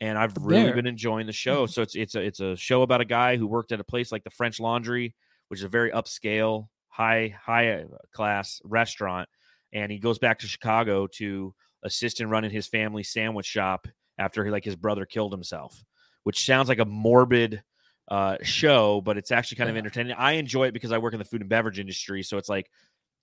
And 0.00 0.16
I've 0.16 0.34
The 0.34 0.40
really 0.40 0.64
Bear? 0.66 0.74
been 0.76 0.86
enjoying 0.86 1.26
the 1.26 1.32
show. 1.32 1.66
So 1.66 1.82
it's 1.82 1.96
it's 1.96 2.14
a 2.14 2.20
it's 2.22 2.40
a 2.40 2.56
show 2.56 2.82
about 2.82 3.00
a 3.00 3.04
guy 3.04 3.36
who 3.36 3.46
worked 3.46 3.72
at 3.72 3.80
a 3.80 3.84
place 3.84 4.12
like 4.12 4.24
the 4.24 4.30
French 4.30 4.60
Laundry, 4.60 5.14
which 5.48 5.60
is 5.60 5.64
a 5.64 5.68
very 5.68 5.90
upscale, 5.90 6.68
high 6.88 7.28
high 7.40 7.72
uh, 7.82 7.86
class 8.12 8.60
restaurant, 8.64 9.28
and 9.72 9.90
he 9.90 9.98
goes 9.98 10.18
back 10.18 10.38
to 10.40 10.46
Chicago 10.46 11.06
to 11.14 11.54
assist 11.82 12.20
in 12.20 12.30
running 12.30 12.50
his 12.50 12.66
family 12.68 13.02
sandwich 13.02 13.46
shop 13.46 13.86
after 14.18 14.44
he, 14.44 14.50
like 14.50 14.64
his 14.64 14.76
brother 14.76 15.04
killed 15.06 15.32
himself, 15.32 15.84
which 16.24 16.44
sounds 16.44 16.68
like 16.68 16.78
a 16.80 16.84
morbid 16.84 17.62
uh, 18.08 18.36
show, 18.42 19.00
but 19.00 19.16
it's 19.18 19.30
actually 19.30 19.56
kind 19.56 19.68
of 19.70 19.76
entertaining. 19.76 20.12
I 20.12 20.32
enjoy 20.32 20.66
it 20.68 20.72
because 20.72 20.92
I 20.92 20.98
work 20.98 21.12
in 21.12 21.18
the 21.18 21.24
food 21.24 21.40
and 21.42 21.50
beverage 21.50 21.78
industry, 21.78 22.22
so 22.22 22.38
it's 22.38 22.48
like 22.48 22.70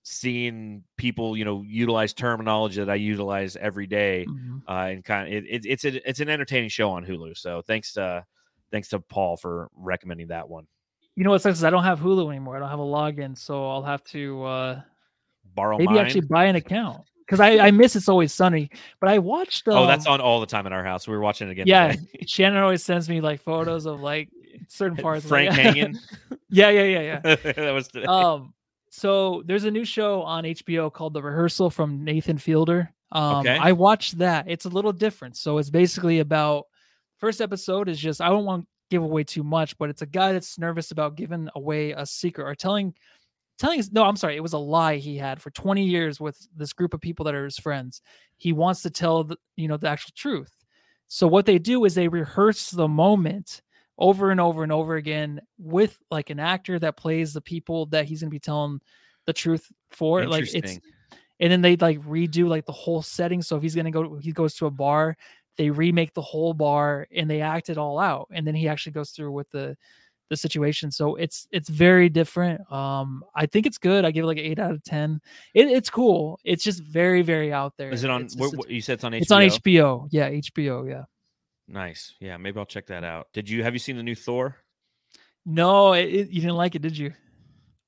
seeing 0.08 0.84
people, 0.96 1.36
you 1.36 1.44
know, 1.44 1.64
utilize 1.66 2.12
terminology 2.12 2.78
that 2.78 2.88
I 2.88 2.94
utilize 2.94 3.56
every 3.56 3.88
day, 3.88 4.24
Mhm. 4.28 4.62
uh, 4.68 4.72
and 4.92 5.04
kind 5.04 5.26
of 5.26 5.34
it, 5.34 5.44
it, 5.50 5.66
it's 5.66 5.84
a, 5.84 6.08
it's 6.08 6.20
an 6.20 6.28
entertaining 6.28 6.68
show 6.68 6.90
on 6.92 7.04
Hulu. 7.04 7.36
So 7.36 7.60
thanks 7.62 7.92
to 7.94 8.24
thanks 8.70 8.86
to 8.90 9.00
Paul 9.00 9.36
for 9.36 9.68
recommending 9.76 10.28
that 10.28 10.48
one. 10.48 10.68
You 11.16 11.24
know 11.24 11.30
what 11.30 11.42
sucks 11.42 11.58
is 11.58 11.64
I 11.64 11.70
don't 11.70 11.82
have 11.82 11.98
Hulu 11.98 12.30
anymore. 12.30 12.54
I 12.54 12.60
don't 12.60 12.70
have 12.70 12.78
a 12.78 12.82
login, 12.82 13.36
so 13.36 13.68
I'll 13.68 13.82
have 13.82 14.04
to 14.04 14.44
uh 14.44 14.80
Borrow 15.56 15.76
maybe 15.76 15.94
mine. 15.94 16.04
actually 16.04 16.20
buy 16.20 16.44
an 16.44 16.54
account 16.54 17.02
because 17.26 17.40
I, 17.40 17.58
I 17.58 17.70
miss 17.72 17.96
it's 17.96 18.08
always 18.08 18.32
sunny. 18.32 18.70
But 19.00 19.10
I 19.10 19.18
watched. 19.18 19.66
Um, 19.66 19.76
oh, 19.76 19.86
that's 19.88 20.06
on 20.06 20.20
all 20.20 20.38
the 20.38 20.46
time 20.46 20.68
in 20.68 20.72
our 20.72 20.84
house. 20.84 21.08
We 21.08 21.14
were 21.14 21.20
watching 21.22 21.48
it 21.48 21.50
again. 21.50 21.66
Yeah. 21.66 21.96
Shannon 22.26 22.62
always 22.62 22.84
sends 22.84 23.08
me 23.08 23.20
like 23.20 23.40
photos 23.40 23.86
of 23.86 24.00
like 24.02 24.28
certain 24.68 24.96
parts. 25.02 25.26
Frank 25.26 25.50
like, 25.50 25.58
hanging. 25.64 25.98
yeah, 26.48 26.68
yeah, 26.70 26.82
yeah, 26.82 27.20
yeah 27.24 27.52
that 27.54 27.70
was 27.72 27.88
today. 27.88 28.06
Um, 28.06 28.52
so 28.96 29.42
there's 29.44 29.64
a 29.64 29.70
new 29.70 29.84
show 29.84 30.22
on 30.22 30.44
HBO 30.44 30.90
called 30.90 31.12
The 31.12 31.22
Rehearsal 31.22 31.68
from 31.68 32.02
Nathan 32.02 32.38
Fielder. 32.38 32.90
Um, 33.12 33.40
Okay. 33.40 33.58
I 33.60 33.72
watched 33.72 34.16
that. 34.18 34.46
It's 34.48 34.64
a 34.64 34.70
little 34.70 34.90
different. 34.90 35.36
So 35.36 35.58
it's 35.58 35.68
basically 35.68 36.20
about 36.20 36.64
first 37.18 37.42
episode 37.42 37.90
is 37.90 38.00
just 38.00 38.22
I 38.22 38.30
don't 38.30 38.46
want 38.46 38.62
to 38.62 38.68
give 38.88 39.02
away 39.02 39.22
too 39.22 39.42
much, 39.42 39.76
but 39.76 39.90
it's 39.90 40.00
a 40.00 40.06
guy 40.06 40.32
that's 40.32 40.58
nervous 40.58 40.92
about 40.92 41.14
giving 41.14 41.50
away 41.54 41.90
a 41.90 42.06
secret 42.06 42.44
or 42.44 42.54
telling 42.54 42.94
telling 43.58 43.82
no, 43.92 44.02
I'm 44.02 44.16
sorry, 44.16 44.34
it 44.34 44.42
was 44.42 44.54
a 44.54 44.58
lie 44.58 44.96
he 44.96 45.18
had 45.18 45.42
for 45.42 45.50
20 45.50 45.84
years 45.84 46.18
with 46.18 46.48
this 46.56 46.72
group 46.72 46.94
of 46.94 47.02
people 47.02 47.26
that 47.26 47.34
are 47.34 47.44
his 47.44 47.58
friends. 47.58 48.00
He 48.38 48.54
wants 48.54 48.80
to 48.80 48.90
tell 48.90 49.24
the 49.24 49.36
you 49.56 49.68
know 49.68 49.76
the 49.76 49.90
actual 49.90 50.12
truth. 50.16 50.54
So 51.08 51.26
what 51.26 51.44
they 51.44 51.58
do 51.58 51.84
is 51.84 51.94
they 51.94 52.08
rehearse 52.08 52.70
the 52.70 52.88
moment 52.88 53.60
over 53.98 54.30
and 54.30 54.40
over 54.40 54.62
and 54.62 54.72
over 54.72 54.96
again 54.96 55.40
with 55.58 55.98
like 56.10 56.30
an 56.30 56.38
actor 56.38 56.78
that 56.78 56.96
plays 56.96 57.32
the 57.32 57.40
people 57.40 57.86
that 57.86 58.04
he's 58.04 58.20
going 58.20 58.30
to 58.30 58.34
be 58.34 58.38
telling 58.40 58.80
the 59.26 59.32
truth 59.32 59.70
for. 59.90 60.26
Like 60.26 60.52
it's 60.54 60.78
and 61.38 61.52
then 61.52 61.60
they 61.60 61.76
like 61.76 62.00
redo 62.00 62.48
like 62.48 62.66
the 62.66 62.72
whole 62.72 63.02
setting. 63.02 63.42
So 63.42 63.56
if 63.56 63.62
he's 63.62 63.74
gonna 63.74 63.90
go, 63.90 64.16
he 64.16 64.32
goes 64.32 64.54
to 64.56 64.66
a 64.66 64.70
bar, 64.70 65.16
they 65.56 65.70
remake 65.70 66.14
the 66.14 66.22
whole 66.22 66.54
bar 66.54 67.06
and 67.14 67.28
they 67.28 67.40
act 67.42 67.68
it 67.68 67.78
all 67.78 67.98
out, 67.98 68.28
and 68.32 68.46
then 68.46 68.54
he 68.54 68.68
actually 68.68 68.92
goes 68.92 69.10
through 69.10 69.32
with 69.32 69.50
the 69.50 69.76
the 70.28 70.36
situation. 70.36 70.90
So 70.90 71.16
it's 71.16 71.46
it's 71.52 71.68
very 71.68 72.08
different. 72.08 72.60
Um, 72.72 73.22
I 73.34 73.46
think 73.46 73.66
it's 73.66 73.78
good. 73.78 74.04
I 74.04 74.10
give 74.10 74.24
it 74.24 74.28
like 74.28 74.38
an 74.38 74.44
eight 74.44 74.58
out 74.58 74.72
of 74.72 74.82
ten. 74.82 75.20
It, 75.54 75.68
it's 75.68 75.90
cool. 75.90 76.40
It's 76.44 76.64
just 76.64 76.82
very 76.82 77.22
very 77.22 77.52
out 77.52 77.74
there. 77.76 77.90
Is 77.90 78.02
it 78.02 78.10
on? 78.10 78.22
It's, 78.22 78.36
What, 78.36 78.46
just- 78.46 78.56
what- 78.56 78.70
you 78.70 78.80
said 78.80 78.94
it's 78.94 79.04
on 79.04 79.12
HBO. 79.12 79.20
it's 79.20 79.32
on 79.32 79.42
HBO. 79.42 80.08
Yeah, 80.10 80.30
HBO. 80.30 80.88
Yeah. 80.88 81.04
Nice. 81.68 82.14
Yeah, 82.20 82.36
maybe 82.36 82.58
I'll 82.58 82.66
check 82.66 82.86
that 82.86 83.04
out. 83.04 83.28
Did 83.32 83.48
you 83.48 83.62
have 83.62 83.72
you 83.74 83.78
seen 83.78 83.96
the 83.96 84.02
new 84.02 84.14
Thor? 84.14 84.56
No, 85.44 85.92
it, 85.92 86.04
it- 86.06 86.30
you 86.30 86.40
didn't 86.40 86.56
like 86.56 86.74
it, 86.74 86.82
did 86.82 86.96
you? 86.96 87.12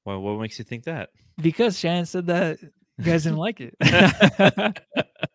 Well, 0.05 0.21
what 0.21 0.41
makes 0.41 0.59
you 0.59 0.65
think 0.65 0.85
that? 0.85 1.11
Because 1.41 1.79
Shannon 1.79 2.07
said 2.07 2.27
that 2.27 2.61
you 2.63 3.05
guys 3.05 3.25
didn't 3.25 3.39
like 3.39 3.61
it. 3.61 3.75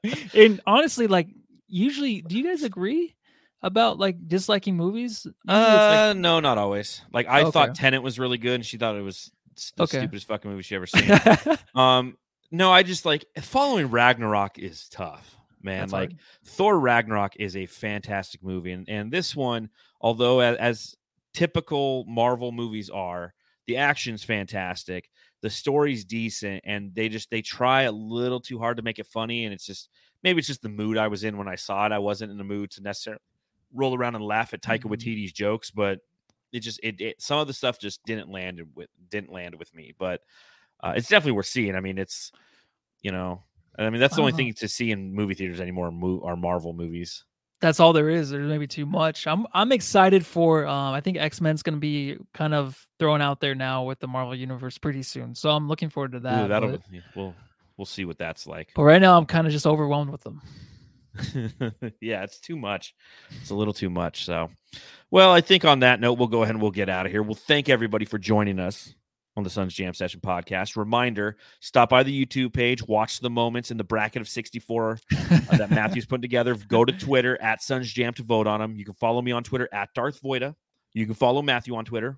and 0.35 0.61
honestly, 0.65 1.07
like 1.07 1.27
usually, 1.67 2.21
do 2.21 2.37
you 2.37 2.43
guys 2.43 2.63
agree 2.63 3.15
about 3.61 3.97
like 3.99 4.17
disliking 4.27 4.75
movies? 4.75 5.25
Usually 5.25 5.33
it's 5.45 5.47
like- 5.47 5.99
Uh, 6.09 6.13
no, 6.13 6.39
not 6.39 6.57
always. 6.57 7.01
Like 7.13 7.27
I 7.27 7.49
thought 7.49 7.75
Tenet 7.75 8.03
was 8.03 8.19
really 8.19 8.37
good, 8.37 8.55
and 8.55 8.65
she 8.65 8.77
thought 8.77 8.95
it 8.95 9.01
was 9.01 9.31
the 9.77 9.83
Okay. 9.83 9.99
stupidest 9.99 10.27
fucking 10.27 10.49
movie 10.49 10.63
she 10.63 10.75
ever 10.75 10.87
seen. 10.87 11.09
um, 11.75 12.17
no, 12.51 12.71
I 12.71 12.83
just 12.83 13.05
like 13.05 13.25
following 13.41 13.89
Ragnarok 13.89 14.59
is 14.59 14.89
tough, 14.89 15.35
man. 15.63 15.81
That's 15.81 15.93
like 15.93 16.09
hard. 16.11 16.19
Thor 16.45 16.79
Ragnarok 16.79 17.35
is 17.37 17.55
a 17.55 17.65
fantastic 17.65 18.43
movie, 18.43 18.71
and 18.71 18.87
and 18.89 19.11
this 19.11 19.35
one, 19.35 19.69
although 20.01 20.39
as, 20.39 20.57
as 20.57 20.95
typical 21.33 22.05
Marvel 22.07 22.51
movies 22.51 22.89
are, 22.89 23.33
the 23.65 23.77
action's 23.77 24.23
fantastic, 24.23 25.09
the 25.41 25.49
story's 25.49 26.05
decent, 26.05 26.61
and 26.65 26.93
they 26.93 27.09
just 27.09 27.29
they 27.31 27.41
try 27.41 27.83
a 27.83 27.91
little 27.91 28.39
too 28.39 28.59
hard 28.59 28.77
to 28.77 28.83
make 28.83 28.99
it 28.99 29.07
funny, 29.07 29.45
and 29.45 29.53
it's 29.53 29.65
just 29.65 29.89
maybe 30.23 30.39
it's 30.39 30.47
just 30.47 30.61
the 30.61 30.69
mood 30.69 30.97
I 30.97 31.07
was 31.07 31.23
in 31.23 31.37
when 31.37 31.47
I 31.47 31.55
saw 31.55 31.85
it. 31.85 31.91
I 31.91 31.99
wasn't 31.99 32.31
in 32.31 32.37
the 32.37 32.43
mood 32.43 32.71
to 32.71 32.81
necessarily 32.81 33.21
roll 33.73 33.97
around 33.97 34.15
and 34.15 34.23
laugh 34.23 34.53
at 34.53 34.61
Taika 34.61 34.81
Mhm. 34.83 34.91
Waititi's 34.91 35.33
jokes, 35.33 35.71
but 35.71 35.99
it 36.51 36.59
just 36.59 36.79
it, 36.83 37.01
it 37.01 37.21
some 37.21 37.39
of 37.39 37.47
the 37.47 37.53
stuff 37.53 37.79
just 37.79 38.03
didn't 38.05 38.29
land 38.29 38.61
with 38.75 38.89
didn't 39.09 39.31
land 39.31 39.55
with 39.55 39.73
me, 39.73 39.93
but 39.97 40.21
uh, 40.83 40.93
it's 40.95 41.09
definitely 41.09 41.31
worth 41.31 41.47
seeing. 41.47 41.75
I 41.75 41.79
mean, 41.79 41.97
it's 41.97 42.31
you 43.01 43.11
know, 43.11 43.43
I 43.77 43.89
mean 43.89 43.99
that's 43.99 44.15
the 44.15 44.21
only 44.21 44.31
Uh-huh. 44.33 44.37
thing 44.37 44.53
to 44.55 44.67
see 44.67 44.91
in 44.91 45.13
movie 45.13 45.33
theaters 45.33 45.59
anymore. 45.61 45.87
Are 46.23 46.35
Marvel 46.35 46.73
movies. 46.73 47.23
that's 47.61 47.79
all 47.79 47.93
there 47.93 48.09
is. 48.09 48.29
There's 48.29 48.47
maybe 48.47 48.67
too 48.67 48.85
much. 48.85 49.25
I'm 49.25 49.47
I'm 49.53 49.71
excited 49.71 50.25
for. 50.25 50.65
Um, 50.67 50.93
I 50.93 51.01
think 51.01 51.17
X 51.17 51.39
Men's 51.41 51.63
going 51.63 51.75
to 51.75 51.79
be 51.79 52.17
kind 52.33 52.53
of 52.53 52.77
thrown 52.99 53.21
out 53.21 53.39
there 53.39 53.55
now 53.55 53.83
with 53.85 53.99
the 53.99 54.07
Marvel 54.07 54.35
universe 54.35 54.77
pretty 54.77 55.01
soon. 55.03 55.33
So 55.33 55.49
I'm 55.49 55.67
looking 55.67 55.89
forward 55.89 56.11
to 56.11 56.19
that. 56.21 56.45
Ooh, 56.45 56.47
that'll 56.49 56.71
but, 56.71 56.81
yeah, 56.91 56.99
we'll 57.15 57.33
we'll 57.77 57.85
see 57.85 58.05
what 58.05 58.17
that's 58.17 58.45
like. 58.45 58.71
but 58.75 58.83
right 58.83 59.01
now, 59.01 59.17
I'm 59.17 59.25
kind 59.25 59.47
of 59.47 59.53
just 59.53 59.65
overwhelmed 59.65 60.11
with 60.11 60.21
them. 60.23 60.41
yeah, 62.01 62.23
it's 62.23 62.39
too 62.39 62.55
much. 62.57 62.93
It's 63.41 63.49
a 63.51 63.55
little 63.55 63.73
too 63.73 63.89
much. 63.89 64.25
So, 64.25 64.49
well, 65.11 65.31
I 65.31 65.41
think 65.41 65.63
on 65.65 65.79
that 65.79 65.99
note, 65.99 66.13
we'll 66.17 66.27
go 66.27 66.43
ahead 66.43 66.55
and 66.55 66.61
we'll 66.61 66.71
get 66.71 66.89
out 66.89 67.05
of 67.05 67.11
here. 67.11 67.23
We'll 67.23 67.35
thank 67.35 67.69
everybody 67.69 68.05
for 68.05 68.17
joining 68.17 68.59
us 68.59 68.93
on 69.35 69.43
the 69.43 69.49
Suns 69.49 69.73
Jam 69.73 69.93
Session 69.93 70.19
podcast. 70.19 70.75
Reminder 70.75 71.37
stop 71.59 71.89
by 71.89 72.03
the 72.03 72.25
YouTube 72.25 72.53
page, 72.53 72.83
watch 72.87 73.19
the 73.19 73.29
moments 73.29 73.71
in 73.71 73.77
the 73.77 73.83
bracket 73.83 74.21
of 74.21 74.29
64 74.29 74.99
uh, 75.11 75.57
that 75.57 75.69
Matthew's 75.71 76.05
putting 76.05 76.21
together. 76.21 76.55
Go 76.67 76.85
to 76.85 76.93
Twitter 76.93 77.41
at 77.41 77.61
Suns 77.61 77.91
Jam 77.91 78.13
to 78.13 78.23
vote 78.23 78.47
on 78.47 78.59
them. 78.59 78.75
You 78.75 78.85
can 78.85 78.93
follow 78.93 79.21
me 79.21 79.31
on 79.31 79.43
Twitter 79.43 79.67
at 79.71 79.93
Darth 79.93 80.21
Voida. 80.21 80.55
You 80.93 81.05
can 81.05 81.15
follow 81.15 81.41
Matthew 81.41 81.75
on 81.75 81.85
Twitter. 81.85 82.17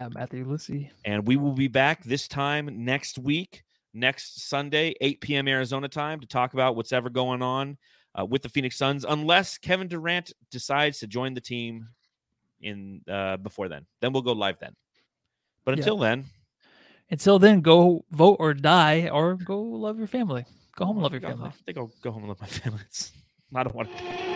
At 0.00 0.14
Matthew 0.14 0.44
Lissy. 0.44 0.90
And 1.04 1.26
we 1.26 1.36
will 1.36 1.52
be 1.52 1.68
back 1.68 2.04
this 2.04 2.28
time 2.28 2.84
next 2.84 3.18
week, 3.18 3.64
next 3.94 4.48
Sunday, 4.48 4.94
8 5.00 5.20
p.m. 5.20 5.48
Arizona 5.48 5.88
time, 5.88 6.20
to 6.20 6.26
talk 6.26 6.54
about 6.54 6.76
what's 6.76 6.92
ever 6.92 7.10
going 7.10 7.42
on 7.42 7.78
uh, 8.18 8.24
with 8.24 8.42
the 8.42 8.48
Phoenix 8.48 8.76
Suns, 8.76 9.04
unless 9.08 9.58
Kevin 9.58 9.88
Durant 9.88 10.32
decides 10.50 10.98
to 11.00 11.06
join 11.06 11.34
the 11.34 11.40
team 11.40 11.88
in 12.60 13.02
uh, 13.08 13.36
before 13.38 13.68
then. 13.68 13.86
Then 14.00 14.12
we'll 14.12 14.22
go 14.22 14.32
live 14.32 14.58
then. 14.60 14.74
But 15.64 15.78
until 15.78 15.98
yeah. 15.98 16.08
then, 16.08 16.24
until 17.10 17.38
then, 17.38 17.60
go 17.60 18.04
vote 18.10 18.36
or 18.38 18.54
die, 18.54 19.08
or 19.12 19.34
go 19.34 19.60
love 19.60 19.98
your 19.98 20.06
family. 20.06 20.44
Go 20.76 20.84
home, 20.84 20.96
and 20.96 21.00
oh 21.00 21.04
love 21.04 21.12
your 21.12 21.20
family. 21.20 21.48
I 21.48 21.52
think 21.64 21.78
I'll 21.78 21.90
go 22.02 22.10
home 22.10 22.22
and 22.22 22.28
love 22.28 22.40
my 22.40 22.46
family. 22.46 22.80
I 23.54 23.62
don't 23.62 23.74
want 23.74 23.88
to. 23.96 24.27